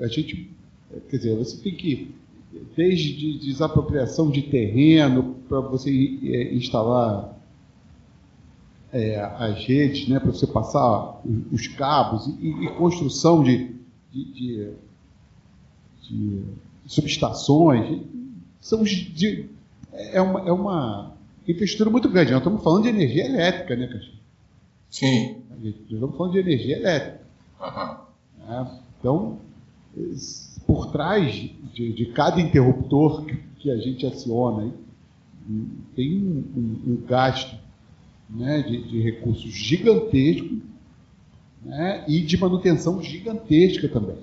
A 0.00 0.08
gente, 0.08 0.50
quer 1.10 1.16
dizer, 1.16 1.36
você 1.36 1.62
tem 1.62 1.74
que, 1.74 2.14
desde 2.76 3.38
desapropriação 3.38 4.30
de 4.30 4.42
terreno, 4.42 5.36
para 5.48 5.60
você 5.60 5.90
é, 6.24 6.54
instalar 6.54 7.35
é, 8.92 9.20
as 9.20 9.64
redes, 9.64 10.08
né, 10.08 10.18
para 10.18 10.30
você 10.30 10.46
passar 10.46 11.20
os 11.52 11.66
cabos 11.68 12.26
e, 12.40 12.48
e 12.64 12.68
construção 12.74 13.42
de, 13.42 13.74
de, 14.12 14.24
de, 14.32 14.72
de, 16.02 16.44
subestações. 16.86 18.02
São 18.60 18.82
de, 18.82 19.48
é, 19.92 20.20
uma, 20.20 20.40
é 20.48 20.52
uma 20.52 21.12
infraestrutura 21.46 21.90
muito 21.90 22.08
grande. 22.08 22.32
Nós 22.32 22.40
estamos 22.40 22.62
falando 22.62 22.84
de 22.84 22.88
energia 22.88 23.26
elétrica, 23.26 23.76
né, 23.76 23.86
Caxi? 23.86 24.12
Sim. 24.90 25.36
Nós 25.50 25.74
estamos 25.90 26.16
falando 26.16 26.32
de 26.32 26.38
energia 26.38 26.76
elétrica. 26.76 27.20
Uhum. 27.60 28.52
É, 28.52 28.66
então, 28.98 29.38
por 30.66 30.90
trás 30.90 31.32
de, 31.32 31.92
de, 31.92 32.06
cada 32.06 32.40
interruptor 32.40 33.24
que 33.58 33.70
a 33.70 33.76
gente 33.76 34.06
aciona, 34.06 34.72
tem 35.94 36.18
um, 36.18 36.44
um, 36.56 36.92
um 36.92 37.06
gasto 37.06 37.56
né, 38.28 38.62
de, 38.62 38.82
de 38.82 39.00
recursos 39.00 39.50
gigantesco 39.52 40.56
né, 41.64 42.04
e 42.08 42.20
de 42.20 42.36
manutenção 42.36 43.02
gigantesca 43.02 43.88
também. 43.88 44.18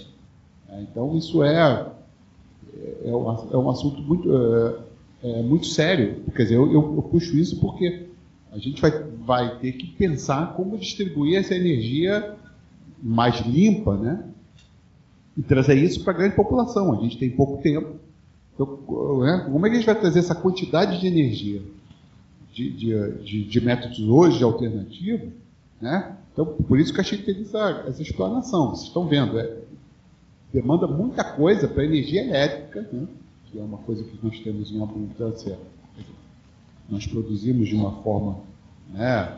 É, 0.69 0.81
então, 0.81 1.15
isso 1.17 1.43
é, 1.43 1.91
é, 2.75 3.09
é, 3.09 3.15
um, 3.15 3.49
é 3.51 3.57
um 3.57 3.69
assunto 3.69 4.01
muito, 4.01 4.29
é, 4.35 4.79
é, 5.23 5.41
muito 5.43 5.67
sério. 5.67 6.23
Quer 6.35 6.43
dizer, 6.43 6.55
eu, 6.55 6.71
eu, 6.71 6.95
eu, 6.95 7.03
puxo 7.03 7.37
isso 7.37 7.59
porque 7.59 8.07
a 8.51 8.57
gente 8.57 8.81
vai, 8.81 8.91
vai 9.25 9.59
ter 9.59 9.73
que 9.73 9.87
pensar 9.87 10.53
como 10.53 10.77
distribuir 10.77 11.37
essa 11.37 11.55
energia 11.55 12.35
mais 13.01 13.41
limpa, 13.41 13.97
né? 13.97 14.25
E 15.35 15.41
trazer 15.41 15.75
isso 15.75 16.03
para 16.03 16.13
a 16.13 16.17
grande 16.17 16.35
população. 16.35 16.93
A 16.93 17.01
gente 17.01 17.17
tem 17.17 17.29
pouco 17.29 17.61
tempo. 17.61 17.95
Então, 18.53 18.77
né, 19.19 19.47
como 19.51 19.65
é 19.65 19.69
que 19.69 19.75
a 19.75 19.79
gente 19.79 19.85
vai 19.87 19.99
trazer 19.99 20.19
essa 20.19 20.35
quantidade 20.35 20.99
de 20.99 21.07
energia 21.07 21.61
de, 22.53 22.69
de, 22.69 23.43
de, 23.45 23.61
métodos 23.61 23.99
hoje 23.99 24.43
alternativos, 24.43 25.29
né? 25.81 26.15
Então, 26.31 26.45
por 26.45 26.79
isso 26.79 26.93
que 26.93 27.01
a 27.01 27.03
gente 27.03 27.23
teve 27.23 27.41
essa, 27.41 27.83
essa 27.87 28.01
explanação. 28.01 28.69
Vocês 28.69 28.87
estão 28.87 29.07
vendo, 29.07 29.39
é, 29.39 29.57
demanda 30.53 30.87
muita 30.87 31.23
coisa 31.23 31.67
para 31.67 31.83
energia 31.83 32.23
elétrica, 32.23 32.87
né? 32.91 33.07
que 33.51 33.59
é 33.59 33.61
uma 33.61 33.79
coisa 33.79 34.03
que 34.03 34.17
nós 34.23 34.39
temos 34.39 34.71
em 34.71 34.81
abundância. 34.81 35.57
Nós 36.89 37.05
produzimos 37.07 37.69
de 37.69 37.75
uma 37.75 37.91
forma, 38.03 38.37
né, 38.91 39.37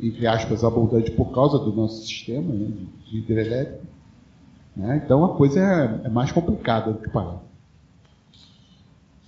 entre 0.00 0.26
aspas, 0.26 0.62
abundante 0.62 1.10
por 1.12 1.32
causa 1.32 1.58
do 1.58 1.72
nosso 1.72 2.02
sistema 2.06 2.52
né, 2.52 2.72
de 3.06 3.18
hidrelétrica. 3.18 3.82
Né? 4.76 5.02
Então, 5.04 5.24
a 5.24 5.36
coisa 5.36 5.60
é, 5.60 6.06
é 6.06 6.08
mais 6.08 6.30
complicada 6.32 6.92
do 6.92 6.98
que 7.00 7.08
parece. 7.08 7.49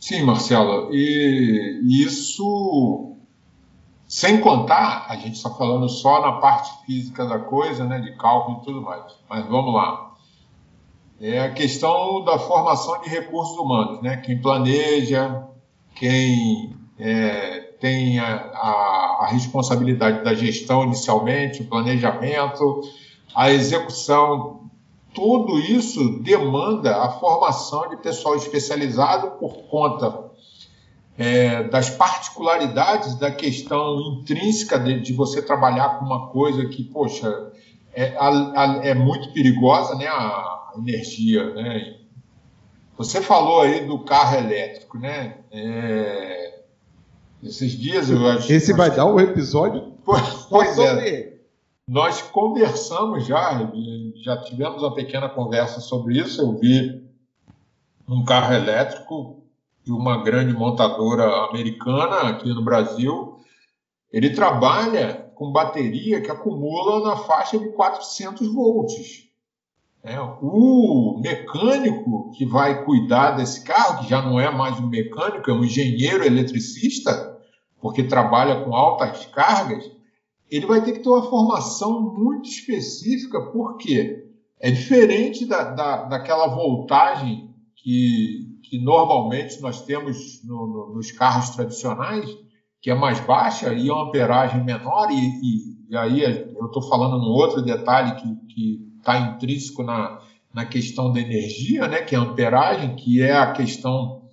Sim, 0.03 0.25
Marcelo, 0.25 0.93
e 0.93 1.81
isso 1.89 3.15
sem 4.09 4.41
contar, 4.41 5.07
a 5.09 5.15
gente 5.15 5.37
está 5.37 5.49
falando 5.49 5.89
só 5.89 6.21
na 6.21 6.41
parte 6.41 6.85
física 6.85 7.25
da 7.25 7.39
coisa, 7.39 7.85
né, 7.85 8.01
de 8.01 8.17
cálculo 8.17 8.59
e 8.61 8.65
tudo 8.65 8.83
mais. 8.83 9.05
Mas 9.31 9.47
vamos 9.47 9.73
lá. 9.73 10.13
É 11.21 11.39
a 11.39 11.53
questão 11.53 12.25
da 12.25 12.37
formação 12.37 13.01
de 13.03 13.11
recursos 13.11 13.57
humanos, 13.57 14.03
né? 14.03 14.17
Quem 14.17 14.43
planeja, 14.43 15.47
quem 15.95 16.75
é, 16.99 17.61
tem 17.81 18.19
a, 18.19 18.27
a, 18.27 19.19
a 19.21 19.27
responsabilidade 19.29 20.25
da 20.25 20.35
gestão 20.35 20.83
inicialmente, 20.83 21.63
o 21.63 21.67
planejamento, 21.67 22.81
a 23.37 23.53
execução 23.53 24.62
tudo 25.15 25.59
isso 25.59 26.21
demanda 26.21 26.97
a 27.03 27.11
formação 27.11 27.89
de 27.91 27.97
pessoal 27.99 28.37
especializado 28.37 29.33
por 29.33 29.65
conta 29.69 30.31
é, 31.17 31.65
das 31.65 31.91
particularidades 31.91 33.15
da 33.17 33.31
questão 33.31 34.01
intrínseca 34.01 34.79
de, 34.79 35.01
de, 35.01 35.13
você 35.13 35.43
trabalhar 35.43 35.99
com 35.99 36.05
uma 36.05 36.29
coisa 36.29 36.67
que, 36.67 36.83
poxa, 36.85 37.53
é, 37.93 38.15
a, 38.17 38.29
a, 38.29 38.87
é 38.87 38.95
muito 38.95 39.33
perigosa, 39.33 39.95
né, 39.95 40.07
a 40.09 40.73
energia, 40.79 41.53
né? 41.55 41.97
Você 42.97 43.21
falou 43.21 43.63
aí 43.63 43.87
do 43.87 43.99
carro 44.01 44.39
elétrico, 44.39 44.99
né? 44.99 45.39
É, 45.51 46.61
esses 47.43 47.73
dias 47.73 48.09
eu 48.09 48.27
acho. 48.29 48.53
Esse 48.53 48.73
vai 48.73 48.91
dar 48.91 49.07
um 49.07 49.19
episódio. 49.19 49.93
Pois 50.49 50.79
é. 50.79 51.32
Nós 51.93 52.23
conversamos 52.23 53.27
já, 53.27 53.71
já 54.25 54.39
tivemos 54.39 54.83
uma 54.83 54.95
pequena 54.95 55.29
conversa 55.29 55.79
sobre 55.79 56.19
isso. 56.19 56.41
Eu 56.41 56.57
vi 56.57 57.07
um 58.09 58.25
carro 58.25 58.55
elétrico 58.55 59.45
de 59.85 59.93
uma 59.93 60.25
grande 60.25 60.55
montadora 60.55 61.51
americana 61.51 62.31
aqui 62.31 62.49
no 62.49 62.65
Brasil. 62.65 63.37
Ele 64.11 64.31
trabalha 64.31 65.31
com 65.35 65.53
bateria 65.53 66.23
que 66.23 66.31
acumula 66.31 67.11
na 67.11 67.17
faixa 67.19 67.59
de 67.59 67.69
400 67.73 68.49
volts. 68.55 69.29
É, 70.03 70.19
o 70.19 71.21
mecânico 71.23 72.31
que 72.31 72.47
vai 72.47 72.87
cuidar 72.87 73.33
desse 73.33 73.65
carro, 73.65 74.03
que 74.03 74.09
já 74.09 74.23
não 74.23 74.41
é 74.41 74.51
mais 74.51 74.81
um 74.81 74.89
mecânico, 74.89 75.51
é 75.51 75.53
um 75.53 75.63
engenheiro 75.63 76.25
eletricista, 76.25 77.39
porque 77.83 78.03
trabalha 78.03 78.65
com 78.65 78.75
altas 78.75 79.27
cargas, 79.27 79.93
ele 80.53 80.67
vai 80.67 80.85
ter 80.85 80.93
que 80.93 80.99
ter 80.99 81.09
uma 81.09 81.23
formação 81.23 82.15
muito 82.15 82.47
específica, 82.47 83.41
porque 83.51 84.23
é 84.61 84.71
diferente 84.71 85.47
da, 85.47 85.65
da, 85.65 86.03
daquela 86.05 86.47
voltagem 86.49 87.49
que, 87.75 88.59
que 88.63 88.79
normalmente 88.79 89.63
nós 89.63 89.83
temos 89.83 90.45
no, 90.45 90.67
no, 90.67 90.95
nos 90.95 91.11
carros 91.11 91.51
tradicionais, 91.51 92.29
que 92.83 92.91
é 92.91 92.95
mais 92.95 93.19
baixa 93.21 93.73
e 93.73 93.91
uma 93.91 94.05
amperagem 94.05 94.63
menor, 94.63 95.11
e, 95.11 95.15
e, 95.15 95.89
e 95.89 95.97
aí 95.97 96.23
eu 96.23 96.67
estou 96.67 96.83
falando 96.83 97.19
num 97.19 97.33
outro 97.33 97.63
detalhe 97.63 98.21
que, 98.21 98.55
que 98.55 98.93
está 98.99 99.19
intrínseco 99.19 99.83
na, 99.83 100.21
na 100.53 100.67
questão 100.67 101.11
da 101.11 101.19
energia, 101.19 101.89
né, 101.89 102.03
que 102.03 102.15
é 102.15 102.19
a 102.19 102.23
amperagem, 102.23 102.95
que 102.95 103.23
é 103.23 103.35
a 103.35 103.53
questão, 103.53 104.29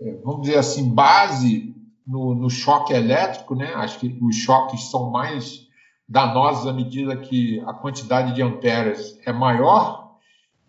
é, 0.00 0.20
vamos 0.24 0.42
dizer 0.42 0.58
assim, 0.58 0.94
base 0.94 1.74
no, 2.06 2.34
no 2.34 2.48
choque 2.48 2.92
elétrico. 2.92 3.54
Né? 3.54 3.72
Acho 3.74 3.98
que 3.98 4.18
os 4.22 4.36
choques 4.36 4.90
são 4.90 5.10
mais 5.10 5.66
danosos 6.08 6.66
à 6.66 6.72
medida 6.72 7.16
que 7.16 7.60
a 7.66 7.72
quantidade 7.72 8.34
de 8.34 8.42
amperes 8.42 9.18
é 9.26 9.32
maior. 9.32 10.06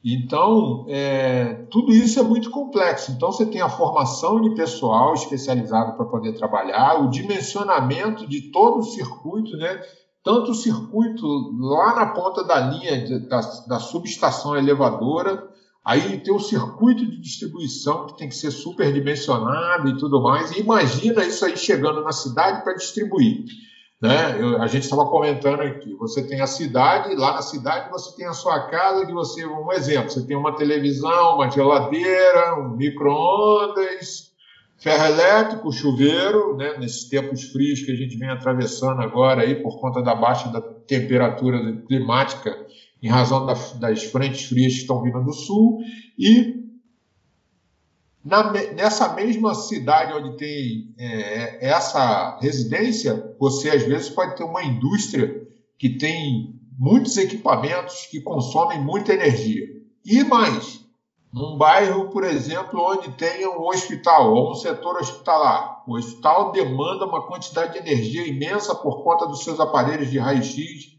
Então, 0.04 0.86
é, 0.88 1.66
tudo 1.70 1.92
isso 1.92 2.20
é 2.20 2.24
muito 2.24 2.50
complexo. 2.50 3.12
Então, 3.12 3.32
você 3.32 3.46
tem 3.46 3.62
a 3.62 3.70
formação 3.70 4.40
de 4.40 4.56
pessoal 4.56 5.14
especializado 5.14 5.98
para 5.98 6.06
poder 6.06 6.34
trabalhar, 6.34 7.02
o 7.02 7.10
dimensionamento 7.10 8.26
de 8.26 8.52
todo 8.52 8.80
o 8.80 8.84
circuito, 8.84 9.58
né? 9.58 9.82
tanto 10.24 10.52
o 10.52 10.56
circuito 10.56 11.26
lá 11.58 11.96
na 11.96 12.08
ponta 12.08 12.44
da 12.44 12.60
linha 12.60 13.20
da, 13.28 13.40
da 13.68 13.80
subestação 13.80 14.58
elevadora, 14.58 15.48
aí 15.88 16.20
tem 16.20 16.34
o 16.34 16.40
circuito 16.40 17.10
de 17.10 17.18
distribuição 17.22 18.08
que 18.08 18.18
tem 18.18 18.28
que 18.28 18.36
ser 18.36 18.52
superdimensionado 18.52 19.88
e 19.88 19.98
tudo 19.98 20.22
mais. 20.22 20.52
E 20.52 20.60
imagina 20.60 21.24
isso 21.24 21.46
aí 21.46 21.56
chegando 21.56 22.04
na 22.04 22.12
cidade 22.12 22.62
para 22.62 22.74
distribuir. 22.74 23.46
Né? 24.02 24.36
Eu, 24.38 24.62
a 24.62 24.68
gente 24.68 24.84
estava 24.84 25.06
comentando 25.06 25.62
aqui, 25.62 25.94
você 25.96 26.28
tem 26.28 26.42
a 26.42 26.46
cidade, 26.46 27.16
lá 27.16 27.36
na 27.36 27.42
cidade 27.42 27.90
você 27.90 28.14
tem 28.18 28.28
a 28.28 28.34
sua 28.34 28.68
casa, 28.68 29.06
que 29.06 29.14
você, 29.14 29.46
um 29.46 29.72
exemplo, 29.72 30.12
você 30.12 30.28
tem 30.28 30.36
uma 30.36 30.54
televisão, 30.58 31.36
uma 31.36 31.50
geladeira, 31.50 32.60
um 32.60 32.76
micro-ondas, 32.76 34.28
Ferro 34.80 35.06
elétrico, 35.06 35.72
chuveiro, 35.72 36.56
né, 36.56 36.78
nesses 36.78 37.10
tempos 37.10 37.46
frios 37.46 37.82
que 37.82 37.92
a 37.92 37.96
gente 37.96 38.16
vem 38.16 38.30
atravessando 38.30 39.02
agora 39.02 39.42
aí 39.42 39.56
por 39.56 39.80
conta 39.80 40.04
da 40.04 40.14
baixa 40.14 40.50
da 40.50 40.62
temperatura 40.62 41.82
climática 41.88 42.56
em 43.02 43.10
razão 43.10 43.46
da, 43.46 43.54
das 43.80 44.04
frentes 44.04 44.46
frias 44.46 44.74
que 44.74 44.80
estão 44.80 45.02
vindo 45.02 45.24
do 45.24 45.34
sul 45.34 45.80
e 46.18 46.58
na, 48.28 48.52
nessa 48.52 49.14
mesma 49.14 49.56
cidade 49.56 50.14
onde 50.14 50.36
tem 50.36 50.94
é, 50.98 51.66
essa 51.70 52.38
residência, 52.42 53.36
você 53.40 53.70
às 53.70 53.84
vezes 53.84 54.10
pode 54.10 54.36
ter 54.36 54.44
uma 54.44 54.64
indústria 54.64 55.48
que 55.80 55.98
tem 55.98 56.60
muitos 56.78 57.16
equipamentos 57.16 58.06
que 58.08 58.20
consomem 58.20 58.82
muita 58.82 59.14
energia. 59.14 59.66
E 60.04 60.24
mais, 60.24 60.82
num 61.34 61.58
bairro, 61.58 62.10
por 62.10 62.24
exemplo, 62.24 62.82
onde 62.82 63.12
tem 63.14 63.48
um 63.48 63.66
hospital 63.68 64.34
ou 64.34 64.52
um 64.52 64.56
setor 64.56 64.98
hospitalar. 64.98 65.84
O 65.88 65.96
hospital 65.96 66.52
demanda 66.52 67.06
uma 67.06 67.26
quantidade 67.28 67.74
de 67.74 67.80
energia 67.80 68.28
imensa 68.28 68.76
por 68.76 69.04
conta 69.04 69.26
dos 69.26 69.44
seus 69.44 69.60
aparelhos 69.60 70.12
de 70.12 70.20
raio-x, 70.20 70.98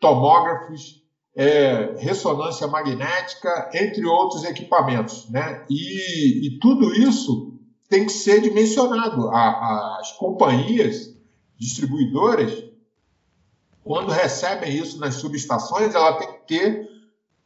tomógrafos, 0.00 0.99
é, 1.34 1.94
ressonância 1.98 2.66
magnética, 2.66 3.70
entre 3.74 4.04
outros 4.06 4.44
equipamentos. 4.44 5.28
Né? 5.30 5.64
E, 5.68 6.46
e 6.46 6.58
tudo 6.58 6.94
isso 6.94 7.58
tem 7.88 8.06
que 8.06 8.12
ser 8.12 8.40
dimensionado. 8.40 9.28
A, 9.30 9.98
as 10.00 10.12
companhias 10.12 11.14
distribuidoras, 11.58 12.64
quando 13.84 14.10
recebem 14.10 14.76
isso 14.76 14.98
nas 14.98 15.14
subestações, 15.14 15.94
ela 15.94 16.14
tem 16.14 16.28
que 16.28 16.46
ter 16.46 16.88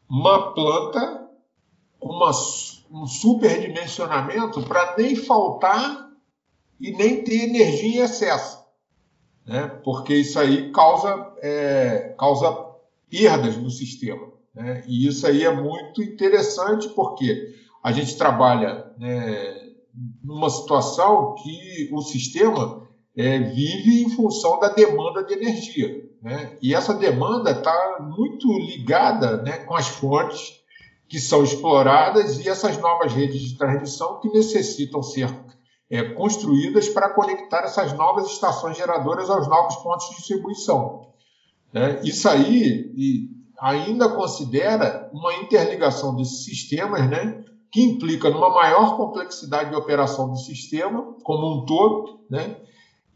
uma 0.09 0.55
planta 0.55 1.25
uma, 2.05 2.31
um 2.91 3.07
superdimensionamento 3.07 4.63
para 4.63 4.95
nem 4.99 5.17
faltar 5.17 6.11
e 6.79 6.93
nem 6.93 7.25
ter 7.25 7.45
energia 7.45 8.03
em 8.03 8.05
excesso. 8.05 8.63
Né? 9.47 9.67
Porque 9.83 10.15
isso 10.15 10.39
aí 10.39 10.71
causa, 10.71 11.33
é, 11.39 12.15
causa 12.19 12.53
perdas 13.15 13.57
no 13.57 13.71
sistema. 13.71 14.33
Né? 14.55 14.83
E 14.89 15.07
isso 15.07 15.27
aí 15.27 15.45
é 15.45 15.55
muito 15.55 16.03
interessante 16.03 16.89
porque 16.89 17.55
a 17.83 17.93
gente 17.93 18.17
trabalha 18.17 18.93
né, 18.99 19.73
numa 20.23 20.51
situação 20.51 21.35
que 21.35 21.91
o 21.93 22.03
sistema 22.03 22.89
é, 23.17 23.39
vive 23.39 24.03
em 24.03 24.11
função 24.11 24.59
da 24.59 24.69
demanda 24.69 25.23
de 25.23 25.35
energia. 25.35 26.05
Né? 26.21 26.57
E 26.61 26.75
essa 26.75 26.95
demanda 26.95 27.53
está 27.53 27.99
muito 28.01 28.49
ligada 28.59 29.43
né, 29.43 29.59
com 29.59 29.75
as 29.75 29.87
fontes 29.87 30.61
que 31.09 31.21
são 31.21 31.45
exploradas 31.45 32.39
e 32.39 32.49
essas 32.49 32.79
novas 32.79 33.13
redes 33.13 33.41
de 33.41 33.57
transmissão 33.57 34.19
que 34.21 34.29
necessitam 34.31 35.03
ser 35.03 35.29
é, 35.91 36.03
construídas 36.15 36.89
para 36.89 37.11
conectar 37.11 37.61
essas 37.61 37.93
novas 37.93 38.27
estações 38.27 38.77
geradoras 38.77 39.31
aos 39.31 39.47
novos 39.47 39.77
pontos 39.77 40.09
de 40.09 40.17
distribuição. 40.17 41.14
É, 41.75 42.01
isso 42.05 42.29
aí 42.29 42.91
ainda 43.61 44.09
considera 44.09 45.11
uma 45.13 45.35
interligação 45.35 46.15
desses 46.15 46.45
sistemas, 46.45 47.09
né, 47.11 47.43
que 47.71 47.83
implica 47.83 48.31
numa 48.31 48.51
maior 48.51 48.97
complexidade 48.97 49.71
de 49.71 49.77
operação 49.77 50.31
do 50.31 50.37
sistema 50.37 51.17
como 51.25 51.63
um 51.63 51.67
todo, 51.67 52.21
né, 52.31 52.57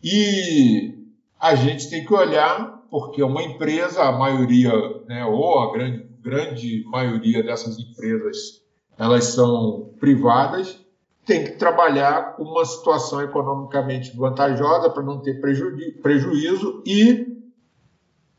e 0.03 0.95
a 1.39 1.55
gente 1.55 1.89
tem 1.89 2.05
que 2.05 2.13
olhar 2.13 2.83
porque 2.91 3.23
uma 3.23 3.43
empresa, 3.43 4.03
a 4.03 4.13
maioria, 4.13 4.73
né, 5.07 5.25
ou 5.25 5.61
a 5.61 5.73
grande 5.73 6.09
grande 6.21 6.85
maioria 6.87 7.43
dessas 7.43 7.79
empresas 7.79 8.63
elas 8.99 9.25
são 9.27 9.91
privadas, 10.01 10.85
tem 11.25 11.45
que 11.45 11.53
trabalhar 11.53 12.35
uma 12.39 12.65
situação 12.65 13.23
economicamente 13.23 14.17
vantajosa 14.17 14.91
para 14.91 15.03
não 15.03 15.21
ter 15.21 15.41
preju 15.41 15.77
prejuízo 16.03 16.83
e 16.85 17.38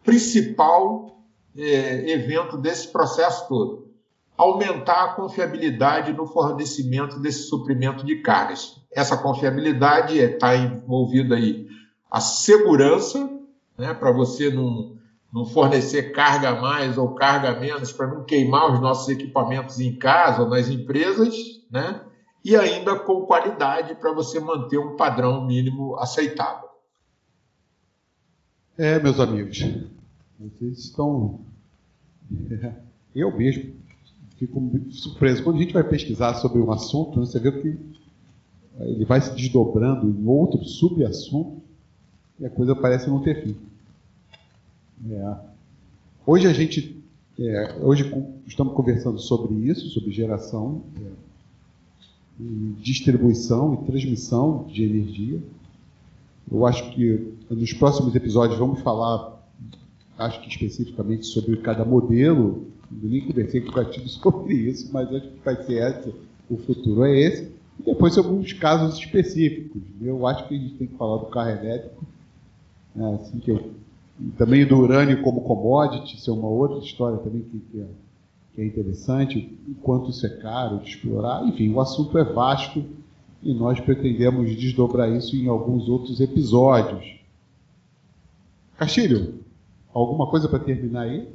principal 0.10 1.22
é, 1.56 2.12
evento 2.12 2.58
desse 2.58 2.88
processo 2.88 3.48
todo, 3.48 3.90
aumentar 4.36 5.04
a 5.04 5.14
confiabilidade 5.14 6.14
no 6.14 6.26
fornecimento 6.26 7.20
desse 7.20 7.44
suprimento 7.44 8.04
de 8.04 8.16
cargas. 8.24 8.82
Essa 8.92 9.16
confiabilidade 9.16 10.18
está 10.18 10.56
é, 10.56 10.58
envolvida 10.58 11.36
aí 11.36 11.68
a 12.10 12.20
segurança, 12.20 13.30
né, 13.78 13.94
para 13.94 14.12
você 14.12 14.50
não 14.50 14.98
não 15.32 15.46
fornecer 15.46 16.12
carga 16.12 16.60
mais 16.60 16.98
ou 16.98 17.14
carga 17.14 17.60
menos 17.60 17.92
para 17.92 18.08
não 18.08 18.24
queimar 18.24 18.74
os 18.74 18.80
nossos 18.80 19.10
equipamentos 19.10 19.80
em 19.80 19.96
casa 19.96 20.42
ou 20.42 20.50
nas 20.50 20.70
empresas, 20.70 21.36
né? 21.70 22.02
E 22.44 22.56
ainda 22.56 22.98
com 22.98 23.28
qualidade 23.28 23.94
para 23.94 24.12
você 24.12 24.40
manter 24.40 24.80
um 24.80 24.96
padrão 24.96 25.46
mínimo 25.46 25.96
aceitável. 26.00 26.68
É, 28.76 28.98
meus 28.98 29.20
amigos, 29.20 29.64
vocês 30.40 30.80
estão. 30.80 31.42
Eu 33.14 33.36
mesmo 33.36 33.74
fico 34.38 34.62
surpreso. 34.92 35.44
Quando 35.44 35.58
a 35.58 35.60
gente 35.60 35.74
vai 35.74 35.84
pesquisar 35.84 36.36
sobre 36.36 36.60
um 36.60 36.72
assunto, 36.72 37.20
né, 37.20 37.26
você 37.26 37.40
vê 37.40 37.52
que 37.52 37.78
ele 38.80 39.04
vai 39.04 39.20
se 39.20 39.34
desdobrando 39.34 40.08
em 40.08 40.26
outro 40.26 40.64
subassunto 40.64 41.62
e 42.40 42.46
a 42.46 42.50
coisa 42.50 42.74
parece 42.76 43.10
não 43.10 43.22
ter 43.22 43.44
fim. 43.44 43.56
É. 45.10 45.36
Hoje 46.26 46.48
a 46.48 46.54
gente, 46.54 47.04
é, 47.38 47.78
hoje 47.82 48.10
estamos 48.48 48.74
conversando 48.74 49.20
sobre 49.20 49.54
isso, 49.56 49.90
sobre 49.90 50.12
geração, 50.12 50.84
é, 50.98 51.10
distribuição 52.82 53.74
e 53.74 53.86
transmissão 53.86 54.66
de 54.72 54.84
energia. 54.84 55.42
Eu 56.50 56.66
acho 56.66 56.92
que 56.92 57.34
nos 57.50 57.74
próximos 57.74 58.16
episódios 58.16 58.58
vamos 58.58 58.80
falar, 58.82 59.39
acho 60.20 60.42
que 60.42 60.50
especificamente 60.50 61.26
sobre 61.26 61.58
cada 61.58 61.84
modelo. 61.86 62.68
Nem 62.92 63.22
conversei 63.22 63.62
com 63.62 63.70
o 63.70 63.74
Gatilho 63.74 64.10
sobre 64.10 64.54
isso, 64.54 64.90
mas 64.92 65.08
acho 65.10 65.28
que 65.30 65.40
vai 65.44 65.56
ser 65.64 65.74
esse, 65.74 66.14
o 66.50 66.58
futuro 66.58 67.06
é 67.06 67.20
esse. 67.20 67.52
E 67.80 67.84
depois 67.84 68.18
alguns 68.18 68.52
casos 68.54 69.00
específicos. 69.00 69.82
Eu 70.02 70.28
acho 70.28 70.48
que 70.48 70.56
a 70.56 70.58
gente 70.58 70.76
tem 70.76 70.88
que 70.88 70.98
falar 70.98 71.18
do 71.18 71.28
carro 71.28 71.50
elétrico, 71.50 72.04
é, 72.98 73.16
assim 73.16 73.40
que 73.40 73.52
eu 73.52 73.80
também 74.38 74.66
do 74.66 74.78
urânio 74.78 75.22
como 75.22 75.42
commodity, 75.42 76.18
isso 76.18 76.30
é 76.30 76.34
uma 76.34 76.50
outra 76.50 76.80
história 76.80 77.18
também 77.20 77.42
que, 77.42 77.60
que, 77.60 77.80
é, 77.80 77.86
que 78.54 78.62
é 78.62 78.66
interessante, 78.66 79.58
o 79.66 79.76
quanto 79.76 80.10
isso 80.10 80.26
é 80.26 80.30
caro 80.30 80.80
de 80.80 80.90
explorar. 80.90 81.48
Enfim, 81.48 81.72
o 81.72 81.80
assunto 81.80 82.18
é 82.18 82.24
vasto 82.26 82.84
e 83.42 83.54
nós 83.54 83.80
pretendemos 83.80 84.54
desdobrar 84.58 85.10
isso 85.10 85.38
em 85.38 85.48
alguns 85.48 85.88
outros 85.88 86.20
episódios. 86.20 87.18
Castilho, 88.78 89.40
alguma 89.94 90.28
coisa 90.28 90.48
para 90.48 90.60
terminar 90.60 91.02
aí? 91.02 91.30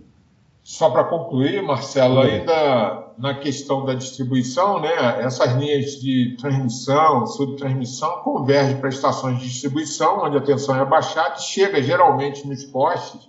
Só 0.62 0.88
para 0.88 1.04
concluir, 1.04 1.62
Marcelo, 1.62 2.20
ainda 2.20 3.12
na 3.18 3.34
questão 3.34 3.84
da 3.84 3.94
distribuição, 3.94 4.80
né, 4.80 5.22
essas 5.22 5.54
linhas 5.56 6.00
de 6.00 6.36
transmissão, 6.40 7.26
subtransmissão, 7.26 8.22
convergem 8.22 8.78
para 8.78 8.88
estações 8.88 9.38
de 9.38 9.46
distribuição, 9.46 10.24
onde 10.24 10.38
a 10.38 10.40
tensão 10.40 10.74
é 10.74 10.84
baixada, 10.84 11.36
e 11.36 11.42
chega 11.42 11.82
geralmente 11.82 12.48
nos 12.48 12.64
postes 12.64 13.28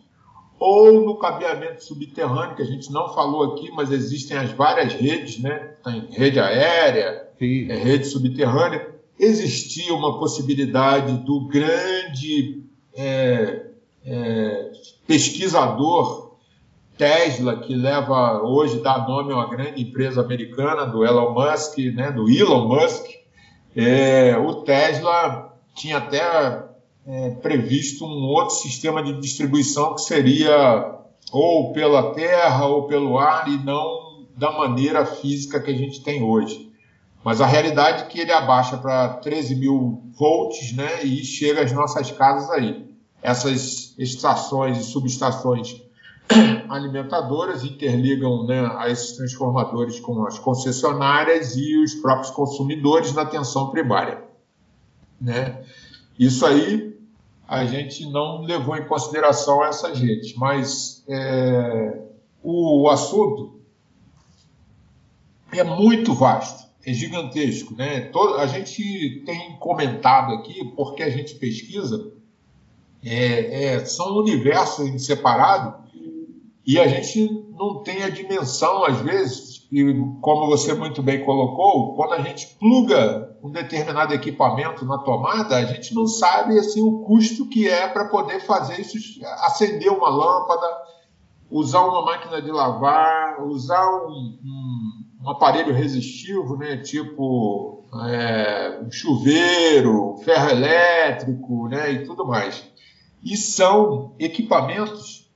ou 0.57 1.05
no 1.05 1.17
cabeamento 1.17 1.83
subterrâneo, 1.83 2.55
que 2.55 2.61
a 2.61 2.65
gente 2.65 2.91
não 2.91 3.13
falou 3.13 3.53
aqui, 3.53 3.69
mas 3.71 3.91
existem 3.91 4.37
as 4.37 4.51
várias 4.51 4.93
redes, 4.93 5.39
né? 5.39 5.73
Tem 5.83 6.07
rede 6.11 6.39
aérea, 6.39 7.27
é, 7.39 7.75
rede 7.75 8.05
subterrânea. 8.05 8.95
Existia 9.19 9.93
uma 9.93 10.17
possibilidade 10.17 11.17
do 11.25 11.47
grande 11.47 12.63
é, 12.95 13.65
é, 14.05 14.71
pesquisador 15.07 16.25
Tesla, 16.97 17.57
que 17.57 17.75
leva 17.75 18.41
hoje 18.41 18.79
dá 18.79 18.99
nome 18.99 19.33
a 19.33 19.35
uma 19.35 19.49
grande 19.49 19.81
empresa 19.81 20.21
americana 20.21 20.85
do 20.85 21.05
Elon 21.05 21.33
Musk, 21.33 21.77
né, 21.93 22.11
do 22.11 22.29
Elon 22.29 22.67
Musk. 22.67 23.05
É, 23.75 24.37
o 24.37 24.61
Tesla 24.63 25.53
tinha 25.75 25.97
até 25.97 26.63
é, 27.05 27.29
previsto 27.41 28.05
um 28.05 28.27
outro 28.27 28.55
sistema 28.55 29.03
de 29.03 29.19
distribuição 29.19 29.95
que 29.95 30.01
seria 30.01 30.95
ou 31.31 31.73
pela 31.73 32.13
terra 32.13 32.65
ou 32.67 32.87
pelo 32.87 33.17
ar 33.17 33.47
e 33.49 33.57
não 33.57 34.25
da 34.37 34.51
maneira 34.51 35.05
física 35.05 35.59
que 35.59 35.71
a 35.71 35.77
gente 35.77 36.01
tem 36.01 36.23
hoje. 36.23 36.71
Mas 37.23 37.41
a 37.41 37.45
realidade 37.45 38.03
é 38.03 38.05
que 38.05 38.19
ele 38.19 38.31
abaixa 38.31 38.77
para 38.77 39.15
13 39.15 39.55
mil 39.55 40.03
volts 40.17 40.73
né, 40.73 41.03
e 41.03 41.25
chega 41.25 41.63
às 41.63 41.73
nossas 41.73 42.11
casas 42.11 42.49
aí. 42.51 42.85
Essas 43.25 43.95
estações 43.97 44.77
e 44.77 44.83
subestações 44.83 45.81
alimentadoras 46.69 47.63
interligam 47.63 48.45
né, 48.45 48.71
a 48.77 48.87
esses 48.87 49.13
transformadores 49.13 49.99
com 49.99 50.27
as 50.27 50.37
concessionárias 50.37 51.57
e 51.57 51.75
os 51.75 51.95
próprios 51.95 52.29
consumidores 52.29 53.13
na 53.13 53.25
tensão 53.25 53.71
primária. 53.71 54.23
Né? 55.19 55.65
Isso 56.19 56.45
aí 56.45 56.95
a 57.47 57.65
gente 57.65 58.07
não 58.11 58.41
levou 58.41 58.77
em 58.77 58.85
consideração 58.85 59.65
essas 59.65 59.99
redes, 59.99 60.35
mas 60.35 61.03
é, 61.09 62.01
o 62.43 62.87
assunto 62.89 63.59
é 65.51 65.63
muito 65.63 66.13
vasto, 66.13 66.63
é 66.85 66.93
gigantesco. 66.93 67.73
Né? 67.75 68.01
Todo, 68.01 68.35
a 68.35 68.45
gente 68.45 69.23
tem 69.25 69.57
comentado 69.57 70.31
aqui, 70.35 70.63
porque 70.75 71.01
a 71.01 71.09
gente 71.09 71.33
pesquisa, 71.35 72.13
é, 73.05 73.75
é, 73.75 73.85
são 73.85 74.17
universos 74.17 75.05
separados 75.05 75.85
e 76.65 76.79
a 76.79 76.87
gente 76.87 77.45
não 77.51 77.83
tem 77.83 78.03
a 78.03 78.09
dimensão, 78.09 78.83
às 78.83 78.99
vezes, 79.01 79.67
e 79.71 79.83
como 80.19 80.47
você 80.47 80.73
muito 80.73 81.03
bem 81.03 81.23
colocou, 81.23 81.95
quando 81.95 82.13
a 82.13 82.21
gente 82.21 82.57
pluga 82.59 83.37
um 83.43 83.51
determinado 83.51 84.13
equipamento 84.13 84.83
na 84.83 84.97
tomada, 84.97 85.55
a 85.55 85.65
gente 85.65 85.93
não 85.93 86.07
sabe 86.07 86.57
assim 86.57 86.81
o 86.81 87.03
custo 87.03 87.47
que 87.47 87.69
é 87.69 87.87
para 87.87 88.05
poder 88.05 88.39
fazer 88.39 88.81
isso, 88.81 88.97
acender 89.41 89.91
uma 89.91 90.09
lâmpada, 90.09 90.65
usar 91.51 91.81
uma 91.81 92.03
máquina 92.03 92.41
de 92.41 92.51
lavar, 92.51 93.43
usar 93.43 93.87
um, 94.07 94.39
um, 94.43 95.23
um 95.23 95.29
aparelho 95.29 95.73
resistivo, 95.73 96.57
né, 96.57 96.77
tipo 96.77 97.85
é, 98.07 98.79
um 98.83 98.91
chuveiro, 98.91 100.15
ferro 100.25 100.49
elétrico, 100.49 101.67
né, 101.67 101.91
e 101.91 102.05
tudo 102.05 102.25
mais. 102.25 102.73
E 103.25 103.35
são 103.35 104.13
equipamentos 104.19 105.27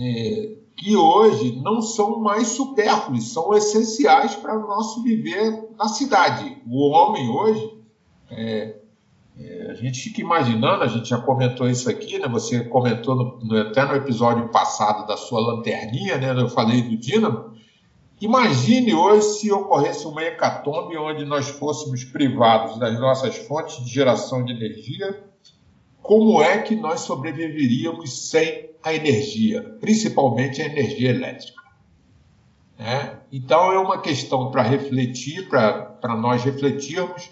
é, 0.00 0.52
que 0.76 0.96
hoje 0.96 1.60
não 1.60 1.82
são 1.82 2.20
mais 2.20 2.48
supérfluos, 2.48 3.32
são 3.32 3.52
essenciais 3.52 4.36
para 4.36 4.56
o 4.56 4.68
nosso 4.68 5.02
viver 5.02 5.70
na 5.76 5.88
cidade. 5.88 6.56
O 6.66 6.88
homem 6.90 7.28
hoje, 7.28 7.78
é, 8.30 8.76
é, 9.36 9.70
a 9.72 9.74
gente 9.74 10.00
fica 10.00 10.20
imaginando, 10.20 10.84
a 10.84 10.86
gente 10.86 11.08
já 11.08 11.18
comentou 11.18 11.68
isso 11.68 11.90
aqui, 11.90 12.20
né? 12.20 12.28
você 12.28 12.62
comentou 12.62 13.16
no, 13.16 13.38
no, 13.40 13.60
até 13.60 13.84
no 13.84 13.96
episódio 13.96 14.48
passado 14.50 15.04
da 15.04 15.16
sua 15.16 15.40
lanterninha, 15.40 16.16
né? 16.16 16.40
eu 16.40 16.48
falei 16.48 16.80
do 16.80 16.96
dínamo. 16.96 17.52
Imagine 18.20 18.94
hoje 18.94 19.40
se 19.40 19.50
ocorresse 19.50 20.06
uma 20.06 20.22
hecatombe 20.22 20.96
onde 20.96 21.24
nós 21.24 21.48
fôssemos 21.48 22.04
privados 22.04 22.78
das 22.78 23.00
nossas 23.00 23.36
fontes 23.36 23.84
de 23.84 23.90
geração 23.90 24.44
de 24.44 24.52
energia, 24.52 25.31
como 26.02 26.42
é 26.42 26.58
que 26.58 26.74
nós 26.74 27.00
sobreviveríamos 27.00 28.28
sem 28.28 28.70
a 28.82 28.92
energia, 28.92 29.62
principalmente 29.80 30.60
a 30.60 30.66
energia 30.66 31.10
elétrica. 31.10 31.62
É? 32.78 33.16
Então, 33.30 33.72
é 33.72 33.78
uma 33.78 34.00
questão 34.00 34.50
para 34.50 34.62
refletir, 34.62 35.48
para 35.48 36.16
nós 36.16 36.42
refletirmos 36.42 37.30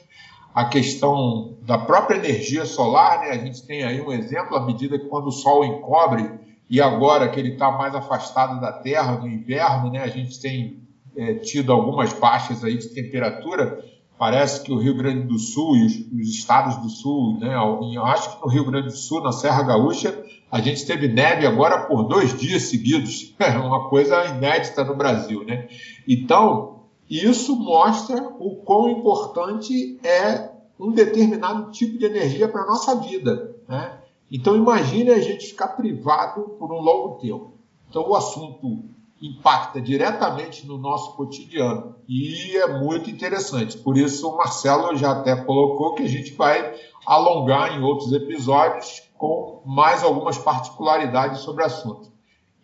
a 0.55 0.65
questão 0.67 1.57
da 1.63 1.77
própria 1.77 2.17
energia 2.17 2.65
solar. 2.65 3.21
Né? 3.21 3.31
A 3.31 3.39
gente 3.39 3.67
tem 3.67 3.83
aí 3.83 4.01
um 4.01 4.13
exemplo, 4.13 4.57
à 4.57 4.65
medida 4.65 4.99
que 4.99 5.07
quando 5.07 5.27
o 5.27 5.33
Sol 5.33 5.65
encobre, 5.65 6.31
e 6.69 6.81
agora 6.81 7.29
que 7.29 7.41
ele 7.41 7.55
está 7.55 7.73
mais 7.73 7.95
afastado 7.97 8.61
da 8.61 8.73
Terra 8.73 9.17
no 9.17 9.27
inverno, 9.27 9.91
né? 9.91 10.03
a 10.03 10.09
gente 10.09 10.41
tem 10.41 10.81
é, 11.17 11.35
tido 11.35 11.73
algumas 11.73 12.13
baixas 12.13 12.63
aí 12.63 12.79
de 12.79 12.89
temperatura, 12.91 13.85
Parece 14.21 14.63
que 14.63 14.71
o 14.71 14.77
Rio 14.77 14.95
Grande 14.95 15.27
do 15.27 15.39
Sul 15.39 15.79
e 15.79 15.87
os, 15.87 15.95
os, 16.13 16.29
estados 16.29 16.77
do 16.77 16.91
Sul, 16.91 17.39
né, 17.39 17.55
eu 17.55 18.05
acho 18.05 18.37
que 18.37 18.45
no 18.45 18.53
Rio 18.53 18.67
Grande 18.67 18.89
do 18.89 18.97
Sul, 18.97 19.23
na 19.23 19.33
Serra 19.33 19.63
Gaúcha, 19.63 20.23
a 20.53 20.61
gente 20.61 20.85
teve 20.85 21.09
neve 21.09 21.47
agora 21.47 21.87
por 21.87 22.03
dois 22.03 22.39
dias 22.39 22.65
seguidos. 22.65 23.35
É 23.41 23.57
uma 23.57 23.89
coisa 23.89 24.23
inédita 24.27 24.85
no 24.85 24.95
Brasil. 24.95 25.43
Né? 25.47 25.69
Então, 26.07 26.83
isso 27.09 27.57
mostra 27.57 28.23
o 28.39 28.57
quão 28.57 28.91
importante 28.91 29.99
é 30.05 30.51
um 30.79 30.93
determinado 30.93 31.71
tipo 31.71 31.97
de 31.97 32.05
energia 32.05 32.47
para 32.47 32.65
a 32.65 32.67
nossa 32.67 32.97
vida. 32.97 33.57
Né? 33.67 34.01
Então, 34.31 34.55
imagine 34.55 35.13
a 35.13 35.21
gente 35.21 35.47
ficar 35.47 35.69
privado 35.69 36.43
por 36.59 36.71
um 36.71 36.81
longo 36.83 37.19
tempo. 37.21 37.55
Então, 37.89 38.07
o 38.07 38.15
assunto 38.15 38.85
impacta 39.21 39.81
diretamente 39.81 40.67
no 40.67 40.79
nosso 40.79 41.15
cotidiano 41.15 41.97
e 42.09 42.57
é 42.57 42.79
muito 42.79 43.11
interessante. 43.11 43.77
Por 43.79 43.99
isso, 43.99 44.29
o 44.29 44.37
Marcelo 44.37 44.97
já 44.97 45.13
até 45.13 45.37
colocou 45.37 45.95
que 45.95 46.03
a 46.03 46.09
gente 46.09 46.33
vai 46.33 46.75
alongar 47.07 47.77
em 47.77 47.83
outros 47.83 48.13
episódios 48.13 49.03
com 49.17 49.63
mais 49.67 50.03
algumas 50.03 50.39
particularidades 50.39 51.41
sobre 51.41 51.63
o 51.63 51.67
assunto. 51.67 52.11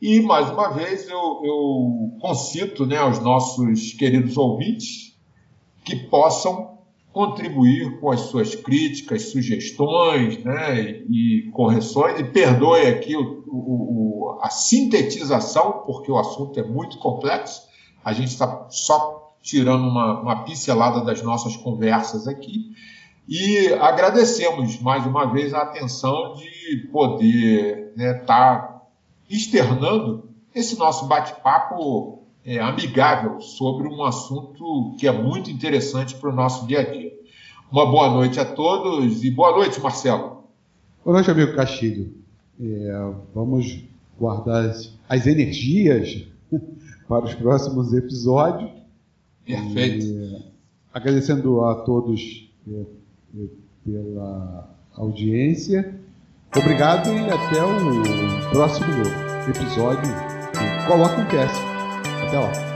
E, 0.00 0.20
mais 0.20 0.50
uma 0.50 0.68
vez, 0.68 1.08
eu, 1.08 1.40
eu 1.44 2.18
concito 2.20 2.86
né, 2.86 2.98
aos 2.98 3.18
nossos 3.20 3.92
queridos 3.92 4.36
ouvintes 4.36 5.16
que 5.84 5.96
possam 5.96 6.75
contribuir 7.16 7.98
com 7.98 8.10
as 8.10 8.20
suas 8.20 8.54
críticas, 8.54 9.30
sugestões 9.30 10.44
né, 10.44 11.00
e 11.08 11.50
correções, 11.54 12.20
e 12.20 12.24
perdoe 12.24 12.82
aqui 12.88 13.16
o, 13.16 13.42
o, 13.46 14.38
a 14.42 14.50
sintetização, 14.50 15.82
porque 15.86 16.12
o 16.12 16.18
assunto 16.18 16.60
é 16.60 16.62
muito 16.62 16.98
complexo, 16.98 17.62
a 18.04 18.12
gente 18.12 18.28
está 18.28 18.66
só 18.68 19.34
tirando 19.40 19.88
uma, 19.88 20.20
uma 20.20 20.44
pincelada 20.44 21.02
das 21.02 21.22
nossas 21.22 21.56
conversas 21.56 22.28
aqui, 22.28 22.72
e 23.26 23.72
agradecemos 23.80 24.78
mais 24.82 25.06
uma 25.06 25.32
vez 25.32 25.54
a 25.54 25.62
atenção 25.62 26.34
de 26.34 26.86
poder 26.92 27.92
estar 27.96 27.96
né, 27.96 28.12
tá 28.26 28.82
externando 29.30 30.28
esse 30.54 30.78
nosso 30.78 31.06
bate-papo 31.06 32.25
é, 32.46 32.60
amigável 32.60 33.40
sobre 33.40 33.88
um 33.88 34.04
assunto 34.04 34.94
que 34.98 35.08
é 35.08 35.12
muito 35.12 35.50
interessante 35.50 36.14
para 36.14 36.30
o 36.30 36.34
nosso 36.34 36.64
dia 36.68 36.80
a 36.80 36.84
dia. 36.84 37.12
Uma 37.72 37.84
boa 37.84 38.08
noite 38.08 38.38
a 38.38 38.44
todos 38.44 39.24
e 39.24 39.30
boa 39.32 39.50
noite, 39.50 39.80
Marcelo. 39.80 40.44
Boa 41.04 41.14
noite, 41.14 41.28
amigo 41.28 41.56
Castilho. 41.56 42.14
É, 42.60 43.10
vamos 43.34 43.82
guardar 44.16 44.70
as, 44.70 44.96
as, 45.08 45.26
energias 45.26 46.24
para 47.08 47.24
os 47.24 47.34
próximos 47.34 47.92
episódios. 47.92 48.70
Perfeito. 49.44 50.06
E, 50.06 50.42
agradecendo 50.94 51.64
a 51.64 51.74
todos 51.74 52.48
é, 52.68 52.80
é, 53.38 53.46
pela 53.84 54.70
audiência. 54.94 56.00
Obrigado 56.56 57.08
e 57.12 57.28
até 57.28 57.62
o 57.62 58.50
próximo 58.50 58.86
episódio 59.48 60.08
do 60.08 60.86
Coloca 60.86 61.20
um 61.20 61.26
Cast. 61.26 61.75
Até 62.26 62.38
lá. 62.38 62.75